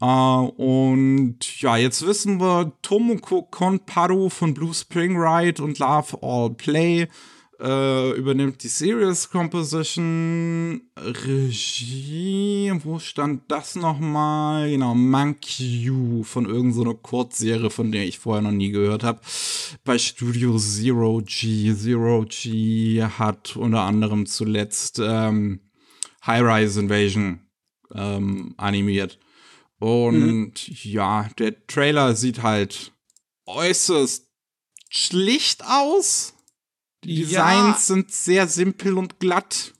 Äh, 0.00 0.04
und 0.04 1.60
ja, 1.60 1.76
jetzt 1.76 2.06
wissen 2.06 2.40
wir, 2.40 2.72
Tomoko 2.82 3.42
Konparu 3.42 4.28
von 4.30 4.54
Blue 4.54 4.74
Spring 4.74 5.16
Ride 5.16 5.62
und 5.62 5.78
Love 5.78 6.18
All 6.22 6.50
Play 6.50 7.08
äh, 7.62 8.10
übernimmt 8.16 8.62
die 8.62 8.68
Serious 8.68 9.30
Composition. 9.30 10.82
Regie, 10.96 12.72
wo 12.82 12.98
stand 12.98 13.42
das 13.48 13.76
nochmal? 13.76 14.70
Genau, 14.70 14.94
Monkey 14.94 15.82
You 15.82 16.24
von 16.24 16.46
irgendeiner 16.46 16.72
so 16.72 16.82
einer 16.82 16.94
Kurzserie, 16.94 17.70
von 17.70 17.92
der 17.92 18.04
ich 18.04 18.18
vorher 18.18 18.42
noch 18.42 18.50
nie 18.50 18.70
gehört 18.70 19.04
habe. 19.04 19.20
Bei 19.84 19.96
Studio 19.96 20.58
Zero 20.58 21.22
G. 21.24 21.74
Zero 21.74 22.24
G 22.28 23.02
hat 23.02 23.56
unter 23.56 23.82
anderem 23.82 24.26
zuletzt 24.26 25.00
ähm, 25.02 25.60
High 26.26 26.42
Rise 26.42 26.80
Invasion 26.80 27.40
ähm, 27.94 28.54
animiert. 28.56 29.18
Und 29.78 30.68
ja, 30.84 31.28
der 31.38 31.66
Trailer 31.66 32.14
sieht 32.14 32.42
halt 32.42 32.92
äußerst 33.46 34.28
schlicht 34.88 35.64
aus. 35.64 36.34
Die 37.04 37.22
Ja. 37.22 37.24
Designs 37.26 37.86
sind 37.86 38.10
sehr 38.12 38.46
simpel 38.48 38.96
und 38.98 39.18
glatt. 39.20 39.74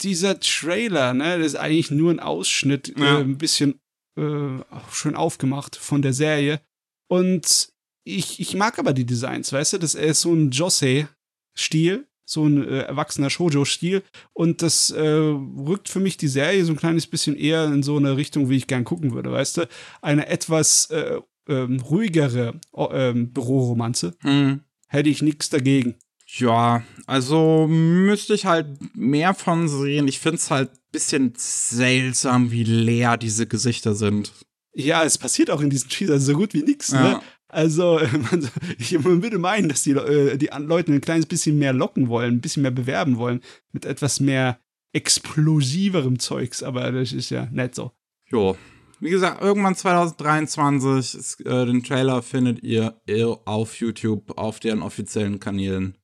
dieser 0.00 0.38
Trailer, 0.40 1.14
ne, 1.14 1.38
das 1.38 1.46
ist 1.48 1.56
eigentlich 1.56 1.90
nur 1.90 2.10
ein 2.10 2.20
Ausschnitt, 2.20 2.92
Ja. 2.98 3.18
äh, 3.18 3.22
ein 3.22 3.38
bisschen 3.38 3.80
äh, 4.18 4.58
schön 4.92 5.14
aufgemacht 5.14 5.76
von 5.76 6.02
der 6.02 6.12
Serie. 6.12 6.60
Und 7.08 7.68
ich, 8.04 8.38
ich 8.40 8.54
mag 8.54 8.78
aber 8.78 8.92
die 8.92 9.06
Designs, 9.06 9.52
weißt 9.52 9.74
du, 9.74 9.78
das 9.78 9.94
ist 9.94 10.20
so 10.20 10.34
ein 10.34 10.50
Josei-Stil, 10.50 12.06
so 12.26 12.44
ein 12.46 12.66
äh, 12.66 12.80
erwachsener 12.82 13.30
Shoujo-Stil. 13.30 14.02
Und 14.32 14.62
das 14.62 14.90
äh, 14.90 15.00
rückt 15.00 15.88
für 15.88 16.00
mich 16.00 16.16
die 16.16 16.28
Serie 16.28 16.64
so 16.64 16.72
ein 16.72 16.78
kleines 16.78 17.06
bisschen 17.06 17.36
eher 17.36 17.64
in 17.66 17.82
so 17.82 17.96
eine 17.96 18.16
Richtung, 18.16 18.50
wie 18.50 18.56
ich 18.56 18.66
gern 18.66 18.84
gucken 18.84 19.12
würde, 19.14 19.30
weißt 19.32 19.58
du. 19.58 19.68
Eine 20.02 20.26
etwas 20.28 20.90
äh, 20.90 21.20
ähm, 21.48 21.80
ruhigere 21.80 22.60
oh, 22.72 22.88
ähm, 22.92 23.32
Büroromanze. 23.32 24.16
Hm. 24.20 24.60
Hätte 24.88 25.08
ich 25.08 25.22
nichts 25.22 25.48
dagegen. 25.50 25.94
Ja, 26.36 26.82
also 27.06 27.66
müsste 27.68 28.34
ich 28.34 28.46
halt 28.46 28.66
mehr 28.96 29.34
von 29.34 29.68
sehen. 29.68 30.08
Ich 30.08 30.18
finde 30.18 30.36
es 30.36 30.50
halt 30.50 30.72
ein 30.72 30.78
bisschen 30.90 31.32
seltsam, 31.36 32.50
wie 32.50 32.64
leer 32.64 33.16
diese 33.16 33.46
Gesichter 33.46 33.94
sind. 33.94 34.32
Ja, 34.74 35.04
es 35.04 35.18
passiert 35.18 35.50
auch 35.50 35.60
in 35.60 35.70
diesem 35.70 35.88
Teaser 35.88 36.18
so 36.18 36.34
gut 36.34 36.52
wie 36.54 36.62
nichts. 36.62 36.90
Ja. 36.90 37.02
Ne? 37.02 37.20
Also, 37.48 38.00
man, 38.30 38.50
ich 38.78 38.98
man 38.98 39.22
würde 39.22 39.38
meinen, 39.38 39.68
dass 39.68 39.84
die, 39.84 39.92
äh, 39.92 40.36
die 40.36 40.50
Leute 40.58 40.92
ein 40.92 41.00
kleines 41.00 41.26
bisschen 41.26 41.58
mehr 41.58 41.72
locken 41.72 42.08
wollen, 42.08 42.34
ein 42.34 42.40
bisschen 42.40 42.62
mehr 42.62 42.72
bewerben 42.72 43.16
wollen, 43.18 43.40
mit 43.70 43.84
etwas 43.84 44.18
mehr 44.18 44.58
explosiverem 44.92 46.18
Zeugs, 46.18 46.62
aber 46.62 46.90
das 46.90 47.12
ist 47.12 47.30
ja 47.30 47.46
nicht 47.52 47.76
so. 47.76 47.92
Jo. 48.26 48.56
Wie 49.00 49.10
gesagt, 49.10 49.42
irgendwann 49.42 49.74
2023, 49.76 51.20
ist, 51.20 51.40
äh, 51.46 51.66
den 51.66 51.82
Trailer 51.82 52.22
findet 52.22 52.62
ihr 52.62 53.00
ihr 53.06 53.38
auf 53.44 53.76
YouTube, 53.76 54.36
auf 54.38 54.60
deren 54.60 54.82
offiziellen 54.82 55.38
Kanälen. 55.40 55.96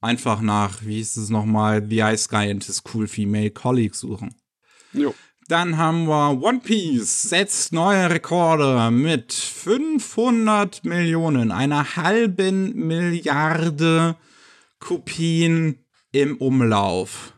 Einfach 0.00 0.40
nach, 0.40 0.82
wie 0.82 0.96
hieß 0.96 1.16
es 1.16 1.28
nochmal, 1.28 1.84
The 1.88 2.00
Ice 2.00 2.28
Guy 2.28 2.50
and 2.50 2.64
his 2.64 2.82
cool 2.92 3.08
female 3.08 3.50
colleague 3.50 3.94
suchen. 3.94 4.34
Jo. 4.92 5.14
Dann 5.48 5.78
haben 5.78 6.06
wir 6.06 6.42
One 6.42 6.60
Piece 6.60 7.22
setzt 7.22 7.72
neue 7.72 8.10
Rekorde 8.10 8.90
mit 8.90 9.32
500 9.32 10.84
Millionen, 10.84 11.50
einer 11.50 11.96
halben 11.96 12.74
Milliarde 12.74 14.16
Kopien 14.78 15.84
im 16.12 16.36
Umlauf. 16.36 17.32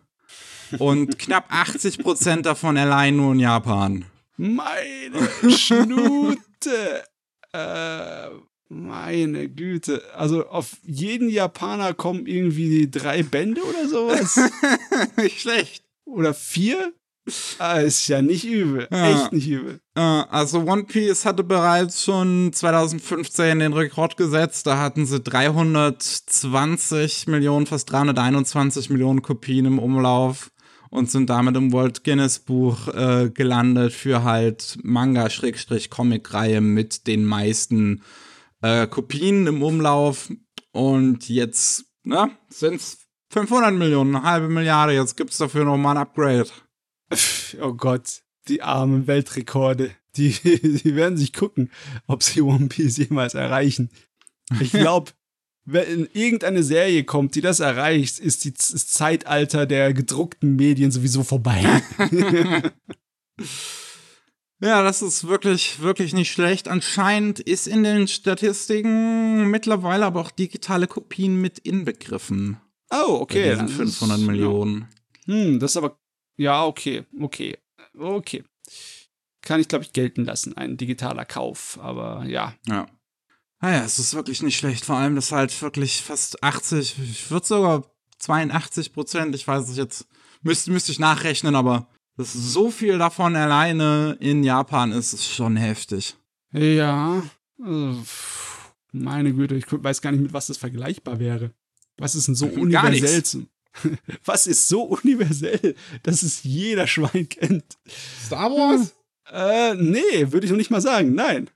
Und 0.78 1.18
knapp 1.18 1.46
80 1.48 1.98
Prozent 1.98 2.46
davon 2.46 2.76
allein 2.76 3.16
nur 3.16 3.32
in 3.32 3.40
Japan. 3.40 4.04
Meine 4.36 5.28
Schnute! 5.48 7.04
äh, 7.52 8.28
meine 8.70 9.48
Güte. 9.48 10.02
Also, 10.16 10.46
auf 10.46 10.76
jeden 10.82 11.28
Japaner 11.28 11.92
kommen 11.92 12.26
irgendwie 12.26 12.90
drei 12.90 13.22
Bände 13.22 13.60
oder 13.62 13.88
sowas. 13.88 14.40
Nicht 15.16 15.40
schlecht. 15.40 15.84
oder 16.06 16.32
vier? 16.32 16.92
Ah, 17.58 17.80
ist 17.80 18.08
ja 18.08 18.22
nicht 18.22 18.44
übel. 18.44 18.88
Ja. 18.90 19.10
Echt 19.10 19.32
nicht 19.32 19.48
übel. 19.48 19.80
Also 19.94 20.60
One 20.60 20.84
Piece 20.84 21.26
hatte 21.26 21.44
bereits 21.44 22.02
schon 22.02 22.50
2015 22.52 23.58
den 23.58 23.74
Rekord 23.74 24.16
gesetzt. 24.16 24.66
Da 24.66 24.78
hatten 24.78 25.04
sie 25.06 25.20
320 25.20 27.26
Millionen, 27.28 27.66
fast 27.66 27.90
321 27.92 28.90
Millionen 28.90 29.22
Kopien 29.22 29.66
im 29.66 29.78
Umlauf 29.78 30.50
und 30.88 31.10
sind 31.10 31.28
damit 31.30 31.56
im 31.56 31.72
World 31.72 32.04
Guinness 32.04 32.38
Buch 32.38 32.88
äh, 32.88 33.30
gelandet 33.32 33.92
für 33.92 34.24
halt 34.24 34.78
Manga-Comic-Reihe 34.82 36.60
mit 36.60 37.06
den 37.06 37.24
meisten 37.24 38.02
äh, 38.62 38.86
Kopien 38.86 39.46
im 39.46 39.62
Umlauf. 39.62 40.30
Und 40.72 41.28
jetzt 41.28 41.84
ne, 42.04 42.30
sind 42.48 42.76
es 42.76 42.98
500 43.30 43.72
Millionen, 43.74 44.16
eine 44.16 44.24
halbe 44.24 44.48
Milliarde. 44.48 44.94
Jetzt 44.94 45.16
gibt 45.16 45.30
es 45.30 45.38
dafür 45.38 45.64
noch 45.64 45.76
mal 45.76 45.92
ein 45.92 45.98
Upgrade. 45.98 46.48
Oh 47.60 47.72
Gott, 47.74 48.22
die 48.48 48.62
armen 48.62 49.06
Weltrekorde. 49.06 49.90
Die, 50.16 50.30
die 50.42 50.96
werden 50.96 51.16
sich 51.16 51.32
gucken, 51.32 51.70
ob 52.06 52.22
sie 52.22 52.42
One 52.42 52.68
Piece 52.68 52.96
jemals 52.98 53.34
erreichen. 53.34 53.90
Ich 54.60 54.70
glaube, 54.72 55.12
wenn 55.64 56.08
irgendeine 56.12 56.62
Serie 56.62 57.04
kommt, 57.04 57.34
die 57.34 57.40
das 57.40 57.60
erreicht, 57.60 58.18
ist 58.18 58.44
die, 58.44 58.52
das 58.52 58.88
Zeitalter 58.88 59.66
der 59.66 59.92
gedruckten 59.94 60.56
Medien 60.56 60.90
sowieso 60.90 61.22
vorbei. 61.22 61.82
Ja, 64.60 64.82
das 64.82 65.00
ist 65.00 65.26
wirklich, 65.26 65.80
wirklich 65.80 66.12
nicht 66.12 66.30
schlecht. 66.32 66.68
Anscheinend 66.68 67.40
ist 67.40 67.66
in 67.66 67.82
den 67.82 68.06
Statistiken 68.08 69.50
mittlerweile 69.50 70.04
aber 70.06 70.20
auch 70.20 70.30
digitale 70.30 70.86
Kopien 70.86 71.40
mit 71.40 71.58
inbegriffen. 71.60 72.60
Oh, 72.90 72.96
Bei 73.16 73.20
okay. 73.22 73.56
dann 73.56 73.68
500 73.68 74.18
ist- 74.18 74.26
Millionen. 74.26 74.88
Ja. 75.26 75.34
Hm, 75.34 75.60
das 75.60 75.72
ist 75.72 75.76
aber. 75.78 75.96
Ja, 76.36 76.64
okay, 76.64 77.04
okay. 77.20 77.58
Okay. 77.98 78.44
Kann 79.42 79.60
ich, 79.60 79.68
glaube 79.68 79.84
ich, 79.84 79.92
gelten 79.92 80.24
lassen, 80.24 80.56
ein 80.56 80.76
digitaler 80.76 81.24
Kauf. 81.24 81.78
Aber 81.80 82.24
ja. 82.26 82.54
Ja. 82.66 82.86
Naja, 83.62 83.84
es 83.84 83.98
ist 83.98 84.14
wirklich 84.14 84.42
nicht 84.42 84.56
schlecht. 84.58 84.84
Vor 84.84 84.96
allem, 84.96 85.14
dass 85.16 85.32
halt 85.32 85.60
wirklich 85.62 86.02
fast 86.02 86.42
80, 86.42 86.96
ich 86.98 87.30
würde 87.30 87.46
sogar 87.46 87.90
82 88.18 88.92
Prozent, 88.92 89.34
ich 89.34 89.46
weiß 89.46 89.68
es 89.68 89.76
jetzt, 89.76 90.06
müsste, 90.42 90.70
müsste 90.70 90.92
ich 90.92 90.98
nachrechnen, 90.98 91.54
aber 91.54 91.88
dass 92.16 92.32
so 92.32 92.70
viel 92.70 92.98
davon 92.98 93.36
alleine 93.36 94.16
in 94.20 94.42
Japan 94.44 94.92
ist, 94.92 95.12
ist 95.12 95.30
schon 95.30 95.56
heftig. 95.56 96.16
Ja. 96.52 97.22
Also, 97.62 98.02
meine 98.92 99.32
Güte, 99.32 99.54
ich 99.54 99.64
weiß 99.68 100.00
gar 100.02 100.12
nicht, 100.12 100.22
mit 100.22 100.32
was 100.32 100.46
das 100.46 100.58
vergleichbar 100.58 101.18
wäre. 101.18 101.52
Was 101.96 102.14
ist 102.14 102.28
denn 102.28 102.34
so 102.34 102.48
Gar 102.48 102.58
universell? 102.58 103.46
Was 104.24 104.48
ist 104.48 104.66
so 104.66 104.82
universell, 104.82 105.76
dass 106.02 106.24
es 106.24 106.42
jeder 106.42 106.88
Schwein 106.88 107.28
kennt? 107.28 107.78
Star 108.26 108.50
Wars? 108.50 108.94
Äh, 109.30 109.74
nee, 109.74 110.32
würde 110.32 110.44
ich 110.44 110.50
noch 110.50 110.58
nicht 110.58 110.72
mal 110.72 110.80
sagen. 110.80 111.14
Nein. 111.14 111.50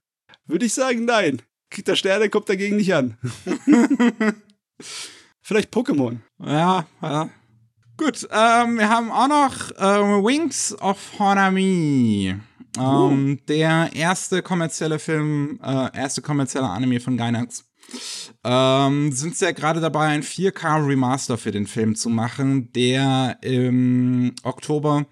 Würde 0.47 0.67
ich 0.67 0.75
sagen, 0.75 1.07
nein. 1.07 1.43
Kriegt 1.71 1.89
der 1.89 1.97
Sterne, 1.97 2.29
kommt 2.29 2.49
dagegen 2.49 2.77
nicht 2.77 2.95
an. 2.95 3.17
Vielleicht 5.41 5.75
Pokémon. 5.75 6.19
Ja, 6.39 6.87
ja. 7.03 7.31
Gut, 7.97 8.29
ähm, 8.33 8.79
wir 8.79 8.89
haben 8.89 9.13
auch 9.13 9.29
noch 9.29 9.71
ähm, 9.79 10.25
Wings 10.25 10.75
of 10.81 10.99
Honami. 11.17 12.35
Ähm, 12.77 13.39
der 13.47 13.91
erste 13.95 14.43
kommerzielle 14.43 14.99
Film, 14.99 15.61
äh, 15.63 15.97
erste 15.97 16.21
kommerzielle 16.21 16.69
Anime 16.69 16.99
von 16.99 17.17
Gainax. 17.17 17.65
Ähm, 18.43 19.13
sind 19.13 19.37
sie 19.37 19.45
ja 19.45 19.53
gerade 19.53 19.81
dabei, 19.81 20.07
ein 20.07 20.25
4K 20.25 20.89
Remaster 20.89 21.39
für 21.39 21.53
den 21.53 21.69
Film 21.69 21.95
zu 21.95 22.09
machen, 22.09 22.73
der 22.73 23.39
im 23.43 24.35
Oktober, 24.43 25.07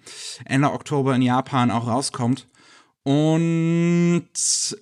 Ende 0.45 0.72
Oktober 0.72 1.14
in 1.14 1.22
Japan 1.22 1.70
auch 1.70 1.87
rauskommt. 1.87 2.49
Und 3.05 4.29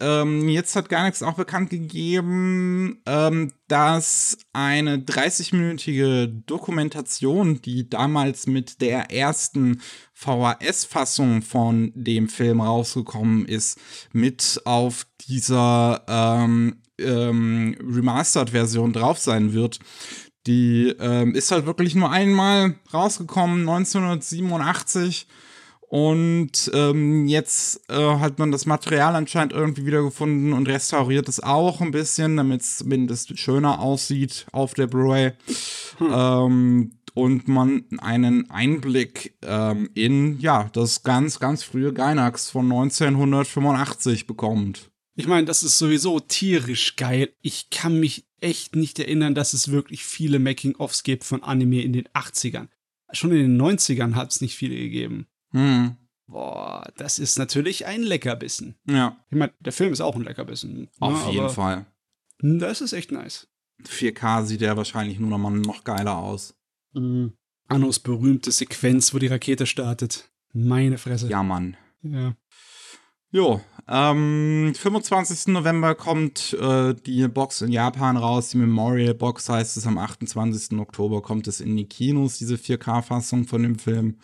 ähm, 0.01 0.49
jetzt 0.51 0.77
hat 0.77 0.91
Gainax 0.91 1.23
auch 1.23 1.37
bekannt 1.37 1.71
gegeben, 1.71 3.01
ähm, 3.07 3.53
dass 3.67 4.37
eine 4.53 4.99
30-minütige 4.99 6.27
Dokumentation, 6.27 7.63
die 7.63 7.89
damals 7.89 8.47
mit 8.47 8.83
der 8.83 9.11
ersten 9.11 9.81
VHS-Fassung 10.13 11.41
von 11.41 11.93
dem 11.95 12.29
Film 12.29 12.61
rausgekommen 12.61 13.47
ist, 13.47 13.79
mit 14.13 14.61
auf 14.67 15.07
dieser 15.27 16.05
ähm, 16.07 16.83
ähm, 16.99 17.75
Remastered-Version 17.81 18.93
drauf 18.93 19.19
sein 19.19 19.55
wird. 19.55 19.79
Die 20.47 20.95
ähm, 21.01 21.35
ist 21.35 21.53
halt 21.53 21.65
wirklich 21.65 21.95
nur 21.95 22.11
einmal 22.11 22.75
rausgekommen, 22.93 23.61
1987. 23.61 25.27
Und 25.91 26.71
ähm, 26.73 27.27
jetzt 27.27 27.91
äh, 27.91 27.97
hat 27.97 28.39
man 28.39 28.53
das 28.53 28.65
Material 28.65 29.17
anscheinend 29.17 29.53
irgendwie 29.53 29.85
wiedergefunden 29.85 30.53
und 30.53 30.69
restauriert 30.69 31.29
es 31.29 31.43
auch 31.43 31.81
ein 31.81 31.91
bisschen, 31.91 32.37
damit 32.37 32.61
es 32.61 32.77
zumindest 32.77 33.37
schöner 33.41 33.81
aussieht 33.81 34.47
auf 34.53 34.75
der 34.75 34.87
Blu-ray. 34.87 35.33
Hm. 35.99 36.13
Ähm, 36.13 36.91
und 37.15 37.49
man 37.49 37.87
einen 37.99 38.49
Einblick 38.51 39.35
ähm, 39.43 39.91
in 39.95 40.39
ja 40.39 40.71
das 40.73 41.03
ganz, 41.03 41.41
ganz 41.41 41.65
frühe 41.65 41.93
Gainax 41.93 42.51
von 42.51 42.67
1985 42.67 44.29
bekommt. 44.29 44.93
Ich 45.17 45.27
meine, 45.27 45.45
das 45.45 45.65
ist 45.65 45.77
sowieso 45.77 46.21
tierisch 46.21 46.95
geil. 46.95 47.31
Ich 47.43 47.71
kann 47.71 47.99
mich 47.99 48.27
echt 48.41 48.77
nicht 48.77 49.01
erinnern, 49.01 49.35
dass 49.35 49.55
es 49.55 49.73
wirklich 49.73 50.05
viele 50.05 50.39
Making-ofs 50.39 51.03
gibt 51.03 51.25
von 51.25 51.43
Anime 51.43 51.83
in 51.83 51.93
den 51.93 52.07
80ern. 52.11 52.69
Schon 53.11 53.33
in 53.33 53.39
den 53.39 53.61
90ern 53.61 54.15
hat 54.15 54.31
es 54.31 54.41
nicht 54.41 54.55
viele 54.55 54.77
gegeben. 54.77 55.27
Hm. 55.53 55.97
Boah, 56.27 56.89
das 56.97 57.19
ist 57.19 57.39
natürlich 57.39 57.87
ein 57.87 58.03
Leckerbissen. 58.03 58.77
Ja. 58.87 59.17
Ich 59.31 59.37
meine, 59.37 59.53
der 59.59 59.73
Film 59.73 59.93
ist 59.93 60.01
auch 60.01 60.15
ein 60.15 60.23
Leckerbissen. 60.23 60.83
Ne, 60.83 60.89
Auf 61.01 61.27
ne, 61.27 61.33
jeden 61.33 61.51
Fall. 61.51 61.87
Das 62.39 62.81
ist 62.81 62.93
echt 62.93 63.11
nice. 63.11 63.49
4K 63.85 64.45
sieht 64.45 64.61
ja 64.61 64.77
wahrscheinlich 64.77 65.19
nur 65.19 65.31
noch 65.31 65.39
mal 65.39 65.51
noch 65.51 65.85
geiler 65.85 66.17
aus. 66.17 66.55
Mhm. 66.93 67.33
Annos 67.69 67.99
berühmte 67.99 68.53
Sequenz, 68.53 69.13
wo 69.15 69.19
die 69.19 69.29
Rakete 69.29 69.67
startet. 69.67 70.31
Meine 70.53 70.99
Fresse. 70.99 71.29
Ja, 71.29 71.43
Mann. 71.43 71.77
Ja. 72.03 72.35
Jo, 73.33 73.61
ähm, 73.87 74.73
25. 74.75 75.53
November 75.53 75.95
kommt 75.95 76.53
äh, 76.55 76.95
die 76.95 77.29
Box 77.29 77.63
in 77.63 77.71
Japan 77.71 78.17
raus. 78.17 78.51
Die 78.51 78.57
Memorial 78.57 79.15
Box 79.15 79.49
heißt 79.49 79.77
es. 79.77 79.87
Am 79.87 79.99
28. 79.99 80.79
Oktober 80.79 81.23
kommt 81.23 81.47
es 81.47 81.61
in 81.61 81.77
die 81.77 81.87
Kinos, 81.87 82.39
diese 82.39 82.57
4K-Fassung 82.57 83.47
von 83.47 83.63
dem 83.63 83.79
Film. 83.79 84.19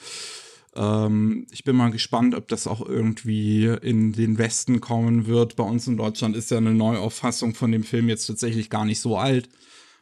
Ähm, 0.77 1.47
ich 1.51 1.64
bin 1.64 1.74
mal 1.74 1.91
gespannt, 1.91 2.35
ob 2.35 2.49
das 2.49 2.66
auch 2.66 2.87
irgendwie 2.87 3.66
in 3.66 4.12
den 4.12 4.39
Westen 4.39 4.81
kommen 4.81 5.27
wird. 5.27 5.57
Bei 5.57 5.64
uns 5.64 5.87
in 5.87 5.97
Deutschland 5.97 6.37
ist 6.37 6.51
ja 6.51 6.59
eine 6.59 6.74
Neuauffassung 6.74 7.55
von 7.55 7.72
dem 7.72 7.83
Film 7.83 8.09
jetzt 8.09 8.27
tatsächlich 8.27 8.70
gar 8.70 8.85
nicht 8.85 9.01
so 9.01 9.16
alt. 9.16 9.49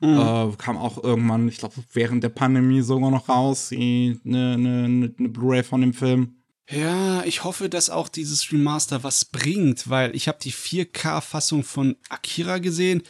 Mhm. 0.00 0.18
Äh, 0.18 0.56
kam 0.58 0.76
auch 0.76 1.02
irgendwann, 1.02 1.48
ich 1.48 1.58
glaube, 1.58 1.74
während 1.92 2.24
der 2.24 2.28
Pandemie 2.30 2.82
sogar 2.82 3.10
noch 3.10 3.28
raus, 3.28 3.70
eine, 3.72 4.18
eine, 4.24 5.10
eine 5.18 5.28
Blu-ray 5.28 5.62
von 5.62 5.80
dem 5.80 5.94
Film. 5.94 6.36
Ja, 6.70 7.22
ich 7.24 7.44
hoffe, 7.44 7.68
dass 7.68 7.90
auch 7.90 8.08
dieses 8.08 8.50
Remaster 8.50 9.04
was 9.04 9.26
bringt, 9.26 9.88
weil 9.88 10.16
ich 10.16 10.28
habe 10.28 10.38
die 10.40 10.52
4K-Fassung 10.52 11.62
von 11.62 11.96
Akira 12.08 12.58
gesehen. 12.58 13.02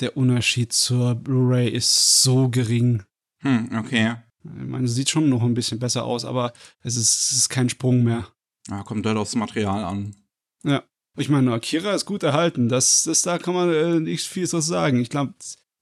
Der 0.00 0.16
Unterschied 0.16 0.72
zur 0.72 1.14
Blu-ray 1.14 1.68
ist 1.68 2.22
so 2.22 2.48
gering. 2.48 3.02
Hm, 3.42 3.70
okay. 3.78 4.16
Ich 4.44 4.68
meine, 4.68 4.86
es 4.86 4.94
sieht 4.94 5.10
schon 5.10 5.28
noch 5.28 5.42
ein 5.42 5.54
bisschen 5.54 5.78
besser 5.78 6.04
aus, 6.04 6.24
aber 6.24 6.52
es 6.82 6.96
ist, 6.96 7.30
es 7.30 7.38
ist 7.38 7.48
kein 7.48 7.68
Sprung 7.68 8.02
mehr. 8.02 8.28
Ja, 8.68 8.82
kommt 8.82 9.06
halt 9.06 9.16
aufs 9.16 9.34
Material 9.34 9.84
an. 9.84 10.16
Ja. 10.64 10.82
Ich 11.16 11.28
meine, 11.28 11.52
Akira 11.52 11.92
ist 11.92 12.06
gut 12.06 12.22
erhalten. 12.22 12.68
Das, 12.68 13.04
das 13.04 13.22
da 13.22 13.38
kann 13.38 13.54
man 13.54 13.72
äh, 13.72 14.00
nicht 14.00 14.26
viel 14.26 14.46
so 14.46 14.60
sagen. 14.60 15.00
Ich 15.00 15.10
glaube, 15.10 15.34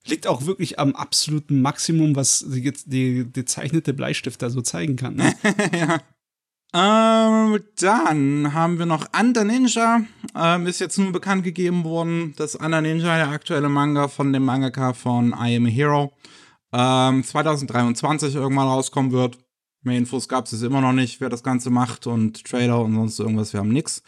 liegt 0.07 0.27
auch 0.27 0.47
wirklich 0.47 0.79
am 0.79 0.95
absoluten 0.95 1.63
Maximum, 1.63 2.17
was 2.17 2.45
die, 2.49 2.73
die, 2.87 3.25
die 3.25 3.45
zeichnete 3.45 3.95
Bleistift 3.95 4.43
da 4.43 4.51
so 4.51 4.61
zeigen 4.61 4.97
kann. 4.97 5.15
Ne? 5.17 5.33
ja. 5.73 6.01
Ähm, 6.73 7.61
dann 7.81 8.55
haben 8.55 8.79
wir 8.79 8.87
noch 8.87 9.07
Under 9.19 9.45
Ninja. 9.45 10.03
Ähm, 10.37 10.67
ist 10.67 10.81
jetzt 10.81 10.99
nur 10.99 11.13
bekannt 11.13 11.43
gegeben 11.43 11.85
worden, 11.85 12.35
dass 12.37 12.55
Under 12.55 12.81
Ninja, 12.81 13.17
der 13.17 13.29
aktuelle 13.29 13.69
Manga 13.69 14.09
von 14.09 14.33
dem 14.33 14.45
Mangaka 14.45 14.93
von 14.93 15.31
I 15.31 15.57
Am 15.57 15.67
a 15.67 15.69
Hero, 15.69 16.13
ähm, 16.73 17.25
2023 17.25 18.35
irgendwann 18.35 18.69
rauskommen 18.69 19.13
wird. 19.13 19.39
Mehr 19.83 19.97
Infos 19.97 20.29
gab 20.29 20.47
es 20.47 20.63
immer 20.63 20.81
noch 20.81 20.93
nicht, 20.93 21.21
wer 21.21 21.31
das 21.31 21.43
Ganze 21.43 21.71
macht 21.71 22.07
und 22.07 22.45
Trailer 22.45 22.81
und 22.83 22.95
sonst 22.95 23.19
irgendwas, 23.19 23.53
wir 23.53 23.61
haben 23.61 23.73
nichts. 23.73 24.03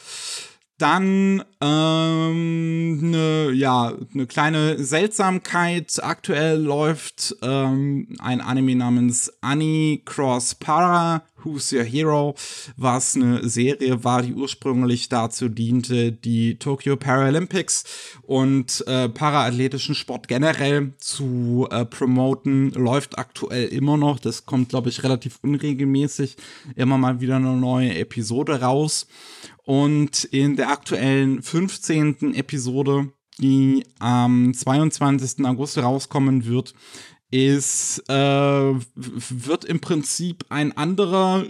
Dann 0.79 1.45
ähm, 1.61 3.01
eine, 3.03 3.53
ja, 3.53 3.93
eine 4.13 4.27
kleine 4.27 4.83
Seltsamkeit. 4.83 6.03
Aktuell 6.03 6.61
läuft 6.61 7.37
ähm, 7.43 8.09
ein 8.19 8.41
Anime 8.41 8.75
namens 8.75 9.33
Annie 9.43 10.03
Cross 10.05 10.57
Para, 10.57 11.23
Who's 11.45 11.73
Your 11.73 11.85
Hero, 11.85 12.35
was 12.77 13.17
eine 13.17 13.49
Serie 13.49 14.05
war, 14.05 14.23
die 14.23 14.35
ursprünglich 14.35 15.09
dazu 15.09 15.49
diente, 15.49 16.13
die 16.13 16.59
Tokyo 16.59 16.97
Paralympics 16.97 17.85
und 18.23 18.85
äh, 18.87 19.09
paraathletischen 19.09 19.95
Sport 19.95 20.29
generell 20.29 20.93
zu 20.99 21.69
äh, 21.71 21.85
promoten. 21.85 22.71
Läuft 22.73 23.19
aktuell 23.19 23.69
immer 23.69 23.97
noch. 23.97 24.19
Das 24.19 24.47
kommt, 24.47 24.71
glaube 24.71 24.89
ich, 24.89 25.03
relativ 25.03 25.39
unregelmäßig. 25.43 26.37
Immer 26.77 26.99
mal 26.99 27.21
wieder 27.21 27.37
eine 27.37 27.57
neue 27.57 27.95
Episode 27.95 28.61
raus. 28.61 29.07
Und 29.65 30.25
in 30.25 30.57
der 30.57 30.71
aktuellen 30.71 31.43
15. 31.43 32.35
Episode, 32.35 33.13
die 33.39 33.85
am 33.99 34.53
22. 34.53 35.45
August 35.45 35.79
rauskommen 35.79 36.45
wird, 36.47 36.75
ist, 37.33 38.05
äh, 38.09 38.75
wird 38.95 39.65
im 39.65 39.81
Prinzip 39.81 40.45
ein 40.51 40.77
anderer, 40.77 41.45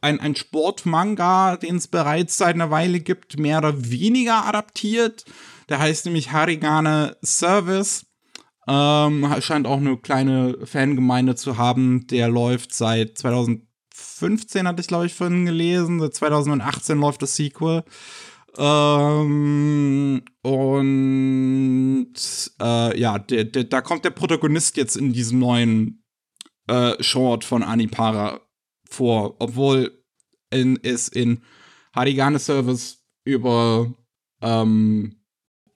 ein, 0.00 0.18
ein 0.18 0.34
Sportmanga, 0.34 1.56
den 1.56 1.76
es 1.76 1.86
bereits 1.86 2.38
seit 2.38 2.54
einer 2.54 2.70
Weile 2.70 2.98
gibt, 2.98 3.38
mehr 3.38 3.58
oder 3.58 3.90
weniger 3.90 4.46
adaptiert. 4.46 5.24
Der 5.68 5.78
heißt 5.78 6.06
nämlich 6.06 6.32
Harigane 6.32 7.16
Service. 7.22 8.06
Ähm, 8.66 9.32
scheint 9.40 9.66
auch 9.66 9.78
eine 9.78 9.96
kleine 9.98 10.66
Fangemeinde 10.66 11.36
zu 11.36 11.58
haben. 11.58 12.06
Der 12.08 12.28
läuft 12.28 12.74
seit 12.74 13.18
2000 13.18 13.68
2015 14.18 14.66
hatte 14.66 14.80
ich, 14.80 14.86
glaube 14.86 15.06
ich, 15.06 15.14
vorhin 15.14 15.46
gelesen. 15.46 16.00
Seit 16.00 16.14
2018 16.14 16.98
läuft 16.98 17.22
das 17.22 17.36
Sequel. 17.36 17.84
Ähm, 18.56 20.22
und 20.42 22.12
äh, 22.60 22.98
ja, 22.98 23.18
der, 23.18 23.44
der, 23.44 23.64
da 23.64 23.80
kommt 23.80 24.04
der 24.04 24.10
Protagonist 24.10 24.76
jetzt 24.76 24.96
in 24.96 25.12
diesem 25.12 25.38
neuen 25.38 26.04
äh, 26.66 27.02
Short 27.02 27.44
von 27.44 27.62
Anipara 27.62 28.40
vor, 28.88 29.36
obwohl 29.38 30.02
in, 30.50 30.78
es 30.82 31.08
in 31.08 31.42
Harigane 31.94 32.38
Service 32.38 33.04
über, 33.24 33.92
ähm, 34.40 35.16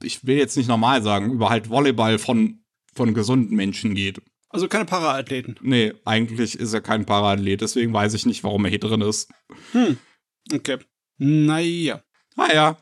ich 0.02 0.26
will 0.26 0.36
jetzt 0.36 0.56
nicht 0.56 0.68
normal 0.68 1.02
sagen, 1.02 1.32
über 1.32 1.50
halt 1.50 1.68
Volleyball 1.68 2.18
von, 2.18 2.64
von 2.94 3.14
gesunden 3.14 3.56
Menschen 3.56 3.94
geht. 3.94 4.22
Also 4.48 4.68
keine 4.68 4.84
Paraathleten. 4.84 5.58
Nee, 5.62 5.94
eigentlich 6.04 6.58
ist 6.58 6.74
er 6.74 6.82
kein 6.82 7.06
Paraathlet, 7.06 7.60
deswegen 7.60 7.92
weiß 7.92 8.14
ich 8.14 8.26
nicht, 8.26 8.44
warum 8.44 8.64
er 8.64 8.70
hier 8.70 8.80
drin 8.80 9.00
ist. 9.00 9.30
Hm. 9.72 9.98
Okay. 10.52 10.78
Naja. 11.18 12.02
Naja. 12.36 12.76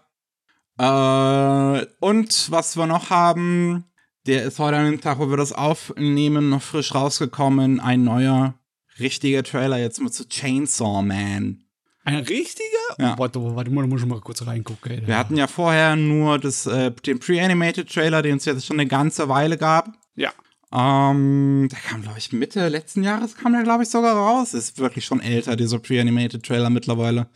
Äh, 0.78 1.86
und 2.00 2.50
was 2.50 2.76
wir 2.76 2.86
noch 2.86 3.10
haben, 3.10 3.84
der 4.26 4.44
ist 4.44 4.58
heute 4.58 4.76
an 4.78 4.86
dem 4.86 5.00
Tag, 5.00 5.18
wo 5.18 5.28
wir 5.28 5.36
das 5.36 5.52
aufnehmen, 5.52 6.50
noch 6.50 6.62
frisch 6.62 6.94
rausgekommen. 6.94 7.80
Ein 7.80 8.04
neuer, 8.04 8.54
richtiger 8.98 9.42
Trailer 9.42 9.78
jetzt 9.78 10.00
mit 10.00 10.14
so 10.14 10.24
Chainsaw 10.24 11.02
Man. 11.02 11.64
Ein 12.04 12.16
richtiger? 12.16 12.66
Ja. 12.98 13.14
Oh, 13.14 13.18
warte, 13.18 13.56
warte 13.56 13.70
mal, 13.70 13.82
da 13.82 13.86
muss 13.88 14.00
ich 14.00 14.06
mal 14.06 14.20
kurz 14.20 14.46
reingucken. 14.46 14.90
Ey. 14.92 15.06
Wir 15.06 15.18
hatten 15.18 15.36
ja 15.36 15.46
vorher 15.46 15.96
nur 15.96 16.38
das, 16.38 16.66
äh, 16.66 16.90
den 16.90 17.18
Pre-Animated 17.18 17.92
Trailer, 17.92 18.22
den 18.22 18.38
es 18.38 18.46
jetzt 18.46 18.66
schon 18.66 18.80
eine 18.80 18.88
ganze 18.88 19.28
Weile 19.28 19.58
gab. 19.58 19.90
Ja. 20.16 20.32
Ähm, 20.72 21.68
der 21.70 21.78
kam, 21.78 22.02
glaube 22.02 22.18
ich, 22.18 22.32
Mitte 22.32 22.68
letzten 22.68 23.02
Jahres 23.02 23.36
kam 23.36 23.52
der, 23.52 23.64
glaube 23.64 23.82
ich, 23.82 23.90
sogar 23.90 24.16
raus. 24.16 24.54
Ist 24.54 24.78
wirklich 24.78 25.04
schon 25.04 25.20
älter, 25.20 25.56
dieser 25.56 25.78
Pre-Animated 25.78 26.44
Trailer 26.44 26.70
mittlerweile. 26.70 27.28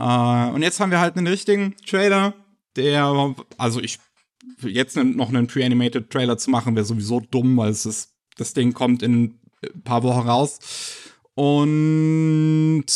Äh, 0.00 0.50
und 0.50 0.62
jetzt 0.62 0.80
haben 0.80 0.90
wir 0.90 1.00
halt 1.00 1.16
einen 1.16 1.26
richtigen 1.26 1.76
Trailer, 1.86 2.34
der, 2.76 3.34
also 3.58 3.80
ich, 3.80 3.98
jetzt 4.62 4.96
noch 4.96 5.28
einen 5.28 5.46
Pre-Animated 5.46 6.10
Trailer 6.10 6.38
zu 6.38 6.50
machen, 6.50 6.74
wäre 6.74 6.86
sowieso 6.86 7.20
dumm, 7.20 7.56
weil 7.56 7.70
es 7.70 7.84
ist, 7.84 8.14
das 8.36 8.54
Ding 8.54 8.72
kommt 8.72 9.02
in 9.02 9.38
ein 9.62 9.82
paar 9.84 10.02
Wochen 10.02 10.26
raus. 10.26 10.58
Und 11.34 12.86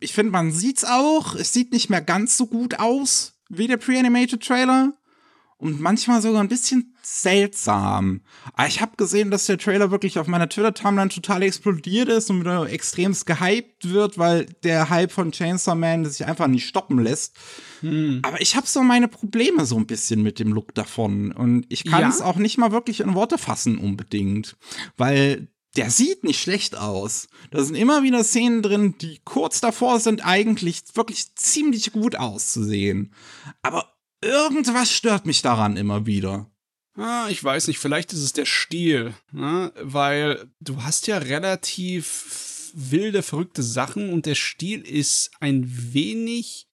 ich 0.00 0.12
finde, 0.12 0.32
man 0.32 0.52
sieht's 0.52 0.84
auch. 0.84 1.34
Es 1.34 1.52
sieht 1.52 1.72
nicht 1.72 1.90
mehr 1.90 2.00
ganz 2.00 2.36
so 2.36 2.46
gut 2.46 2.78
aus 2.78 3.34
wie 3.48 3.66
der 3.66 3.76
Pre-Animated 3.76 4.44
Trailer. 4.44 4.92
Und 5.60 5.78
manchmal 5.78 6.22
sogar 6.22 6.40
ein 6.40 6.48
bisschen 6.48 6.94
seltsam. 7.02 8.22
Aber 8.54 8.66
ich 8.66 8.80
habe 8.80 8.96
gesehen, 8.96 9.30
dass 9.30 9.44
der 9.44 9.58
Trailer 9.58 9.90
wirklich 9.90 10.18
auf 10.18 10.26
meiner 10.26 10.48
Twitter-Timeline 10.48 11.10
total 11.10 11.42
explodiert 11.42 12.08
ist 12.08 12.30
und 12.30 12.40
wieder 12.40 12.66
extremst 12.70 13.26
gehypt 13.26 13.90
wird, 13.90 14.16
weil 14.16 14.46
der 14.64 14.88
Hype 14.88 15.12
von 15.12 15.32
Chainsaw 15.32 15.74
Man 15.74 16.06
sich 16.06 16.24
einfach 16.24 16.46
nicht 16.46 16.66
stoppen 16.66 16.98
lässt. 16.98 17.36
Hm. 17.80 18.20
Aber 18.22 18.40
ich 18.40 18.56
habe 18.56 18.66
so 18.66 18.82
meine 18.82 19.06
Probleme 19.06 19.66
so 19.66 19.76
ein 19.76 19.86
bisschen 19.86 20.22
mit 20.22 20.38
dem 20.38 20.52
Look 20.52 20.74
davon. 20.74 21.32
Und 21.32 21.66
ich 21.68 21.84
kann 21.84 22.08
es 22.08 22.20
ja? 22.20 22.24
auch 22.24 22.36
nicht 22.36 22.56
mal 22.56 22.72
wirklich 22.72 23.00
in 23.00 23.14
Worte 23.14 23.36
fassen 23.36 23.76
unbedingt. 23.76 24.56
Weil 24.96 25.48
der 25.76 25.90
sieht 25.90 26.24
nicht 26.24 26.40
schlecht 26.40 26.76
aus. 26.76 27.28
Da 27.50 27.62
sind 27.62 27.74
immer 27.74 28.02
wieder 28.02 28.24
Szenen 28.24 28.62
drin, 28.62 28.94
die 28.98 29.20
kurz 29.24 29.60
davor 29.60 30.00
sind, 30.00 30.24
eigentlich 30.24 30.82
wirklich 30.94 31.34
ziemlich 31.36 31.92
gut 31.92 32.16
auszusehen. 32.16 33.12
Aber 33.62 33.92
irgendwas 34.20 34.90
stört 34.90 35.26
mich 35.26 35.42
daran 35.42 35.76
immer 35.76 36.06
wieder. 36.06 36.50
Ah, 36.96 37.28
ich 37.30 37.42
weiß 37.42 37.68
nicht, 37.68 37.78
vielleicht 37.78 38.12
ist 38.12 38.22
es 38.22 38.32
der 38.32 38.46
Stil, 38.46 39.14
ne? 39.32 39.72
weil 39.80 40.50
du 40.60 40.82
hast 40.82 41.06
ja 41.06 41.18
relativ 41.18 42.72
wilde, 42.74 43.22
verrückte 43.22 43.62
Sachen 43.62 44.12
und 44.12 44.26
der 44.26 44.34
Stil 44.34 44.80
ist 44.82 45.30
ein 45.40 45.64
wenig 45.92 46.66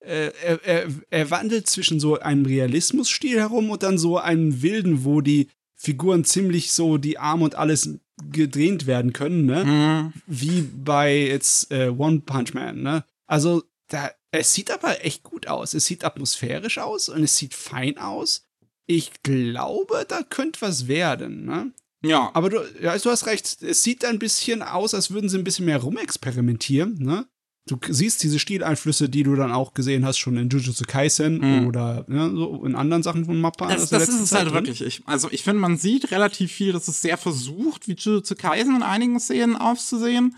äh, 0.00 0.32
er, 0.42 0.64
er, 0.64 0.88
er, 1.10 1.30
wandelt 1.30 1.66
zwischen 1.66 1.98
so 1.98 2.18
einem 2.20 2.46
Realismus-Stil 2.46 3.40
herum 3.40 3.70
und 3.70 3.82
dann 3.82 3.98
so 3.98 4.18
einem 4.18 4.62
wilden, 4.62 5.04
wo 5.04 5.20
die 5.20 5.48
Figuren 5.74 6.24
ziemlich 6.24 6.72
so 6.72 6.96
die 6.96 7.18
Arme 7.18 7.44
und 7.44 7.56
alles 7.56 7.98
gedreht 8.30 8.86
werden 8.86 9.12
können, 9.12 9.46
ne? 9.46 9.64
Mhm. 9.64 10.12
Wie 10.26 10.62
bei 10.62 11.26
jetzt 11.26 11.72
äh, 11.72 11.88
One 11.88 12.20
Punch 12.20 12.54
Man, 12.54 12.82
ne? 12.82 13.04
Also, 13.26 13.64
da, 13.88 14.10
es 14.30 14.52
sieht 14.52 14.70
aber 14.70 15.04
echt 15.04 15.22
gut 15.22 15.46
aus. 15.46 15.74
Es 15.74 15.86
sieht 15.86 16.04
atmosphärisch 16.04 16.78
aus 16.78 17.08
und 17.08 17.22
es 17.22 17.36
sieht 17.36 17.54
fein 17.54 17.98
aus. 17.98 18.46
Ich 18.86 19.22
glaube, 19.22 20.04
da 20.08 20.22
könnte 20.22 20.60
was 20.60 20.88
werden, 20.88 21.44
ne? 21.44 21.72
Ja. 22.04 22.30
Aber 22.34 22.50
du, 22.50 22.60
ja, 22.80 22.96
du 22.96 23.10
hast 23.10 23.26
recht. 23.26 23.62
Es 23.62 23.82
sieht 23.82 24.04
ein 24.04 24.18
bisschen 24.18 24.62
aus, 24.62 24.94
als 24.94 25.10
würden 25.10 25.28
sie 25.28 25.38
ein 25.38 25.44
bisschen 25.44 25.66
mehr 25.66 25.78
rumexperimentieren, 25.78 26.98
ne? 26.98 27.26
Du 27.66 27.78
siehst 27.88 28.22
diese 28.22 28.38
Stileinflüsse, 28.38 29.08
die 29.08 29.24
du 29.24 29.34
dann 29.34 29.50
auch 29.50 29.74
gesehen 29.74 30.06
hast, 30.06 30.18
schon 30.18 30.36
in 30.36 30.48
Jujutsu 30.48 30.84
Kaisen 30.86 31.38
mhm. 31.38 31.66
oder 31.66 32.06
ja, 32.08 32.28
so 32.28 32.64
in 32.64 32.76
anderen 32.76 33.02
Sachen 33.02 33.24
von 33.24 33.40
Mappa. 33.40 33.66
Das, 33.66 33.90
das 33.90 34.08
ist 34.08 34.20
es 34.20 34.32
halt 34.32 34.46
drin. 34.46 34.54
wirklich. 34.54 34.82
Ich, 34.82 35.02
also 35.06 35.28
ich 35.32 35.42
finde, 35.42 35.60
man 35.60 35.76
sieht 35.76 36.12
relativ 36.12 36.52
viel, 36.52 36.72
dass 36.72 36.86
es 36.86 37.02
sehr 37.02 37.18
versucht, 37.18 37.88
wie 37.88 37.94
Jujutsu 37.94 38.36
Kaisen 38.36 38.76
in 38.76 38.82
einigen 38.82 39.18
Szenen 39.18 39.56
aufzusehen. 39.56 40.36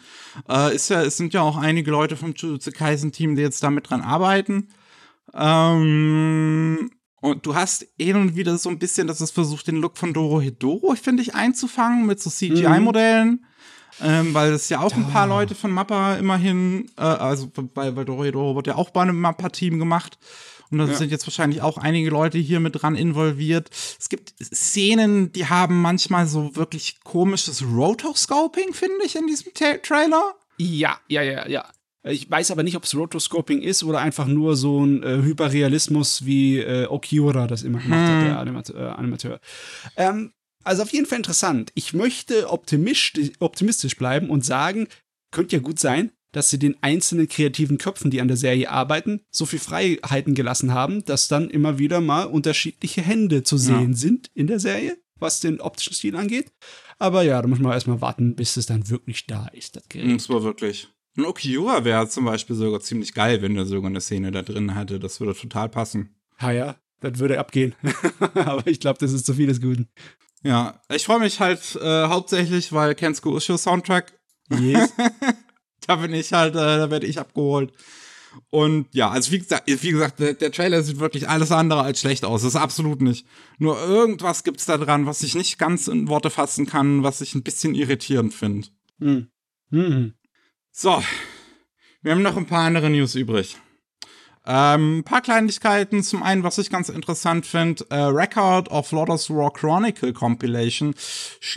Äh, 0.48 0.74
ist 0.74 0.88
ja, 0.88 1.02
es 1.02 1.18
sind 1.18 1.34
ja 1.34 1.42
auch 1.42 1.58
einige 1.58 1.90
Leute 1.90 2.16
vom 2.16 2.32
Jujutsu 2.34 2.70
Kaisen 2.72 3.12
Team, 3.12 3.36
die 3.36 3.42
jetzt 3.42 3.62
damit 3.62 3.90
dran 3.90 4.00
arbeiten. 4.00 4.68
Ähm, 5.34 6.90
und 7.20 7.44
du 7.44 7.54
hast 7.54 7.86
eh 7.98 8.14
und 8.14 8.36
wieder 8.36 8.56
so 8.56 8.70
ein 8.70 8.78
bisschen, 8.78 9.06
dass 9.06 9.20
es 9.20 9.32
versucht, 9.32 9.66
den 9.66 9.76
Look 9.76 9.98
von 9.98 10.14
Doro 10.14 10.40
Hedoro, 10.40 10.94
finde 10.94 11.22
ich, 11.22 11.34
einzufangen 11.34 12.06
mit 12.06 12.20
so 12.20 12.30
CGI-Modellen. 12.30 13.28
Mhm 13.28 13.47
ähm, 14.02 14.34
weil 14.34 14.52
es 14.52 14.68
ja 14.68 14.80
auch 14.80 14.94
ein 14.94 15.08
paar 15.08 15.26
Leute 15.26 15.54
von 15.54 15.70
Mappa 15.70 16.14
immerhin, 16.14 16.90
äh, 16.96 17.02
also 17.02 17.50
weil, 17.74 17.96
weil 17.96 18.04
Dorohedoro 18.04 18.56
wird 18.56 18.66
ja 18.66 18.76
auch 18.76 18.90
bei 18.90 19.02
einem 19.02 19.20
Mappa-Team 19.20 19.78
gemacht. 19.78 20.18
Und 20.70 20.78
da 20.78 20.86
ja. 20.86 20.94
sind 20.94 21.10
jetzt 21.10 21.26
wahrscheinlich 21.26 21.62
auch 21.62 21.78
einige 21.78 22.10
Leute 22.10 22.38
hier 22.38 22.60
mit 22.60 22.82
dran 22.82 22.94
involviert. 22.94 23.70
Es 23.98 24.08
gibt 24.08 24.34
Szenen, 24.42 25.32
die 25.32 25.46
haben 25.46 25.80
manchmal 25.80 26.26
so 26.26 26.54
wirklich 26.56 27.00
komisches 27.04 27.64
Rotoscoping, 27.64 28.74
finde 28.74 29.04
ich, 29.04 29.16
in 29.16 29.26
diesem 29.26 29.54
Ta 29.54 29.78
Trailer. 29.78 30.34
Ja, 30.58 30.98
ja, 31.08 31.22
ja, 31.22 31.48
ja. 31.48 31.64
Ich 32.04 32.30
weiß 32.30 32.50
aber 32.50 32.62
nicht, 32.62 32.76
ob 32.76 32.84
es 32.84 32.94
Rotoscoping 32.94 33.60
ist 33.60 33.82
oder 33.82 34.00
einfach 34.00 34.26
nur 34.26 34.56
so 34.56 34.84
ein 34.84 35.02
äh, 35.02 35.22
Hyperrealismus, 35.22 36.24
wie 36.24 36.58
äh, 36.58 36.86
Okiura 36.86 37.46
das 37.46 37.62
immer 37.62 37.80
gemacht 37.80 38.08
hm. 38.08 38.16
hat, 38.16 38.26
der 38.26 38.38
Animat 38.38 38.70
äh, 38.70 38.78
Animateur. 38.78 39.40
Ähm, 39.96 40.32
also 40.68 40.82
auf 40.82 40.92
jeden 40.92 41.06
Fall 41.06 41.18
interessant. 41.18 41.72
Ich 41.74 41.94
möchte 41.94 42.50
optimistisch 42.50 43.96
bleiben 43.96 44.28
und 44.28 44.44
sagen, 44.44 44.86
könnte 45.30 45.56
ja 45.56 45.62
gut 45.62 45.78
sein, 45.78 46.12
dass 46.32 46.50
sie 46.50 46.58
den 46.58 46.76
einzelnen 46.82 47.26
kreativen 47.26 47.78
Köpfen, 47.78 48.10
die 48.10 48.20
an 48.20 48.28
der 48.28 48.36
Serie 48.36 48.70
arbeiten, 48.70 49.22
so 49.30 49.46
viel 49.46 49.58
Freiheiten 49.58 50.34
gelassen 50.34 50.74
haben, 50.74 51.04
dass 51.06 51.26
dann 51.26 51.48
immer 51.48 51.78
wieder 51.78 52.00
mal 52.02 52.24
unterschiedliche 52.24 53.00
Hände 53.00 53.42
zu 53.42 53.56
sehen 53.56 53.92
ja. 53.92 53.96
sind 53.96 54.30
in 54.34 54.46
der 54.46 54.60
Serie, 54.60 54.98
was 55.18 55.40
den 55.40 55.60
optischen 55.60 55.94
Stil 55.94 56.16
angeht. 56.16 56.52
Aber 56.98 57.22
ja, 57.22 57.40
da 57.40 57.48
muss 57.48 57.60
man 57.60 57.72
erstmal 57.72 58.02
warten, 58.02 58.36
bis 58.36 58.56
es 58.58 58.66
dann 58.66 58.90
wirklich 58.90 59.26
da 59.26 59.46
ist, 59.48 59.76
das 59.76 59.88
Gerät. 59.88 60.16
Das 60.16 60.28
war 60.28 60.42
wirklich. 60.42 60.88
Ein 61.16 61.24
Okiura 61.24 61.84
wäre 61.84 62.08
zum 62.08 62.26
Beispiel 62.26 62.56
sogar 62.56 62.80
ziemlich 62.80 63.14
geil, 63.14 63.40
wenn 63.40 63.54
der 63.54 63.64
sogar 63.64 63.88
eine 63.88 64.00
Szene 64.00 64.30
da 64.30 64.42
drin 64.42 64.74
hätte. 64.74 65.00
Das 65.00 65.18
würde 65.18 65.34
total 65.34 65.68
passen. 65.70 66.14
Ha 66.38 66.52
ja, 66.52 66.76
das 67.00 67.18
würde 67.18 67.40
abgehen. 67.40 67.74
Aber 68.34 68.66
ich 68.66 68.80
glaube, 68.80 68.98
das 69.00 69.12
ist 69.12 69.24
zu 69.24 69.34
viel 69.34 69.46
des 69.46 69.60
Guten. 69.60 69.88
Ja, 70.42 70.80
ich 70.88 71.04
freue 71.04 71.20
mich 71.20 71.40
halt 71.40 71.76
äh, 71.76 72.06
hauptsächlich, 72.06 72.72
weil 72.72 72.94
Kensuke 72.94 73.30
Ushio 73.30 73.56
Soundtrack. 73.56 74.12
Yes. 74.50 74.92
da 75.86 75.96
bin 75.96 76.14
ich 76.14 76.32
halt, 76.32 76.54
äh, 76.54 76.58
da 76.78 76.90
werde 76.90 77.06
ich 77.06 77.18
abgeholt. 77.18 77.72
Und 78.50 78.86
ja, 78.92 79.10
also 79.10 79.32
wie 79.32 79.38
gesagt, 79.38 79.64
wie 79.66 79.90
gesagt 79.90 80.20
der, 80.20 80.34
der, 80.34 80.52
Trailer 80.52 80.82
sieht 80.82 81.00
wirklich 81.00 81.28
alles 81.28 81.50
andere 81.50 81.82
als 81.82 82.00
schlecht 82.00 82.24
aus. 82.24 82.42
Das 82.42 82.54
ist 82.54 82.60
absolut 82.60 83.00
nicht. 83.00 83.26
Nur 83.58 83.80
irgendwas 83.80 84.44
gibt's 84.44 84.66
da 84.66 84.76
dran, 84.76 85.06
was 85.06 85.22
ich 85.22 85.34
nicht 85.34 85.58
ganz 85.58 85.88
in 85.88 86.08
Worte 86.08 86.30
fassen 86.30 86.66
kann, 86.66 87.02
was 87.02 87.20
ich 87.20 87.34
ein 87.34 87.42
bisschen 87.42 87.74
irritierend 87.74 88.34
finde. 88.34 88.68
Hm. 89.00 89.28
Mhm. 89.70 90.14
So, 90.70 91.02
wir 92.02 92.12
haben 92.12 92.22
noch 92.22 92.36
ein 92.36 92.46
paar 92.46 92.64
andere 92.64 92.90
News 92.90 93.14
übrig. 93.14 93.56
Ähm, 94.50 95.02
paar 95.04 95.20
Kleinigkeiten. 95.20 96.02
Zum 96.02 96.22
einen, 96.22 96.42
was 96.42 96.56
ich 96.56 96.70
ganz 96.70 96.88
interessant 96.88 97.44
finde, 97.44 97.84
äh, 97.90 97.96
Record 97.96 98.70
of 98.70 98.90
Lotus 98.92 99.28
War 99.28 99.52
Chronicle 99.52 100.14
Compilation 100.14 100.94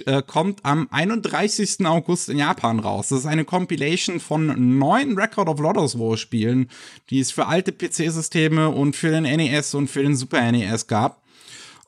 äh, 0.06 0.22
kommt 0.22 0.66
am 0.66 0.89
31. 0.92 1.86
August 1.86 2.28
in 2.28 2.38
Japan 2.38 2.80
raus. 2.80 3.08
Das 3.08 3.20
ist 3.20 3.26
eine 3.28 3.46
Compilation 3.46 4.20
von 4.20 4.78
neun 4.78 5.18
Record 5.18 5.48
of 5.48 5.62
Lotus 5.62 5.98
War 5.98 6.18
Spielen, 6.18 6.70
die 7.10 7.22
es 7.22 7.32
für 7.32 7.48
alte 7.48 7.72
PC-Systeme 7.72 8.68
und 8.68 8.98
für 8.98 9.12
den 9.12 9.24
NES 9.24 9.74
und 9.74 9.88
für 9.88 10.04
den 10.04 10.18
Super 10.18 10.52
NES 10.52 10.88
gab. 10.88 11.24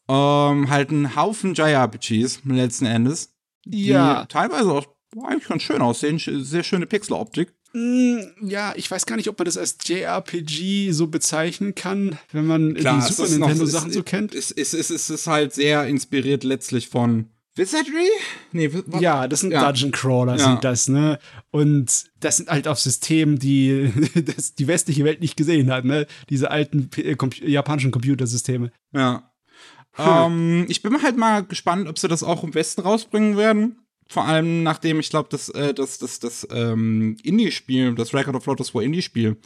Ähm, 0.08 0.70
halt 0.70 0.92
ein 0.92 1.18
Haufen 1.18 1.54
JRPGs 1.54 2.44
letzten 2.46 2.86
Endes. 2.86 3.34
Ja. 3.66 4.22
Die 4.22 4.28
teilweise 4.30 4.72
auch 4.72 4.86
eigentlich 5.22 5.50
ganz 5.50 5.64
schön 5.64 5.82
aussehen. 5.82 6.18
Sehr 6.18 6.64
schöne 6.64 6.86
Pixeloptik. 6.86 7.54
Mm, 7.74 8.20
ja, 8.42 8.74
ich 8.76 8.90
weiß 8.90 9.06
gar 9.06 9.16
nicht, 9.16 9.30
ob 9.30 9.38
man 9.40 9.46
das 9.46 9.58
als 9.58 9.78
JRPG 9.84 10.92
so 10.92 11.08
bezeichnen 11.08 11.74
kann, 11.74 12.20
wenn 12.32 12.46
man 12.46 12.76
Klar, 12.76 13.00
die 13.00 13.14
Super 13.14 13.30
Nintendo-Sachen 13.30 13.92
so 13.92 14.04
kennt. 14.04 14.36
Es 14.36 14.52
ist, 14.52 14.74
es, 14.74 14.90
ist, 14.92 15.10
es 15.10 15.10
ist 15.10 15.28
halt 15.28 15.54
sehr 15.54 15.88
inspiriert 15.88 16.44
letztlich 16.44 16.90
von 16.90 17.30
Wizardry? 17.56 18.10
Nee, 18.52 18.70
ja, 19.00 19.28
das 19.28 19.42
sind 19.42 19.52
ja. 19.52 19.64
Dungeon 19.66 19.92
Crawler, 19.92 20.38
ja. 20.38 20.44
sind 20.44 20.64
das, 20.64 20.88
ne? 20.88 21.20
Und 21.52 22.06
das 22.20 22.38
sind 22.38 22.50
halt 22.50 22.68
auch 22.68 22.78
Systeme, 22.78 23.38
die 23.38 23.92
das 24.36 24.56
die 24.56 24.68
westliche 24.68 25.04
Welt 25.04 25.22
nicht 25.22 25.38
gesehen 25.38 25.72
hat, 25.72 25.86
ne? 25.86 26.08
Diese 26.30 26.50
alten 26.50 26.90
äh, 26.98 27.16
japanischen 27.46 27.92
Computersysteme. 27.92 28.72
Ja. 28.92 29.32
Hm. 29.94 30.06
Ähm, 30.08 30.66
ich 30.70 30.82
bin 30.82 31.02
halt 31.04 31.18
mal 31.18 31.44
gespannt, 31.44 31.88
ob 31.88 32.00
sie 32.00 32.08
das 32.08 32.24
auch 32.24 32.44
im 32.44 32.56
Westen 32.56 32.82
rausbringen 32.82 33.38
werden. 33.38 33.78
Vor 34.08 34.26
allem 34.26 34.64
nachdem 34.64 35.00
ich 35.00 35.10
glaube, 35.10 35.30
dass 35.30 35.50
äh, 35.50 35.74
das, 35.74 35.98
das, 35.98 36.20
das 36.20 36.48
ähm, 36.52 37.18
Indie-Spiel, 37.24 37.96
das 37.96 38.14
Record 38.14 38.36
of 38.36 38.46
Lotus 38.46 38.74
War 38.74 38.84
Indie-Spiel, 38.84 39.38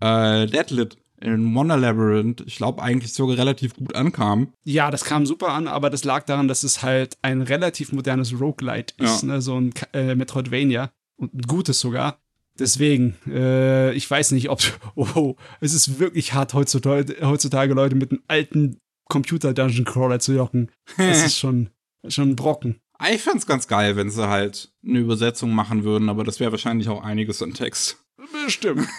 äh, 0.00 0.46
Deadlit 0.46 0.96
in 1.20 1.54
Wonder 1.54 1.76
Labyrinth, 1.76 2.42
ich 2.46 2.56
glaube, 2.56 2.82
eigentlich 2.82 3.12
sogar 3.12 3.36
relativ 3.36 3.74
gut 3.74 3.94
ankam. 3.94 4.52
Ja, 4.64 4.90
das 4.90 5.04
kam 5.04 5.26
super 5.26 5.48
an, 5.48 5.66
aber 5.66 5.90
das 5.90 6.04
lag 6.04 6.24
daran, 6.24 6.48
dass 6.48 6.62
es 6.62 6.82
halt 6.82 7.16
ein 7.22 7.42
relativ 7.42 7.92
modernes 7.92 8.38
Roguelite 8.38 8.94
ist, 8.98 9.22
ja. 9.22 9.28
ne? 9.28 9.42
so 9.42 9.60
ein 9.60 9.72
äh, 9.92 10.14
Metroidvania 10.14 10.92
und 11.16 11.34
ein 11.34 11.42
gutes 11.42 11.80
sogar. 11.80 12.20
Deswegen, 12.58 13.16
äh, 13.28 13.92
ich 13.92 14.10
weiß 14.10 14.32
nicht, 14.32 14.48
ob, 14.48 14.60
oh, 14.94 15.36
es 15.60 15.74
ist 15.74 15.98
wirklich 15.98 16.34
hart 16.34 16.54
heutzutage, 16.54 17.16
heutzutage 17.22 17.74
Leute 17.74 17.96
mit 17.96 18.10
einem 18.10 18.22
alten 18.28 18.78
Computer-Dungeon 19.08 19.84
Crawler 19.84 20.20
zu 20.20 20.32
jocken. 20.32 20.70
Das 20.96 21.24
ist 21.24 21.38
schon, 21.38 21.70
schon 22.06 22.30
ein 22.30 22.36
Brocken. 22.36 22.80
Ich 23.10 23.22
fände 23.22 23.46
ganz 23.46 23.68
geil, 23.68 23.96
wenn 23.96 24.10
sie 24.10 24.28
halt 24.28 24.72
eine 24.84 24.98
Übersetzung 24.98 25.52
machen 25.52 25.84
würden, 25.84 26.08
aber 26.08 26.24
das 26.24 26.40
wäre 26.40 26.50
wahrscheinlich 26.50 26.88
auch 26.88 27.02
einiges 27.02 27.42
an 27.42 27.54
Text. 27.54 27.98
Bestimmt. 28.44 28.88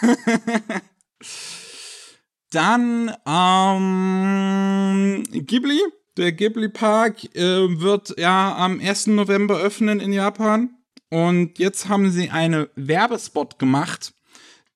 Dann, 2.50 3.14
ähm, 3.26 5.24
Ghibli. 5.30 5.80
Der 6.16 6.32
Ghibli 6.32 6.68
Park 6.68 7.24
äh, 7.36 7.80
wird 7.80 8.18
ja 8.18 8.56
am 8.56 8.80
1. 8.80 9.08
November 9.08 9.58
öffnen 9.58 10.00
in 10.00 10.12
Japan. 10.12 10.70
Und 11.08 11.58
jetzt 11.58 11.88
haben 11.88 12.10
sie 12.10 12.30
einen 12.30 12.66
Werbespot 12.74 13.58
gemacht, 13.58 14.12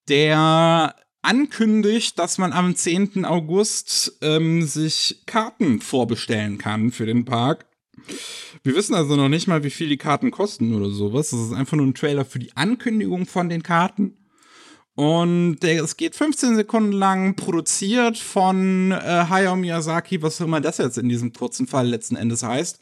der 0.08 0.94
ankündigt, 1.22 2.18
dass 2.18 2.38
man 2.38 2.52
am 2.52 2.76
10. 2.76 3.24
August 3.24 4.18
ähm, 4.20 4.62
sich 4.62 5.22
Karten 5.26 5.80
vorbestellen 5.80 6.58
kann 6.58 6.92
für 6.92 7.06
den 7.06 7.24
Park. 7.24 7.66
Wir 8.62 8.74
wissen 8.74 8.94
also 8.94 9.16
noch 9.16 9.28
nicht 9.28 9.46
mal, 9.46 9.64
wie 9.64 9.70
viel 9.70 9.88
die 9.88 9.96
Karten 9.96 10.30
kosten 10.30 10.74
oder 10.74 10.90
sowas. 10.90 11.30
Das 11.30 11.40
ist 11.40 11.52
einfach 11.52 11.76
nur 11.76 11.86
ein 11.86 11.94
Trailer 11.94 12.24
für 12.24 12.38
die 12.38 12.56
Ankündigung 12.56 13.26
von 13.26 13.48
den 13.48 13.62
Karten. 13.62 14.16
Und 14.94 15.56
der, 15.60 15.82
es 15.82 15.96
geht 15.96 16.14
15 16.14 16.54
Sekunden 16.54 16.92
lang, 16.92 17.34
produziert 17.34 18.16
von 18.16 18.92
äh, 18.92 18.96
Hayao 19.28 19.56
Miyazaki, 19.56 20.22
was 20.22 20.38
immer 20.40 20.60
das 20.60 20.78
jetzt 20.78 20.98
in 20.98 21.08
diesem 21.08 21.32
kurzen 21.32 21.66
Fall 21.66 21.88
letzten 21.88 22.14
Endes 22.14 22.44
heißt. 22.44 22.78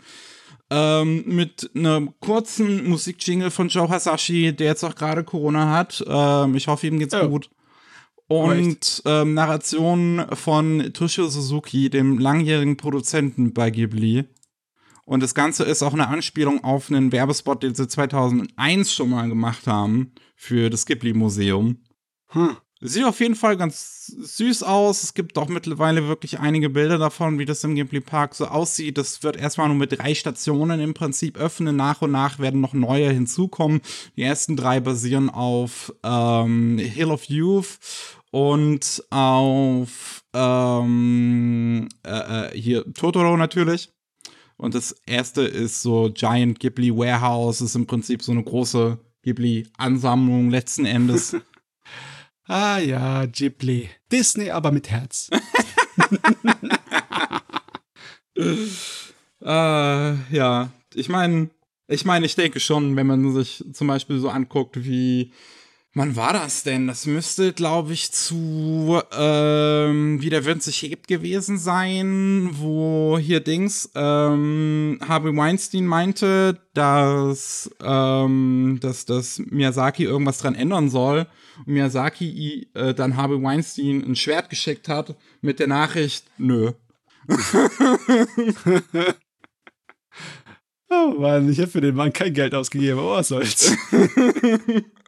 Ähm, 0.71 1.25
mit 1.27 1.71
einem 1.75 2.11
kurzen 2.21 2.89
Musikjingle 2.89 3.51
von 3.51 3.69
Joe 3.69 3.89
Hasashi, 3.89 4.55
der 4.55 4.69
jetzt 4.69 4.85
auch 4.85 4.95
gerade 4.95 5.25
Corona 5.25 5.71
hat. 5.75 6.05
Ähm, 6.07 6.55
ich 6.55 6.67
hoffe, 6.69 6.87
ihm 6.87 6.99
geht's 6.99 7.15
Oh. 7.15 7.29
gut. 7.29 7.49
Und 8.29 9.03
ähm, 9.05 9.35
Narration 9.35 10.25
von 10.33 10.91
Toshio 10.95 11.29
Suzuki, 11.29 11.91
dem 11.91 12.19
langjährigen 12.19 12.77
Produzenten 12.79 13.53
bei 13.53 13.71
Ghibli. 13.71 14.25
Und 15.05 15.23
das 15.23 15.35
Ganze 15.35 15.65
ist 15.65 15.83
auch 15.83 15.95
eine 15.95 16.09
Anspielung 16.09 16.63
auf 16.63 16.91
einen 16.91 17.13
Werbespot, 17.13 17.63
den 17.63 17.75
sie 17.75 17.89
2001 17.89 18.93
schon 18.93 19.11
mal 19.11 19.29
gemacht 19.29 19.67
haben 19.67 20.13
für 20.37 20.71
das 20.71 20.87
Ghibli-Museum. 20.87 21.79
Hm. 22.29 22.57
Sieht 22.85 23.05
auf 23.05 23.21
jeden 23.21 23.37
Fall 23.37 23.57
ganz 23.57 24.07
süß 24.07 24.65
aus. 24.65 25.05
Es 25.05 25.15
gibt 25.15 25.39
auch 25.39 25.49
mittlerweile 25.49 26.09
wirklich 26.09 26.41
einige 26.41 26.69
Bilder 26.69 26.99
davon, 26.99 27.39
wie 27.39 27.45
das 27.45 27.63
im 27.63 27.77
Ghibli 27.77 28.01
Park 28.01 28.35
so 28.35 28.47
aussieht. 28.47 28.99
Das 28.99 29.23
wird 29.23 29.37
erstmal 29.37 29.69
nur 29.69 29.77
mit 29.77 29.97
drei 29.97 30.17
Stationen 30.17 30.81
im 30.81 30.93
Prinzip 30.93 31.39
öffnen. 31.39 31.77
Nach 31.77 32.03
und 32.03 32.11
nach 32.11 32.41
werden 32.41 32.61
noch 32.61 32.73
neue 32.73 33.09
hinzukommen. 33.11 33.83
Die 34.17 34.23
ersten 34.23 34.57
drei 34.57 34.81
basieren 34.81 35.31
auf 35.31 35.95
ähm, 36.03 36.77
Hill 36.79 37.13
of 37.13 37.23
Youth 37.27 37.79
und 38.33 39.05
auf 39.11 40.25
ähm, 40.35 41.89
äh, 42.05 42.47
äh, 42.47 42.59
hier 42.59 42.85
Totoro 42.95 43.37
natürlich. 43.37 43.93
Und 44.63 44.77
das 44.77 44.93
erste 45.07 45.43
ist 45.43 45.83
so 45.83 46.09
Giant 46.15 46.61
Ghibli 46.61 46.97
Warehouse, 46.97 47.61
ist 47.61 47.75
im 47.75 47.85
Prinzip 47.85 48.23
so 48.23 48.31
eine 48.31 48.45
große 48.45 48.97
Ghibli-Ansammlung 49.25 50.51
letzten 50.51 50.87
Endes. 50.87 51.37
Ah 52.47 52.79
ja, 52.79 53.25
Ghibli. 53.27 53.89
Disney, 54.11 54.51
aber 54.51 54.73
mit 54.73 54.91
Herz. 54.91 55.31
Äh, 59.45 60.35
ja, 60.35 60.71
ich 60.95 61.09
meine, 61.09 61.51
ich 61.89 62.05
meine, 62.05 62.27
ich 62.27 62.37
denke 62.37 62.61
schon, 62.61 62.95
wenn 62.95 63.09
man 63.09 63.33
sich 63.33 63.65
zum 63.73 63.89
Beispiel 63.89 64.21
so 64.21 64.29
anguckt, 64.29 64.85
wie, 64.85 65.33
wann 65.95 66.17
war 66.17 66.33
das 66.33 66.63
denn? 66.63 66.87
Das 66.87 67.07
müsste, 67.07 67.53
glaube 67.53 67.93
ich, 67.93 68.13
zu, 68.13 69.01
ähm, 69.13 70.21
wie 70.21 70.31
der 70.31 70.45
Wind 70.45 70.63
sich 70.63 70.83
hebt 70.83 71.09
gewesen 71.09 71.59
sein, 71.59 72.51
wo 72.53 73.19
hier 73.19 73.41
Dings, 73.41 73.91
ähm, 73.95 74.99
Harvey 75.07 75.37
Weinstein 75.37 75.87
meinte, 75.87 76.61
dass, 76.75 77.71
ähm, 77.83 78.79
dass, 78.81 79.05
dass 79.05 79.39
Miyazaki 79.39 80.05
irgendwas 80.05 80.39
dran 80.39 80.55
ändern 80.55 80.89
soll. 80.89 81.27
Und 81.59 81.75
Miyazaki 81.75 82.69
äh, 82.75 82.95
dann 82.95 83.17
Harvey 83.17 83.43
Weinstein 83.43 84.03
ein 84.03 84.17
Schwert 84.17 84.51
geschickt 84.51 84.89
hat 84.89 85.17
mit 85.41 85.61
der 85.61 85.69
Nachricht, 85.69 86.25
nö. 86.39 86.73
Oh 90.95 91.15
Mann, 91.19 91.49
ich 91.51 91.59
habe 91.59 91.71
für 91.71 91.81
den 91.81 91.95
Mann 91.95 92.13
kein 92.13 92.35
Geld 92.35 92.55
ausgegeben, 92.55 92.99
aber 92.99 93.13
was 93.13 93.29
soll's. 93.29 93.75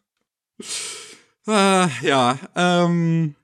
Äh, 1.46 1.88
ja, 2.06 2.38
ähm, 2.56 3.34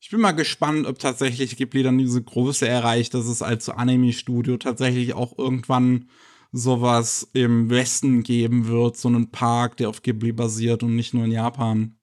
ich 0.00 0.10
bin 0.10 0.20
mal 0.20 0.32
gespannt, 0.32 0.86
ob 0.86 0.98
tatsächlich 0.98 1.56
Ghibli 1.56 1.82
dann 1.82 1.98
diese 1.98 2.22
Größe 2.22 2.68
erreicht, 2.68 3.14
dass 3.14 3.26
es 3.26 3.42
als 3.42 3.68
Anime-Studio 3.68 4.56
tatsächlich 4.56 5.14
auch 5.14 5.38
irgendwann 5.38 6.08
sowas 6.52 7.28
im 7.32 7.70
Westen 7.70 8.22
geben 8.22 8.68
wird, 8.68 8.96
so 8.96 9.08
einen 9.08 9.30
Park, 9.30 9.76
der 9.76 9.88
auf 9.88 10.02
Ghibli 10.02 10.32
basiert 10.32 10.82
und 10.82 10.94
nicht 10.94 11.14
nur 11.14 11.24
in 11.24 11.32
Japan. 11.32 11.96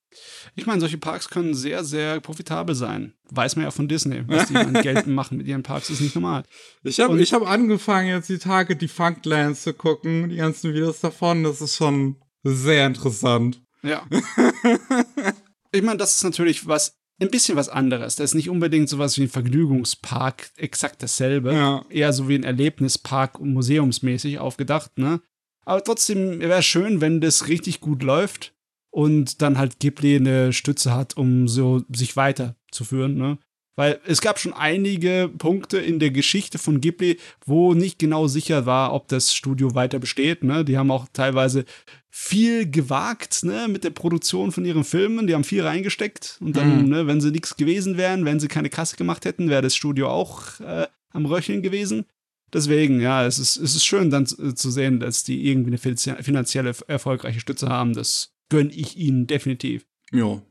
Ich 0.55 0.65
meine, 0.65 0.81
solche 0.81 0.97
Parks 0.97 1.29
können 1.29 1.53
sehr, 1.53 1.83
sehr 1.83 2.19
profitabel 2.19 2.75
sein. 2.75 3.13
Weiß 3.29 3.55
man 3.55 3.63
ja 3.63 3.71
von 3.71 3.87
Disney. 3.87 4.23
Was 4.27 4.49
die 4.49 4.55
an 4.57 4.73
Geld 4.73 5.07
machen 5.07 5.37
mit 5.37 5.47
ihren 5.47 5.63
Parks, 5.63 5.89
ist 5.89 6.01
nicht 6.01 6.15
normal. 6.15 6.43
Ich 6.83 6.99
habe 6.99 7.17
hab 7.21 7.47
angefangen, 7.47 8.09
jetzt 8.09 8.29
die 8.29 8.39
Tage 8.39 8.75
die 8.75 8.89
Funklands 8.89 9.63
zu 9.63 9.73
gucken, 9.73 10.29
die 10.29 10.37
ganzen 10.37 10.73
Videos 10.73 10.99
davon. 10.99 11.43
Das 11.43 11.61
ist 11.61 11.77
schon 11.77 12.17
sehr 12.43 12.87
interessant. 12.87 13.61
Ja. 13.83 14.05
ich 15.71 15.81
meine, 15.81 15.97
das 15.97 16.15
ist 16.15 16.23
natürlich 16.23 16.67
was, 16.67 16.97
ein 17.19 17.29
bisschen 17.29 17.55
was 17.55 17.69
anderes. 17.69 18.15
Das 18.15 18.31
ist 18.31 18.35
nicht 18.35 18.49
unbedingt 18.49 18.89
sowas 18.89 19.17
wie 19.17 19.23
ein 19.23 19.29
Vergnügungspark, 19.29 20.51
exakt 20.57 21.03
dasselbe. 21.03 21.53
Ja. 21.53 21.85
Eher 21.89 22.13
so 22.13 22.27
wie 22.27 22.35
ein 22.35 22.43
Erlebnispark 22.43 23.39
und 23.39 23.53
museumsmäßig 23.53 24.39
aufgedacht, 24.39 24.97
ne? 24.97 25.21
Aber 25.63 25.83
trotzdem 25.83 26.39
wäre 26.39 26.63
schön, 26.63 27.01
wenn 27.01 27.21
das 27.21 27.47
richtig 27.47 27.81
gut 27.81 28.01
läuft 28.01 28.53
und 28.89 29.41
dann 29.41 29.57
halt 29.57 29.79
Ghibli 29.79 30.15
eine 30.15 30.53
Stütze 30.53 30.93
hat, 30.93 31.15
um 31.17 31.47
so 31.47 31.83
sich 31.89 32.15
weiterzuführen, 32.15 33.15
ne? 33.15 33.37
Weil 33.77 33.99
es 34.05 34.19
gab 34.21 34.37
schon 34.37 34.53
einige 34.53 35.29
Punkte 35.37 35.77
in 35.77 35.99
der 35.99 36.11
Geschichte 36.11 36.57
von 36.57 36.81
Ghibli, 36.81 37.17
wo 37.45 37.73
nicht 37.73 37.99
genau 37.99 38.27
sicher 38.27 38.65
war, 38.65 38.93
ob 38.93 39.07
das 39.07 39.33
Studio 39.33 39.73
weiter 39.75 39.97
besteht. 39.97 40.43
Ne? 40.43 40.65
Die 40.65 40.77
haben 40.77 40.91
auch 40.91 41.07
teilweise 41.13 41.63
viel 42.09 42.69
gewagt 42.69 43.43
ne, 43.43 43.67
mit 43.69 43.85
der 43.85 43.91
Produktion 43.91 44.51
von 44.51 44.65
ihren 44.65 44.83
Filmen. 44.83 45.25
Die 45.27 45.33
haben 45.33 45.45
viel 45.45 45.61
reingesteckt. 45.63 46.37
Und 46.41 46.57
dann, 46.57 46.83
Mhm. 46.83 46.89
ne, 46.89 47.07
wenn 47.07 47.21
sie 47.21 47.31
nichts 47.31 47.55
gewesen 47.55 47.95
wären, 47.97 48.25
wenn 48.25 48.39
sie 48.41 48.49
keine 48.49 48.69
Kasse 48.69 48.97
gemacht 48.97 49.23
hätten, 49.23 49.49
wäre 49.49 49.61
das 49.61 49.75
Studio 49.75 50.09
auch 50.09 50.59
äh, 50.59 50.87
am 51.11 51.25
Röcheln 51.25 51.61
gewesen. 51.61 52.05
Deswegen, 52.53 52.99
ja, 52.99 53.25
es 53.25 53.39
ist, 53.39 53.55
es 53.55 53.75
ist 53.75 53.85
schön 53.85 54.09
dann 54.09 54.25
zu, 54.25 54.53
zu 54.53 54.69
sehen, 54.69 54.99
dass 54.99 55.23
die 55.23 55.47
irgendwie 55.47 55.69
eine 55.69 55.77
finanzie- 55.77 56.21
finanzielle 56.21 56.73
erfolgreiche 56.87 57.39
Stütze 57.39 57.69
haben. 57.69 57.93
Das 57.93 58.33
gönne 58.49 58.71
ich 58.73 58.97
ihnen 58.97 59.25
definitiv. 59.27 59.85
Jo. 60.11 60.41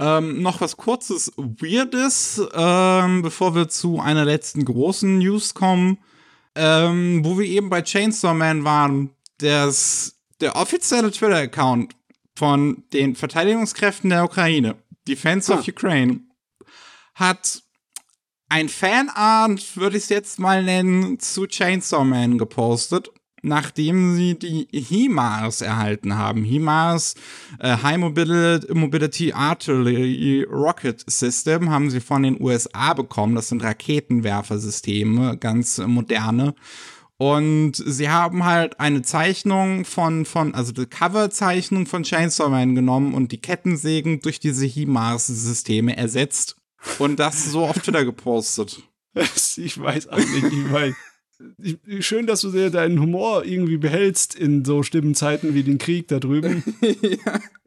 Ähm, 0.00 0.42
noch 0.42 0.60
was 0.60 0.76
kurzes 0.76 1.32
Weirdes, 1.36 2.42
ähm, 2.52 3.22
bevor 3.22 3.54
wir 3.54 3.68
zu 3.68 4.00
einer 4.00 4.24
letzten 4.24 4.64
großen 4.64 5.18
News 5.18 5.54
kommen, 5.54 5.98
ähm, 6.56 7.24
wo 7.24 7.38
wir 7.38 7.46
eben 7.46 7.70
bei 7.70 7.82
Chainsaw 7.82 8.34
Man 8.34 8.64
waren. 8.64 9.10
Das, 9.38 10.16
der 10.40 10.56
offizielle 10.56 11.10
Twitter-Account 11.10 11.94
von 12.36 12.84
den 12.92 13.14
Verteidigungskräften 13.14 14.10
der 14.10 14.24
Ukraine, 14.24 14.76
Defense 15.06 15.52
Ah. 15.52 15.58
of 15.58 15.68
Ukraine, 15.68 16.20
hat 17.14 17.62
ein 18.48 18.68
Fanart, 18.68 19.76
würde 19.76 19.96
ich 19.96 20.04
es 20.04 20.08
jetzt 20.08 20.38
mal 20.38 20.62
nennen, 20.64 21.18
zu 21.20 21.46
Chainsaw 21.46 22.04
Man 22.04 22.38
gepostet, 22.38 23.10
nachdem 23.44 24.16
sie 24.16 24.38
die 24.38 24.66
HIMARS 24.72 25.60
erhalten 25.60 26.16
haben. 26.16 26.44
HIMARS, 26.44 27.14
äh, 27.60 27.76
High 27.82 27.98
Mobility, 27.98 29.32
Artillery 29.32 30.46
Rocket 30.50 31.04
System, 31.06 31.70
haben 31.70 31.90
sie 31.90 32.00
von 32.00 32.22
den 32.22 32.40
USA 32.40 32.94
bekommen. 32.94 33.34
Das 33.34 33.48
sind 33.48 33.62
Raketenwerfersysteme, 33.62 35.36
ganz 35.36 35.78
moderne. 35.78 36.54
Und 37.16 37.74
sie 37.76 38.08
haben 38.08 38.44
halt 38.44 38.80
eine 38.80 39.02
Zeichnung 39.02 39.84
von, 39.84 40.24
von 40.24 40.54
also 40.54 40.72
die 40.72 40.86
Coverzeichnung 40.86 41.86
von 41.86 42.02
Chainsaw 42.02 42.50
Man 42.50 42.74
genommen 42.74 43.14
und 43.14 43.30
die 43.30 43.40
Kettensägen 43.40 44.20
durch 44.20 44.40
diese 44.40 44.66
HIMARS-Systeme 44.66 45.96
ersetzt 45.96 46.56
und 46.98 47.20
das 47.20 47.44
so 47.44 47.66
auf 47.66 47.78
Twitter 47.78 48.04
gepostet. 48.04 48.82
Ich 49.56 49.80
weiß 49.80 50.08
auch 50.08 50.16
nicht, 50.16 50.44
ich 50.44 50.72
weiß. 50.72 50.94
Schön, 52.00 52.26
dass 52.26 52.42
du 52.42 52.50
dir 52.52 52.70
deinen 52.70 53.00
Humor 53.00 53.44
irgendwie 53.44 53.76
behältst 53.76 54.34
in 54.34 54.64
so 54.64 54.82
schlimmen 54.82 55.14
Zeiten 55.14 55.54
wie 55.54 55.62
den 55.62 55.78
Krieg 55.78 56.08
da 56.08 56.18
drüben. 56.20 56.62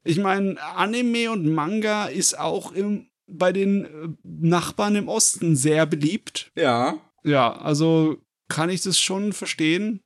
Ich 0.03 0.19
meine, 0.19 0.55
Anime 0.61 1.31
und 1.31 1.53
Manga 1.53 2.05
ist 2.05 2.39
auch 2.39 2.71
im, 2.71 3.07
bei 3.29 3.51
den 3.51 3.83
äh, 3.83 3.89
Nachbarn 4.23 4.95
im 4.95 5.09
Osten 5.09 5.57
sehr 5.57 5.85
beliebt. 5.85 6.49
Ja. 6.55 6.97
Ja, 7.25 7.51
also 7.57 8.15
kann 8.47 8.69
ich 8.69 8.81
das 8.83 8.97
schon 8.97 9.33
verstehen, 9.33 9.99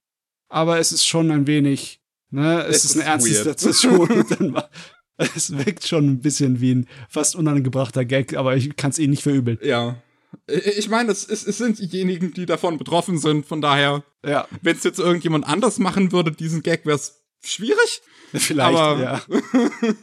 aber 0.49 0.79
es 0.79 0.91
ist 0.91 1.05
schon 1.05 1.29
ein 1.29 1.45
wenig, 1.45 2.01
ne, 2.31 2.63
es, 2.63 2.83
ist 2.83 2.93
eine 2.95 3.03
ist 3.03 3.07
ernste 3.09 3.45
weird. 3.45 3.59
Situation. 3.59 4.09
und 4.09 4.31
dann 4.31 4.53
war- 4.55 4.71
es 5.17 5.55
wirkt 5.55 5.85
schon 5.87 6.07
ein 6.07 6.19
bisschen 6.19 6.61
wie 6.61 6.73
ein 6.73 6.87
fast 7.07 7.35
unangebrachter 7.35 8.03
Gag, 8.03 8.35
aber 8.35 8.55
ich 8.57 8.75
kann 8.75 8.89
es 8.89 8.97
ihnen 8.97 9.11
nicht 9.11 9.21
verübeln. 9.21 9.59
Ja. 9.61 10.01
Ich 10.47 10.89
meine, 10.89 11.11
es, 11.11 11.27
es, 11.27 11.45
es 11.45 11.57
sind 11.57 11.79
diejenigen, 11.79 12.33
die 12.33 12.45
davon 12.45 12.77
betroffen 12.77 13.17
sind. 13.17 13.45
Von 13.45 13.61
daher, 13.61 14.03
Ja, 14.25 14.47
wenn 14.61 14.75
es 14.77 14.83
jetzt 14.83 14.99
irgendjemand 14.99 15.45
anders 15.47 15.77
machen 15.79 16.11
würde, 16.11 16.31
diesen 16.31 16.61
Gag, 16.63 16.85
wäre 16.85 16.95
es 16.97 17.21
schwierig. 17.43 18.01
vielleicht, 18.33 18.77
Aber- 18.77 18.99
ja. 19.01 19.21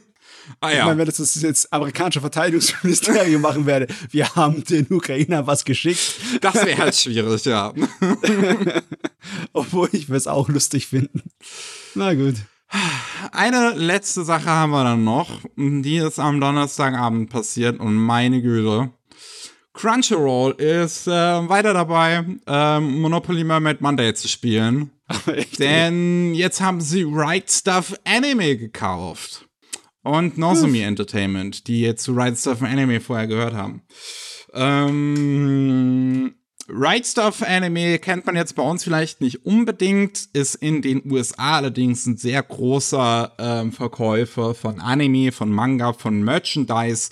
Ah 0.60 0.70
Ich 0.70 0.76
ja. 0.78 0.86
meine, 0.86 0.96
wenn 1.00 1.04
das 1.06 1.18
das 1.18 1.34
jetzt 1.42 1.70
amerikanische 1.74 2.22
Verteidigungsministerium 2.22 3.42
machen 3.42 3.66
werde, 3.66 3.86
wir 4.10 4.34
haben 4.34 4.64
den 4.64 4.86
Ukrainer 4.88 5.46
was 5.46 5.62
geschickt, 5.66 6.14
Das 6.40 6.54
wäre 6.54 6.78
halt 6.78 6.94
schwierig, 6.96 7.44
ja. 7.44 7.74
obwohl 9.52 9.88
ich 9.92 10.08
es 10.08 10.26
auch 10.26 10.48
lustig 10.48 10.86
finden. 10.86 11.22
Na 11.94 12.14
gut. 12.14 12.34
Eine 13.32 13.74
letzte 13.74 14.24
Sache 14.24 14.46
haben 14.48 14.70
wir 14.70 14.84
dann 14.84 15.04
noch. 15.04 15.40
Die 15.56 15.96
ist 15.98 16.18
am 16.18 16.40
Donnerstagabend 16.40 17.30
passiert 17.30 17.80
und 17.80 17.94
meine 17.96 18.42
Güte. 18.42 18.90
Crunchyroll 19.78 20.54
ist 20.60 21.06
äh, 21.06 21.10
weiter 21.10 21.72
dabei, 21.72 22.24
ähm, 22.48 23.00
Monopoly 23.00 23.44
Mermaid 23.44 23.80
Monday 23.80 24.12
zu 24.12 24.26
spielen. 24.26 24.90
Denn 25.60 26.34
jetzt 26.34 26.60
haben 26.60 26.80
sie 26.80 27.06
Right 27.08 27.48
Stuff 27.48 27.94
Anime 28.04 28.56
gekauft. 28.56 29.46
und 30.02 30.36
Nozomi 30.36 30.80
Entertainment, 30.80 31.68
die 31.68 31.82
jetzt 31.82 32.02
zu 32.02 32.12
Right 32.12 32.36
Stuff 32.36 32.60
Anime 32.60 33.00
vorher 33.00 33.28
gehört 33.28 33.54
haben. 33.54 33.82
Ähm, 34.52 36.34
Right 36.68 37.06
Stuff 37.06 37.42
Anime 37.42 38.00
kennt 38.00 38.26
man 38.26 38.34
jetzt 38.34 38.56
bei 38.56 38.64
uns 38.64 38.82
vielleicht 38.82 39.20
nicht 39.20 39.46
unbedingt, 39.46 40.28
ist 40.32 40.56
in 40.56 40.82
den 40.82 41.08
USA 41.08 41.58
allerdings 41.58 42.04
ein 42.04 42.16
sehr 42.16 42.42
großer 42.42 43.32
ähm, 43.38 43.70
Verkäufer 43.70 44.56
von 44.56 44.80
Anime, 44.80 45.30
von 45.30 45.52
Manga, 45.52 45.92
von 45.92 46.22
Merchandise 46.24 47.10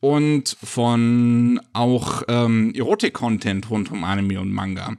und 0.00 0.56
von 0.62 1.60
auch 1.72 2.22
ähm, 2.28 2.72
Erotik-Content 2.74 3.70
rund 3.70 3.90
um 3.90 4.04
Anime 4.04 4.40
und 4.40 4.52
Manga. 4.52 4.96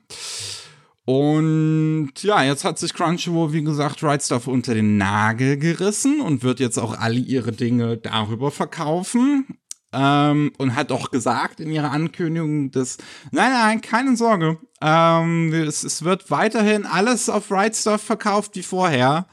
Und 1.06 2.12
ja, 2.22 2.44
jetzt 2.44 2.66
hat 2.66 2.78
sich 2.78 2.94
Crunchyroll, 2.94 3.54
wie 3.54 3.64
gesagt, 3.64 4.04
Right 4.04 4.22
Stuff 4.22 4.46
unter 4.46 4.74
den 4.74 4.98
Nagel 4.98 5.56
gerissen 5.58 6.20
und 6.20 6.44
wird 6.44 6.60
jetzt 6.60 6.78
auch 6.78 7.00
alle 7.00 7.16
ihre 7.16 7.54
Dinge 7.54 7.96
darüber 7.96 8.52
verkaufen. 8.52 9.46
Ähm, 9.94 10.52
und 10.58 10.76
hat 10.76 10.92
auch 10.92 11.10
gesagt 11.10 11.62
in 11.62 11.72
ihrer 11.72 11.92
Ankündigung, 11.92 12.72
dass, 12.72 12.98
nein, 13.32 13.54
nein, 13.54 13.80
keine 13.80 14.18
Sorge, 14.18 14.60
ähm, 14.82 15.54
es, 15.54 15.86
es, 15.86 16.04
wird 16.04 16.30
weiterhin 16.30 16.86
alles 16.86 17.30
auf 17.30 17.50
Right 17.50 17.74
Stuff 17.74 18.02
verkauft 18.02 18.58
wie 18.58 18.64
vorher, 18.64 19.28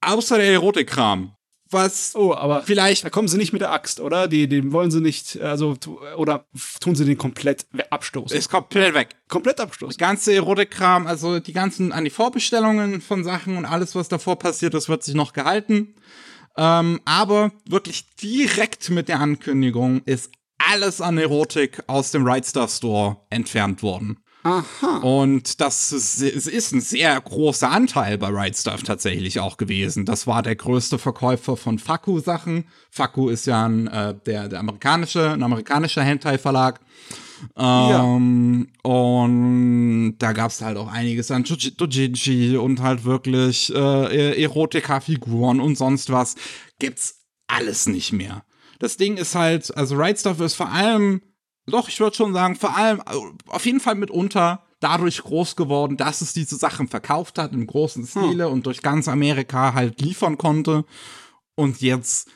außer 0.00 0.38
der 0.38 0.50
Erotikkram. 0.52 1.35
Was 1.70 2.14
oh, 2.14 2.32
aber 2.32 2.62
vielleicht 2.62 3.04
da 3.04 3.10
kommen 3.10 3.26
sie 3.26 3.36
nicht 3.36 3.52
mit 3.52 3.60
der 3.60 3.72
Axt, 3.72 3.98
oder? 3.98 4.28
Die, 4.28 4.48
den 4.48 4.72
wollen 4.72 4.90
sie 4.90 5.00
nicht, 5.00 5.40
also 5.40 5.76
oder 6.16 6.46
tun 6.80 6.94
sie 6.94 7.04
den 7.04 7.18
komplett 7.18 7.66
abstoßen? 7.90 8.36
Ist 8.36 8.50
komplett 8.50 8.94
weg. 8.94 9.16
Komplett 9.28 9.60
abstoßen. 9.60 9.98
Der 9.98 10.06
ganze 10.06 10.32
Erotikkram, 10.32 11.06
also 11.06 11.40
die 11.40 11.52
ganzen 11.52 11.92
an 11.92 12.04
die 12.04 12.10
Vorbestellungen 12.10 13.00
von 13.00 13.24
Sachen 13.24 13.56
und 13.56 13.64
alles, 13.64 13.94
was 13.96 14.08
davor 14.08 14.38
passiert, 14.38 14.74
das 14.74 14.88
wird 14.88 15.02
sich 15.02 15.14
noch 15.14 15.32
gehalten. 15.32 15.94
Ähm, 16.56 17.00
aber 17.04 17.52
wirklich 17.68 18.06
direkt 18.16 18.88
mit 18.90 19.08
der 19.08 19.20
Ankündigung 19.20 20.02
ist 20.04 20.30
alles 20.58 21.00
an 21.00 21.18
Erotik 21.18 21.82
aus 21.86 22.12
dem 22.12 22.26
Right 22.26 22.46
Stuff 22.46 22.70
Store 22.70 23.18
entfernt 23.30 23.82
worden. 23.82 24.18
Aha. 24.46 24.98
Und 24.98 25.60
das 25.60 25.90
ist, 25.90 26.22
ist, 26.22 26.72
ein 26.72 26.80
sehr 26.80 27.20
großer 27.20 27.68
Anteil 27.68 28.16
bei 28.16 28.28
Right 28.28 28.56
Stuff 28.56 28.84
tatsächlich 28.84 29.40
auch 29.40 29.56
gewesen. 29.56 30.04
Das 30.04 30.28
war 30.28 30.42
der 30.42 30.54
größte 30.54 30.98
Verkäufer 30.98 31.56
von 31.56 31.80
Faku-Sachen. 31.80 32.64
Faku 32.90 33.28
ist 33.28 33.46
ja 33.46 33.66
ein, 33.66 33.88
äh, 33.88 34.14
der, 34.24 34.48
der 34.48 34.60
amerikanische, 34.60 35.32
ein 35.32 35.42
amerikanischer 35.42 36.02
Hentai-Verlag. 36.02 36.80
Ähm, 37.56 38.68
ja. 38.84 38.90
Und 38.90 40.16
da 40.18 40.32
gab 40.32 40.52
es 40.52 40.62
halt 40.62 40.76
auch 40.76 40.92
einiges 40.92 41.32
an 41.32 41.44
Dojinshi 41.44 42.56
und 42.56 42.80
halt 42.80 43.04
wirklich 43.04 43.74
äh, 43.74 43.78
e-, 43.78 44.42
Erotika-Figuren 44.44 45.60
und 45.60 45.76
sonst 45.76 46.10
was. 46.10 46.36
Gibt's 46.78 47.24
alles 47.48 47.86
nicht 47.86 48.12
mehr. 48.12 48.44
Das 48.78 48.96
Ding 48.96 49.16
ist 49.16 49.34
halt, 49.34 49.76
also 49.76 49.96
Right 49.96 50.18
Stuff 50.18 50.40
ist 50.40 50.54
vor 50.54 50.70
allem, 50.70 51.20
doch, 51.66 51.88
ich 51.88 51.98
würde 52.00 52.16
schon 52.16 52.32
sagen, 52.32 52.56
vor 52.56 52.76
allem, 52.76 53.02
auf 53.46 53.66
jeden 53.66 53.80
Fall 53.80 53.96
mitunter 53.96 54.62
dadurch 54.80 55.22
groß 55.22 55.56
geworden, 55.56 55.96
dass 55.96 56.20
es 56.20 56.32
diese 56.32 56.56
Sachen 56.56 56.88
verkauft 56.88 57.38
hat 57.38 57.52
im 57.52 57.66
großen 57.66 58.06
Stile 58.06 58.46
hm. 58.46 58.52
und 58.52 58.66
durch 58.66 58.82
ganz 58.82 59.08
Amerika 59.08 59.74
halt 59.74 60.00
liefern 60.00 60.38
konnte. 60.38 60.84
Und 61.54 61.80
jetzt 61.80 62.28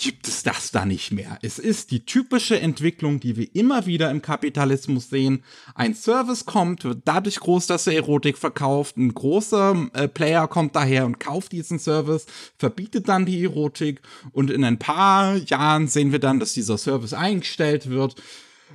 gibt 0.00 0.28
es 0.28 0.44
das 0.44 0.70
da 0.70 0.86
nicht 0.86 1.10
mehr. 1.10 1.38
Es 1.42 1.58
ist 1.58 1.90
die 1.90 2.04
typische 2.04 2.60
Entwicklung, 2.60 3.18
die 3.18 3.36
wir 3.36 3.54
immer 3.54 3.86
wieder 3.86 4.10
im 4.10 4.22
Kapitalismus 4.22 5.10
sehen. 5.10 5.42
Ein 5.74 5.94
Service 5.94 6.46
kommt, 6.46 6.84
wird 6.84 7.02
dadurch 7.04 7.40
groß, 7.40 7.66
dass 7.66 7.88
er 7.88 7.94
Erotik 7.94 8.38
verkauft. 8.38 8.96
Ein 8.96 9.12
großer 9.12 9.88
äh, 9.94 10.06
Player 10.06 10.46
kommt 10.46 10.76
daher 10.76 11.04
und 11.04 11.18
kauft 11.18 11.50
diesen 11.50 11.80
Service, 11.80 12.26
verbietet 12.56 13.08
dann 13.08 13.26
die 13.26 13.42
Erotik 13.42 14.00
und 14.30 14.50
in 14.50 14.62
ein 14.62 14.78
paar 14.78 15.36
Jahren 15.36 15.88
sehen 15.88 16.12
wir 16.12 16.20
dann, 16.20 16.38
dass 16.38 16.52
dieser 16.52 16.78
Service 16.78 17.12
eingestellt 17.12 17.90
wird. 17.90 18.14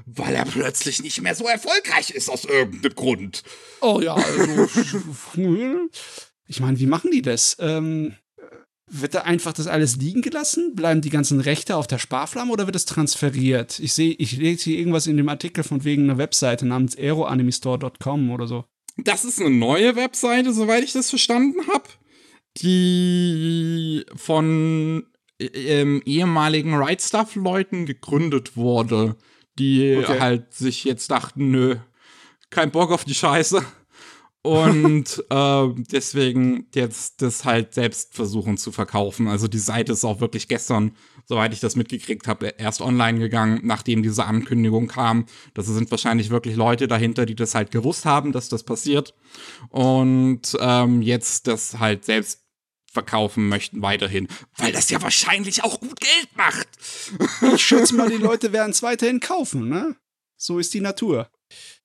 Weil 0.06 0.36
er 0.36 0.46
plötzlich 0.46 1.02
nicht 1.02 1.22
mehr 1.22 1.36
so 1.36 1.48
erfolgreich 1.48 2.12
ist 2.12 2.30
aus 2.30 2.46
irgendeinem 2.46 2.96
Grund. 2.96 3.44
Oh 3.82 4.02
ja, 4.02 4.16
also. 4.16 4.68
ich 6.48 6.60
meine, 6.60 6.80
wie 6.80 6.88
machen 6.88 7.12
die 7.12 7.22
das? 7.22 7.56
Ähm, 7.60 8.16
wird 8.88 9.16
da 9.16 9.22
einfach 9.22 9.54
das 9.54 9.68
alles 9.68 9.96
liegen 9.96 10.22
gelassen? 10.22 10.76
Bleiben 10.76 11.02
die 11.02 11.10
ganzen 11.10 11.40
Rechte 11.40 11.76
auf 11.76 11.88
der 11.88 12.00
Sparflamme 12.00 12.52
oder 12.52 12.66
wird 12.68 12.76
es 12.76 12.86
transferiert? 12.86 13.80
Ich 13.80 13.94
sehe, 13.94 14.14
ich 14.14 14.38
lese 14.38 14.66
hier 14.66 14.78
irgendwas 14.78 15.08
in 15.08 15.18
dem 15.18 15.30
Artikel 15.30 15.64
von 15.64 15.84
wegen 15.84 16.04
einer 16.04 16.18
Webseite 16.18 16.66
namens 16.66 16.98
aeroanimistore.com 16.98 18.32
oder 18.32 18.48
so. 18.48 18.66
Das 18.98 19.26
ist 19.26 19.40
eine 19.40 19.50
neue 19.50 19.96
Webseite, 19.96 20.54
soweit 20.54 20.84
ich 20.84 20.94
das 20.94 21.10
verstanden 21.10 21.66
habe, 21.68 21.90
die 22.58 24.06
von 24.16 25.08
ähm, 25.40 26.02
ehemaligen 26.06 26.76
Right 26.76 27.02
Stuff 27.02 27.36
Leuten 27.36 27.86
gegründet 27.86 28.56
wurde, 28.56 29.16
die 29.60 29.98
okay. 29.98 30.20
halt 30.20 30.54
sich 30.54 30.84
jetzt 30.84 31.12
dachten, 31.12 31.52
nö, 31.52 31.76
kein 32.50 32.72
Bock 32.72 32.92
auf 32.92 33.06
die 33.06 33.16
Scheiße 33.16 33.64
und 34.44 35.24
äh, 35.30 35.68
deswegen 35.92 36.68
jetzt 36.76 37.22
das 37.22 37.46
halt 37.46 37.74
selbst 37.74 38.14
versuchen 38.14 38.58
zu 38.58 38.72
verkaufen. 38.72 39.28
Also 39.28 39.48
die 39.48 39.58
Seite 39.58 39.94
ist 39.94 40.04
auch 40.04 40.20
wirklich 40.20 40.48
gestern, 40.48 40.92
soweit 41.26 41.54
ich 41.54 41.62
das 41.62 41.76
mitgekriegt 41.76 42.28
habe, 42.28 42.48
erst 42.58 42.82
online 42.82 43.20
gegangen, 43.20 43.62
nachdem 43.64 44.04
diese 44.04 44.26
Ankündigung 44.26 44.88
kam. 44.88 45.26
Das 45.54 45.68
sind 45.68 45.90
wahrscheinlich 45.90 46.30
wirklich 46.30 46.56
Leute 46.56 46.88
dahinter, 46.88 47.26
die 47.26 47.36
das 47.36 47.56
halt 47.56 47.72
gewusst 47.72 48.06
haben, 48.06 48.34
dass 48.34 48.50
das 48.50 48.64
passiert. 48.64 49.16
Und 49.70 50.58
ähm, 50.60 51.02
jetzt 51.02 51.48
das 51.48 51.80
halt 51.80 52.04
selbst 52.06 52.43
verkaufen 52.94 53.50
möchten 53.50 53.82
weiterhin, 53.82 54.28
weil 54.58 54.72
das 54.72 54.90
ja 54.90 55.02
wahrscheinlich 55.02 55.64
auch 55.64 55.80
gut 55.80 56.00
Geld 56.00 56.30
macht. 56.36 56.68
Ich 57.54 57.66
schätze 57.66 57.96
mal, 57.96 58.10
die 58.10 58.18
Leute 58.18 58.54
werden 58.54 58.72
es 58.72 58.84
weiterhin 58.84 59.20
kaufen, 59.20 59.68
ne? 59.68 59.96
So 60.38 60.60
ist 60.60 60.74
die 60.74 60.82
Natur. 60.82 61.30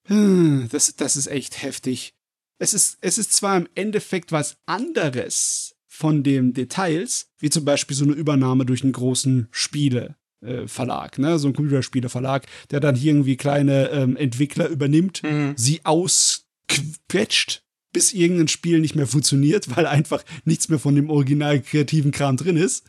Hm, 0.06 0.68
das, 0.70 0.94
das 0.96 1.16
ist 1.16 1.26
echt 1.26 1.62
heftig 1.62 2.14
es 2.58 2.74
ist, 2.74 2.98
es 3.00 3.18
ist 3.18 3.32
zwar 3.32 3.56
im 3.56 3.68
Endeffekt 3.74 4.32
was 4.32 4.56
anderes 4.66 5.74
von 5.86 6.22
den 6.22 6.52
Details, 6.52 7.28
wie 7.38 7.50
zum 7.50 7.64
Beispiel 7.64 7.96
so 7.96 8.04
eine 8.04 8.14
Übernahme 8.14 8.66
durch 8.66 8.82
einen 8.82 8.92
großen 8.92 9.48
Spieleverlag, 9.50 11.18
ne, 11.18 11.38
so 11.38 11.48
ein 11.48 11.54
Computerspieleverlag, 11.54 12.46
der 12.70 12.80
dann 12.80 12.94
hier 12.94 13.12
irgendwie 13.12 13.36
kleine 13.36 13.88
ähm, 13.90 14.16
Entwickler 14.16 14.68
übernimmt, 14.68 15.22
mhm. 15.22 15.54
sie 15.56 15.84
ausquetscht, 15.84 17.64
bis 17.92 18.12
irgendein 18.12 18.48
Spiel 18.48 18.80
nicht 18.80 18.94
mehr 18.94 19.06
funktioniert, 19.06 19.66
weil 19.76 19.86
einfach 19.86 20.24
nichts 20.44 20.68
mehr 20.68 20.78
von 20.78 20.94
dem 20.94 21.10
original 21.10 21.60
kreativen 21.60 22.10
Kram 22.10 22.36
drin 22.36 22.56
ist 22.56 22.86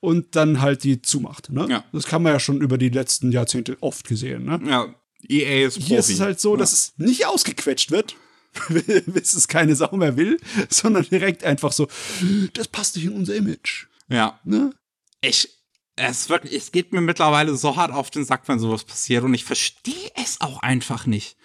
und 0.00 0.36
dann 0.36 0.60
halt 0.60 0.84
die 0.84 1.02
zumacht. 1.02 1.50
Ne? 1.50 1.66
Ja. 1.68 1.84
Das 1.92 2.06
kann 2.06 2.22
man 2.22 2.32
ja 2.32 2.40
schon 2.40 2.60
über 2.60 2.78
die 2.78 2.90
letzten 2.90 3.32
Jahrzehnte 3.32 3.76
oft 3.80 4.06
gesehen. 4.06 4.44
Ne? 4.44 4.60
Ja, 4.66 4.94
EA 5.28 5.66
ist 5.66 5.74
Profi. 5.74 5.88
Hier 5.88 5.98
ist 5.98 6.10
es 6.10 6.20
halt 6.20 6.40
so, 6.40 6.54
ja. 6.54 6.58
dass 6.58 6.72
es 6.72 6.92
nicht 6.96 7.26
ausgequetscht 7.26 7.90
wird, 7.90 8.16
bis 9.06 9.34
es 9.34 9.48
keine 9.48 9.74
Sau 9.74 9.96
mehr 9.96 10.16
will, 10.16 10.38
sondern 10.68 11.04
direkt 11.04 11.44
einfach 11.44 11.72
so, 11.72 11.88
das 12.52 12.68
passt 12.68 12.96
nicht 12.96 13.06
in 13.06 13.12
unser 13.12 13.34
Image. 13.34 13.86
Ja. 14.08 14.38
Ne? 14.44 14.72
Ich, 15.20 15.48
es 15.96 16.28
wirklich, 16.28 16.54
es 16.54 16.72
geht 16.72 16.92
mir 16.92 17.00
mittlerweile 17.00 17.56
so 17.56 17.76
hart 17.76 17.92
auf 17.92 18.10
den 18.10 18.24
Sack, 18.24 18.42
wenn 18.46 18.58
sowas 18.58 18.84
passiert 18.84 19.24
und 19.24 19.34
ich 19.34 19.44
verstehe 19.44 20.10
es 20.14 20.40
auch 20.40 20.60
einfach 20.60 21.06
nicht. 21.06 21.36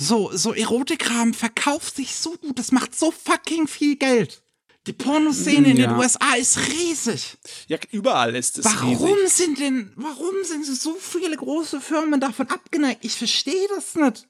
So, 0.00 0.30
so 0.32 0.54
Erotikkram 0.54 1.34
verkauft 1.34 1.96
sich 1.96 2.14
so 2.14 2.36
gut, 2.36 2.58
das 2.58 2.70
macht 2.70 2.98
so 2.98 3.10
fucking 3.10 3.66
viel 3.66 3.96
Geld. 3.96 4.42
Die 4.86 4.92
Pornoszene 4.92 5.72
in 5.72 5.76
ja. 5.76 5.88
den 5.88 5.98
USA 5.98 6.34
ist 6.34 6.58
riesig. 6.68 7.36
Ja, 7.66 7.78
überall 7.90 8.36
ist 8.36 8.58
es 8.58 8.64
Warum 8.64 9.12
riesig. 9.12 9.32
sind 9.32 9.58
denn, 9.58 9.92
warum 9.96 10.34
sind 10.44 10.64
so 10.64 10.94
viele 10.94 11.36
große 11.36 11.80
Firmen 11.80 12.20
davon 12.20 12.48
abgeneigt? 12.48 13.04
Ich 13.04 13.16
verstehe 13.16 13.66
das 13.74 13.96
nicht. 13.96 14.28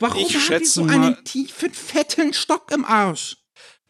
Warum 0.00 0.22
ich 0.22 0.42
schätze 0.42 0.80
die 0.82 0.88
so 0.88 0.92
einen 0.92 1.22
tiefen, 1.24 1.72
fetten 1.72 2.32
Stock 2.32 2.72
im 2.72 2.84
Arsch? 2.86 3.36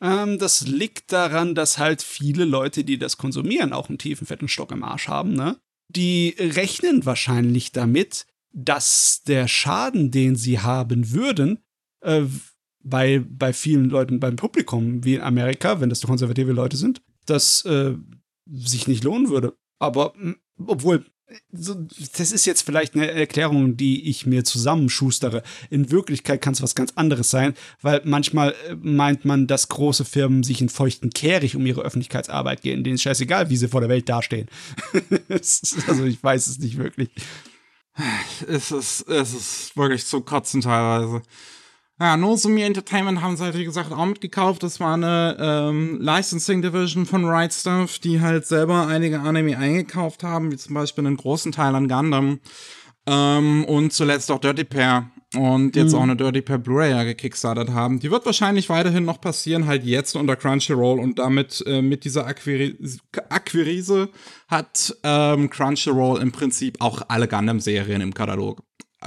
Ähm, 0.00 0.38
das 0.38 0.66
liegt 0.66 1.12
daran, 1.12 1.54
dass 1.54 1.78
halt 1.78 2.02
viele 2.02 2.44
Leute, 2.44 2.84
die 2.84 2.98
das 2.98 3.16
konsumieren, 3.16 3.72
auch 3.72 3.88
einen 3.88 3.98
tiefen, 3.98 4.26
fetten 4.26 4.48
Stock 4.48 4.72
im 4.72 4.82
Arsch 4.82 5.08
haben, 5.08 5.34
ne? 5.34 5.58
Die 5.88 6.34
rechnen 6.38 7.06
wahrscheinlich 7.06 7.70
damit, 7.72 8.26
dass 8.56 9.22
der 9.26 9.48
Schaden, 9.48 10.10
den 10.10 10.34
sie 10.34 10.60
haben 10.60 11.12
würden, 11.12 11.58
äh, 12.00 12.22
bei, 12.82 13.22
bei 13.28 13.52
vielen 13.52 13.90
Leuten 13.90 14.18
beim 14.18 14.36
Publikum, 14.36 15.04
wie 15.04 15.16
in 15.16 15.20
Amerika, 15.20 15.80
wenn 15.80 15.90
das 15.90 16.00
konservative 16.00 16.52
Leute 16.52 16.76
sind, 16.76 17.02
das 17.26 17.64
äh, 17.64 17.94
sich 18.46 18.88
nicht 18.88 19.04
lohnen 19.04 19.28
würde. 19.28 19.56
Aber 19.78 20.14
obwohl 20.64 21.04
das 21.50 22.30
ist 22.32 22.46
jetzt 22.46 22.62
vielleicht 22.62 22.94
eine 22.94 23.10
Erklärung, 23.10 23.76
die 23.76 24.08
ich 24.08 24.26
mir 24.26 24.44
zusammenschustere. 24.44 25.42
In 25.70 25.90
Wirklichkeit 25.90 26.40
kann 26.40 26.52
es 26.52 26.62
was 26.62 26.76
ganz 26.76 26.92
anderes 26.94 27.30
sein, 27.30 27.54
weil 27.82 28.00
manchmal 28.04 28.54
äh, 28.68 28.76
meint 28.76 29.24
man, 29.24 29.48
dass 29.48 29.68
große 29.68 30.04
Firmen 30.04 30.44
sich 30.44 30.60
in 30.60 30.68
feuchten 30.68 31.10
Kehricht 31.10 31.56
um 31.56 31.66
ihre 31.66 31.82
Öffentlichkeitsarbeit 31.82 32.62
gehen, 32.62 32.84
denen 32.84 32.94
ist 32.94 33.02
scheißegal, 33.02 33.50
wie 33.50 33.56
sie 33.56 33.66
vor 33.66 33.80
der 33.80 33.90
Welt 33.90 34.08
dastehen. 34.08 34.48
also 35.28 36.04
ich 36.04 36.22
weiß 36.22 36.46
es 36.46 36.58
nicht 36.60 36.78
wirklich. 36.78 37.10
Es 38.46 38.70
ist, 38.70 39.08
es 39.08 39.34
ist 39.34 39.76
wirklich 39.76 40.04
zu 40.06 40.20
kotzen 40.20 40.60
teilweise. 40.60 41.22
Ja, 41.98 42.18
Nozomi 42.18 42.60
Entertainment 42.60 43.22
haben 43.22 43.38
sie 43.38 43.44
halt, 43.44 43.56
wie 43.56 43.64
gesagt, 43.64 43.90
auch 43.90 44.04
mitgekauft. 44.04 44.62
Das 44.62 44.80
war 44.80 44.94
eine 44.94 45.36
ähm, 45.40 45.98
Licensing 46.02 46.60
Division 46.60 47.06
von 47.06 47.24
Right 47.24 47.54
Stuff, 47.54 47.98
die 47.98 48.20
halt 48.20 48.46
selber 48.46 48.86
einige 48.86 49.20
Anime 49.20 49.56
eingekauft 49.56 50.22
haben, 50.22 50.52
wie 50.52 50.58
zum 50.58 50.74
Beispiel 50.74 51.06
einen 51.06 51.16
großen 51.16 51.52
Teil 51.52 51.74
an 51.74 51.88
Gundam. 51.88 52.40
Ähm, 53.06 53.64
und 53.64 53.94
zuletzt 53.94 54.30
auch 54.30 54.40
Dirty 54.40 54.64
Pair. 54.64 55.10
Und 55.36 55.76
jetzt 55.76 55.92
mhm. 55.92 55.98
auch 55.98 56.02
eine 56.02 56.16
Dirty 56.16 56.42
Pair 56.42 56.58
Blu-ray 56.58 56.90
ja 56.90 57.04
gekickstartet 57.04 57.70
haben. 57.70 58.00
Die 58.00 58.10
wird 58.10 58.24
wahrscheinlich 58.24 58.68
weiterhin 58.68 59.04
noch 59.04 59.20
passieren, 59.20 59.66
halt 59.66 59.84
jetzt 59.84 60.16
unter 60.16 60.36
Crunchyroll. 60.36 60.98
Und 60.98 61.18
damit 61.18 61.62
äh, 61.66 61.82
mit 61.82 62.04
dieser 62.04 62.26
Akquiri 62.26 62.76
Akquiriese 63.28 64.08
hat 64.48 64.96
ähm, 65.02 65.50
Crunchyroll 65.50 66.20
im 66.20 66.32
Prinzip 66.32 66.80
auch 66.80 67.02
alle 67.08 67.28
Gundam-Serien 67.28 68.00
im 68.00 68.14
Katalog 68.14 68.62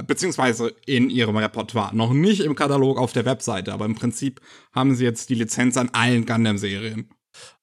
beziehungsweise 0.06 0.74
in 0.86 1.10
ihrem 1.10 1.36
Repertoire. 1.36 1.96
Noch 1.96 2.14
nicht 2.14 2.42
im 2.42 2.56
Katalog 2.56 2.98
auf 2.98 3.12
der 3.12 3.26
Webseite, 3.26 3.74
aber 3.74 3.86
im 3.86 3.96
Prinzip 3.96 4.40
haben 4.72 4.96
sie 4.96 5.04
jetzt 5.04 5.30
die 5.30 5.36
Lizenz 5.36 5.78
an 5.78 5.90
allen 5.94 6.26
Gundam-Serien. 6.26 7.10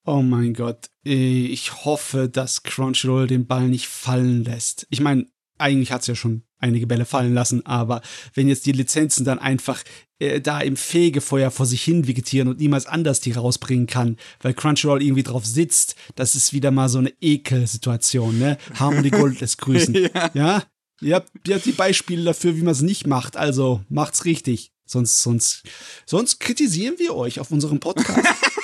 Oh 0.05 0.23
mein 0.23 0.55
Gott, 0.55 0.91
ich 1.03 1.85
hoffe, 1.85 2.29
dass 2.29 2.63
Crunchyroll 2.63 3.27
den 3.27 3.47
Ball 3.47 3.69
nicht 3.69 3.89
fallen 3.89 4.45
lässt. 4.45 4.87
Ich 4.91 5.01
meine, 5.01 5.27
eigentlich 5.59 5.93
hat 5.93 6.03
es 6.03 6.07
ja 6.07 6.15
schon 6.15 6.46
einige 6.59 6.87
Bälle 6.87 7.05
fallen 7.05 7.35
lassen, 7.35 7.65
aber 7.67 8.03
wenn 8.35 8.49
jetzt 8.49 8.67
die 8.67 8.73
Lizenzen 8.73 9.25
dann 9.25 9.39
einfach 9.39 9.83
äh, 10.19 10.41
da 10.41 10.61
im 10.61 10.77
Fegefeuer 10.77 11.51
vor 11.51 11.67
sich 11.67 11.83
hin 11.83 12.07
vegetieren 12.07 12.49
und 12.49 12.59
niemals 12.59 12.87
anders 12.87 13.21
die 13.21 13.33
rausbringen 13.33 13.87
kann, 13.87 14.17
weil 14.41 14.55
Crunchyroll 14.55 15.03
irgendwie 15.03 15.23
drauf 15.23 15.45
sitzt, 15.45 15.97
das 16.15 16.35
ist 16.35 16.53
wieder 16.53 16.71
mal 16.71 16.89
so 16.89 16.99
eine 16.99 17.13
Ekelsituation, 17.21 18.39
ne? 18.39 18.57
Harmony 18.75 19.11
Gold 19.11 19.41
lässt 19.41 19.59
grüßen. 19.59 19.95
ja. 19.95 20.31
ja? 20.35 20.63
Ihr 21.03 21.17
habt, 21.17 21.31
ihr 21.47 21.57
habt 21.57 21.67
die 21.67 21.73
Beispiele 21.73 22.25
dafür, 22.25 22.57
wie 22.57 22.63
man 22.63 22.73
es 22.73 22.81
nicht 22.81 23.07
macht. 23.07 23.37
Also 23.37 23.83
macht's 23.91 24.25
richtig. 24.25 24.73
Sonst, 24.87 25.23
sonst, 25.23 25.65
sonst 26.07 26.41
kritisieren 26.41 26.95
wir 26.99 27.15
euch 27.15 27.39
auf 27.39 27.51
unserem 27.51 27.81
Podcast. 27.81 28.19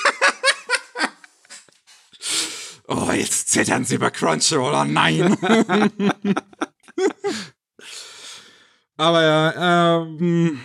oh, 2.88 3.10
jetzt 3.12 3.50
zittern 3.50 3.84
sie 3.84 3.96
über 3.96 4.10
Crunchyroll. 4.10 4.74
Oh 4.74 4.84
nein. 4.84 5.36
Aber 8.96 9.22
ja, 9.22 10.02
ähm, 10.02 10.58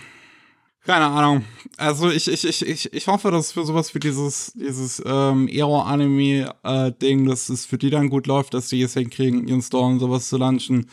keine 0.88 1.04
Ahnung. 1.04 1.44
Also 1.76 2.08
ich, 2.10 2.28
ich, 2.28 2.46
ich, 2.46 2.66
ich, 2.66 2.92
ich 2.94 3.06
hoffe, 3.08 3.30
dass 3.30 3.52
für 3.52 3.62
sowas 3.66 3.94
wie 3.94 4.00
dieses, 4.00 4.54
dieses 4.54 5.02
ähm, 5.04 5.46
Aero-Anime-Ding, 5.46 7.26
äh, 7.26 7.28
dass 7.28 7.50
es 7.50 7.66
für 7.66 7.76
die 7.76 7.90
dann 7.90 8.08
gut 8.08 8.26
läuft, 8.26 8.54
dass 8.54 8.68
die 8.68 8.80
es 8.80 8.94
hinkriegen, 8.94 9.46
ihren 9.46 9.60
Store 9.60 9.84
und 9.84 9.98
sowas 9.98 10.30
zu 10.30 10.38
launchen, 10.38 10.88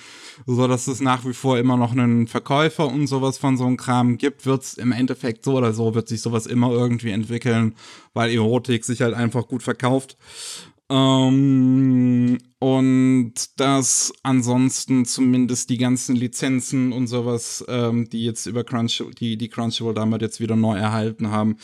so 0.46 0.68
dass 0.68 0.88
es 0.88 1.00
nach 1.00 1.26
wie 1.26 1.34
vor 1.34 1.58
immer 1.58 1.78
noch 1.78 1.94
einen 1.94 2.28
Verkäufer 2.28 2.88
und 2.88 3.08
sowas 3.08 3.38
von 3.38 3.56
so 3.56 3.66
einem 3.66 3.78
Kram 3.78 4.18
gibt, 4.18 4.46
wird 4.46 4.64
es 4.64 4.74
im 4.74 4.92
Endeffekt 4.92 5.46
so 5.46 5.54
oder 5.54 5.72
so, 5.72 5.96
wird 5.96 6.10
sich 6.10 6.22
sowas 6.22 6.46
immer 6.46 6.72
irgendwie 6.72 7.12
entwickeln, 7.12 7.76
weil 8.14 8.32
Erotik 8.32 8.84
sich 8.84 9.02
halt 9.02 9.14
einfach 9.14 9.48
gut 9.48 9.64
verkauft. 9.64 10.18
Ähm, 10.90 12.38
und 12.60 13.34
dass 13.58 14.14
ansonsten 14.22 15.06
zumindest 15.06 15.70
die 15.70 15.78
ganzen 15.78 16.16
Lizenzen 16.16 16.94
und 16.94 17.08
sowas, 17.08 17.66
ähm, 17.68 18.08
die 18.10 18.24
jetzt 18.24 18.46
über 18.46 18.64
Crunch, 18.64 19.04
die, 19.20 19.38
die 19.38 19.50
Crunchyroll 19.50 19.96
damals 19.96 20.22
jetzt 20.22 20.40
wieder 20.40 20.56
neu 20.56 20.78
erhalten 20.78 21.32
haben, 21.32 21.58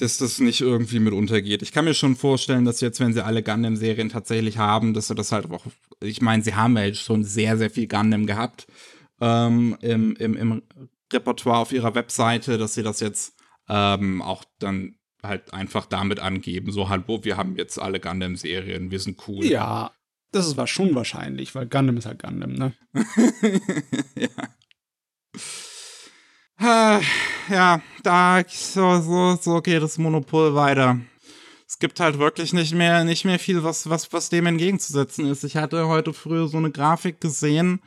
dass 0.00 0.18
das 0.18 0.40
nicht 0.40 0.60
irgendwie 0.60 0.98
mit 0.98 1.12
untergeht. 1.12 1.62
Ich 1.62 1.72
kann 1.72 1.84
mir 1.84 1.94
schon 1.94 2.16
vorstellen, 2.16 2.64
dass 2.64 2.80
jetzt, 2.80 2.98
wenn 3.00 3.12
sie 3.12 3.24
alle 3.24 3.42
Gundam-Serien 3.42 4.08
tatsächlich 4.08 4.58
haben, 4.58 4.92
dass 4.92 5.08
sie 5.08 5.14
das 5.14 5.30
halt 5.30 5.50
auch, 5.50 5.64
ich 6.00 6.20
meine, 6.20 6.42
sie 6.42 6.54
haben 6.54 6.76
ja 6.76 6.92
schon 6.94 7.22
sehr, 7.24 7.56
sehr 7.58 7.70
viel 7.70 7.86
Gundam 7.86 8.26
gehabt 8.26 8.66
ähm, 9.20 9.76
im, 9.80 10.16
im, 10.16 10.36
im 10.36 10.62
Repertoire 11.12 11.58
auf 11.58 11.72
ihrer 11.72 11.94
Webseite, 11.94 12.58
dass 12.58 12.74
sie 12.74 12.82
das 12.82 13.00
jetzt 13.00 13.34
ähm, 13.68 14.20
auch 14.20 14.44
dann 14.58 14.97
halt 15.28 15.54
einfach 15.54 15.86
damit 15.86 16.18
angeben, 16.20 16.72
so 16.72 16.88
hallo, 16.88 17.20
wir 17.22 17.36
haben 17.36 17.56
jetzt 17.56 17.78
alle 17.78 18.00
Gundam-Serien, 18.00 18.90
wir 18.90 18.98
sind 18.98 19.28
cool. 19.28 19.44
Ja, 19.44 19.92
das 20.32 20.56
war 20.56 20.66
schon 20.66 20.94
wahrscheinlich, 20.94 21.54
weil 21.54 21.66
Gundam 21.66 21.96
ist 21.96 22.06
halt 22.06 22.22
Gundam, 22.22 22.52
ne? 22.52 22.74
ja. 26.60 27.00
ja, 27.50 27.82
da 28.02 28.42
so, 28.48 29.00
so, 29.00 29.38
so 29.40 29.62
geht 29.62 29.82
das 29.82 29.96
Monopol 29.98 30.54
weiter. 30.54 31.00
Es 31.66 31.78
gibt 31.78 32.00
halt 32.00 32.18
wirklich 32.18 32.52
nicht 32.52 32.74
mehr, 32.74 33.04
nicht 33.04 33.24
mehr 33.24 33.38
viel, 33.38 33.62
was, 33.62 33.88
was, 33.88 34.12
was 34.12 34.30
dem 34.30 34.46
entgegenzusetzen 34.46 35.30
ist. 35.30 35.44
Ich 35.44 35.56
hatte 35.56 35.86
heute 35.86 36.12
früher 36.12 36.48
so 36.48 36.56
eine 36.56 36.70
Grafik 36.70 37.20
gesehen, 37.20 37.80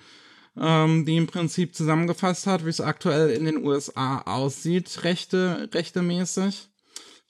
ähm, 0.56 1.06
die 1.06 1.18
im 1.18 1.28
Prinzip 1.28 1.76
zusammengefasst 1.76 2.48
hat, 2.48 2.66
wie 2.66 2.70
es 2.70 2.82
aktuell 2.82 3.30
in 3.32 3.46
den 3.46 3.64
USA 3.64 4.22
aussieht, 4.22 5.04
rechte, 5.04 5.70
rechtemäßig. 5.74 6.71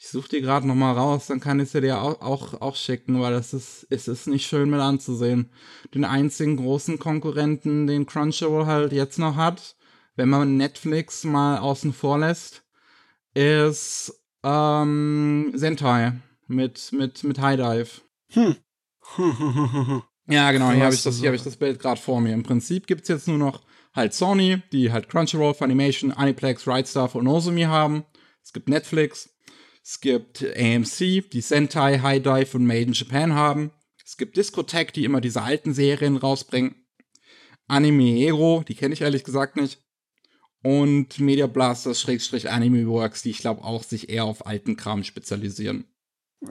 Ich 0.03 0.09
suche 0.09 0.29
die 0.29 0.41
gerade 0.41 0.67
noch 0.67 0.73
mal 0.73 0.93
raus, 0.93 1.27
dann 1.27 1.39
kann 1.39 1.59
ich 1.59 1.69
sie 1.69 1.79
dir 1.79 2.01
auch, 2.01 2.21
auch, 2.21 2.59
auch 2.59 2.75
schicken, 2.75 3.21
weil 3.21 3.33
das 3.33 3.53
ist, 3.53 3.85
es 3.91 4.07
ist 4.07 4.25
nicht 4.25 4.47
schön 4.47 4.71
mit 4.71 4.79
anzusehen. 4.79 5.51
Den 5.93 6.05
einzigen 6.05 6.57
großen 6.57 6.97
Konkurrenten, 6.97 7.85
den 7.85 8.07
Crunchyroll 8.07 8.65
halt 8.65 8.93
jetzt 8.93 9.19
noch 9.19 9.35
hat, 9.35 9.75
wenn 10.15 10.27
man 10.27 10.57
Netflix 10.57 11.23
mal 11.23 11.59
außen 11.59 11.93
vor 11.93 12.17
lässt, 12.17 12.63
ist 13.35 14.11
ähm, 14.41 15.51
Sentai 15.53 16.13
mit, 16.47 16.91
mit, 16.93 17.23
mit 17.23 17.39
High 17.39 17.57
Dive. 17.57 18.01
Hm. 18.31 18.55
ja, 20.25 20.51
genau, 20.51 20.71
hier 20.71 20.85
habe 20.85 20.95
ich, 20.95 21.03
das, 21.03 21.23
hab 21.23 21.33
ich 21.35 21.43
das 21.43 21.57
Bild 21.57 21.77
gerade 21.79 22.01
vor 22.01 22.21
mir. 22.21 22.33
Im 22.33 22.41
Prinzip 22.41 22.87
gibt 22.87 23.03
es 23.03 23.07
jetzt 23.07 23.27
nur 23.27 23.37
noch 23.37 23.61
halt 23.93 24.15
Sony, 24.15 24.63
die 24.71 24.91
halt 24.91 25.09
Crunchyroll, 25.09 25.53
Funimation, 25.53 26.11
Aniplex, 26.11 26.65
Right 26.65 26.87
Stuff 26.87 27.13
und 27.13 27.25
Nozomi 27.25 27.63
haben. 27.65 28.03
Es 28.43 28.51
gibt 28.51 28.67
Netflix, 28.67 29.30
es 29.83 29.99
gibt 29.99 30.43
AMC, 30.43 31.29
die 31.31 31.41
Sentai, 31.41 31.99
High 31.99 32.21
Dive 32.21 32.57
und 32.57 32.65
Made 32.65 32.81
in 32.81 32.93
Japan 32.93 33.33
haben. 33.33 33.71
Es 34.05 34.17
gibt 34.17 34.37
Discotech, 34.37 34.91
die 34.91 35.05
immer 35.05 35.21
diese 35.21 35.41
alten 35.41 35.73
Serien 35.73 36.17
rausbringen. 36.17 36.75
Anime 37.67 38.03
Hero, 38.03 38.63
die 38.67 38.75
kenne 38.75 38.93
ich 38.93 39.01
ehrlich 39.01 39.23
gesagt 39.23 39.55
nicht. 39.55 39.81
Und 40.63 41.19
Media 41.19 41.49
Schrägstrich 41.75 42.49
Anime 42.49 42.87
Works, 42.87 43.23
die 43.23 43.31
ich 43.31 43.39
glaube 43.39 43.63
auch 43.63 43.83
sich 43.83 44.09
eher 44.09 44.25
auf 44.25 44.45
alten 44.45 44.75
Kram 44.75 45.03
spezialisieren. 45.03 45.85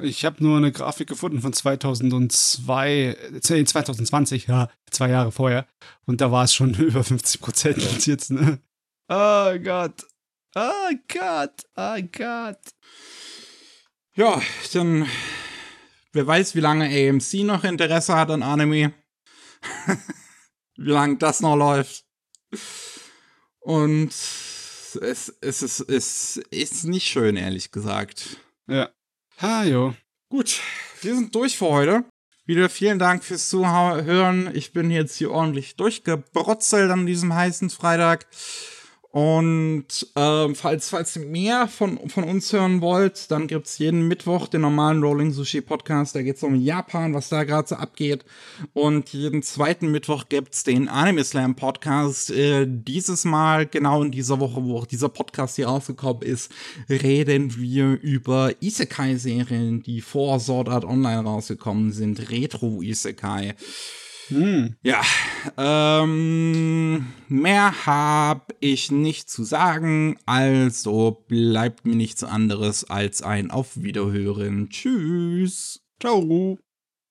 Ich 0.01 0.25
habe 0.25 0.43
nur 0.43 0.57
eine 0.57 0.73
Grafik 0.73 1.09
gefunden 1.09 1.41
von 1.41 1.53
2002, 1.53 3.41
2020, 3.41 4.49
äh, 4.49 4.53
ja, 4.53 4.71
zwei 4.89 5.11
Jahre 5.11 5.33
vorher. 5.33 5.67
Und 6.07 6.21
da 6.21 6.31
war 6.31 6.45
es 6.45 6.55
schon 6.55 6.75
über 6.79 7.05
50 7.05 7.41
Prozent 7.41 8.07
jetzt, 8.07 8.31
ne? 8.31 8.61
Oh 9.09 9.59
Gott. 9.59 10.07
Oh 10.55 10.91
Gott. 11.07 11.65
Oh 11.77 11.99
Gott. 12.13 12.59
Ja, 14.15 14.43
dann 14.73 15.09
wer 16.13 16.27
weiß, 16.27 16.55
wie 16.55 16.61
lange 16.61 16.87
AMC 16.87 17.45
noch 17.45 17.65
Interesse 17.65 18.17
hat 18.17 18.31
an 18.31 18.43
Anime. 18.43 18.93
wie 20.77 20.91
lange 20.91 21.17
das 21.19 21.41
noch 21.41 21.57
läuft. 21.57 22.05
Und 23.61 24.09
es, 24.09 24.99
es, 25.41 25.63
ist, 25.63 25.81
es 25.81 26.37
ist 26.51 26.85
nicht 26.85 27.07
schön, 27.07 27.37
ehrlich 27.37 27.71
gesagt. 27.71 28.39
Ja. 28.67 28.91
Ha, 29.41 29.65
jo. 29.65 29.95
Gut, 30.29 30.61
wir 31.03 31.15
sind 31.15 31.35
durch 31.35 31.57
für 31.57 31.69
heute. 31.69 32.05
Wieder 32.45 32.69
vielen 32.69 32.99
Dank 32.99 33.23
fürs 33.23 33.49
Zuhören. 33.49 34.51
Ich 34.55 34.73
bin 34.73 34.91
jetzt 34.91 35.17
hier 35.17 35.31
ordentlich 35.31 35.77
durchgebrotzelt 35.77 36.91
an 36.91 37.07
diesem 37.07 37.33
heißen 37.33 37.71
Freitag. 37.71 38.27
Und 39.13 40.07
ähm, 40.15 40.55
falls, 40.55 40.91
falls 40.91 41.17
ihr 41.17 41.27
mehr 41.27 41.67
von, 41.67 42.09
von 42.09 42.23
uns 42.23 42.53
hören 42.53 42.81
wollt, 42.81 43.29
dann 43.33 43.49
gibt's 43.49 43.79
jeden 43.79 44.07
Mittwoch 44.07 44.47
den 44.47 44.61
normalen 44.61 45.03
Rolling 45.03 45.33
Sushi 45.33 45.63
Podcast. 45.63 46.15
Da 46.15 46.23
geht's 46.23 46.45
um 46.45 46.55
Japan, 46.55 47.13
was 47.13 47.29
da 47.29 47.43
gerade 47.43 47.67
so 47.67 47.75
abgeht. 47.75 48.25
Und 48.73 49.13
jeden 49.13 49.43
zweiten 49.43 49.91
Mittwoch 49.91 50.29
gibt's 50.29 50.63
den 50.63 50.89
Anime 50.89 51.25
Slam 51.25 51.57
Podcast. 51.57 52.31
Äh, 52.31 52.67
dieses 52.69 53.25
Mal, 53.25 53.67
genau 53.67 54.05
in 54.05 54.13
dieser 54.13 54.39
Woche, 54.39 54.63
wo 54.63 54.79
auch 54.79 54.87
dieser 54.87 55.09
Podcast 55.09 55.57
hier 55.57 55.67
rausgekommen 55.67 56.23
ist, 56.23 56.53
reden 56.89 57.57
wir 57.59 58.01
über 58.01 58.63
Isekai-Serien, 58.63 59.83
die 59.83 60.03
vor 60.03 60.39
Sword 60.39 60.69
Art 60.69 60.85
Online 60.85 61.25
rausgekommen 61.25 61.91
sind. 61.91 62.31
Retro-Isekai. 62.31 63.57
Hm. 64.31 64.77
Ja, 64.83 65.03
ähm, 65.57 67.07
mehr 67.29 67.87
habe 67.87 68.55
ich 68.61 68.91
nicht 68.91 69.29
zu 69.29 69.43
sagen, 69.45 70.19
also 70.25 71.25
bleibt 71.29 71.85
mir 71.85 71.97
nichts 71.97 72.23
anderes 72.23 72.89
als 72.89 73.23
ein 73.23 73.51
Auf 73.51 73.83
Wiederhören. 73.83 74.71
Tschüss. 74.71 75.83
Ciao. 76.01 76.59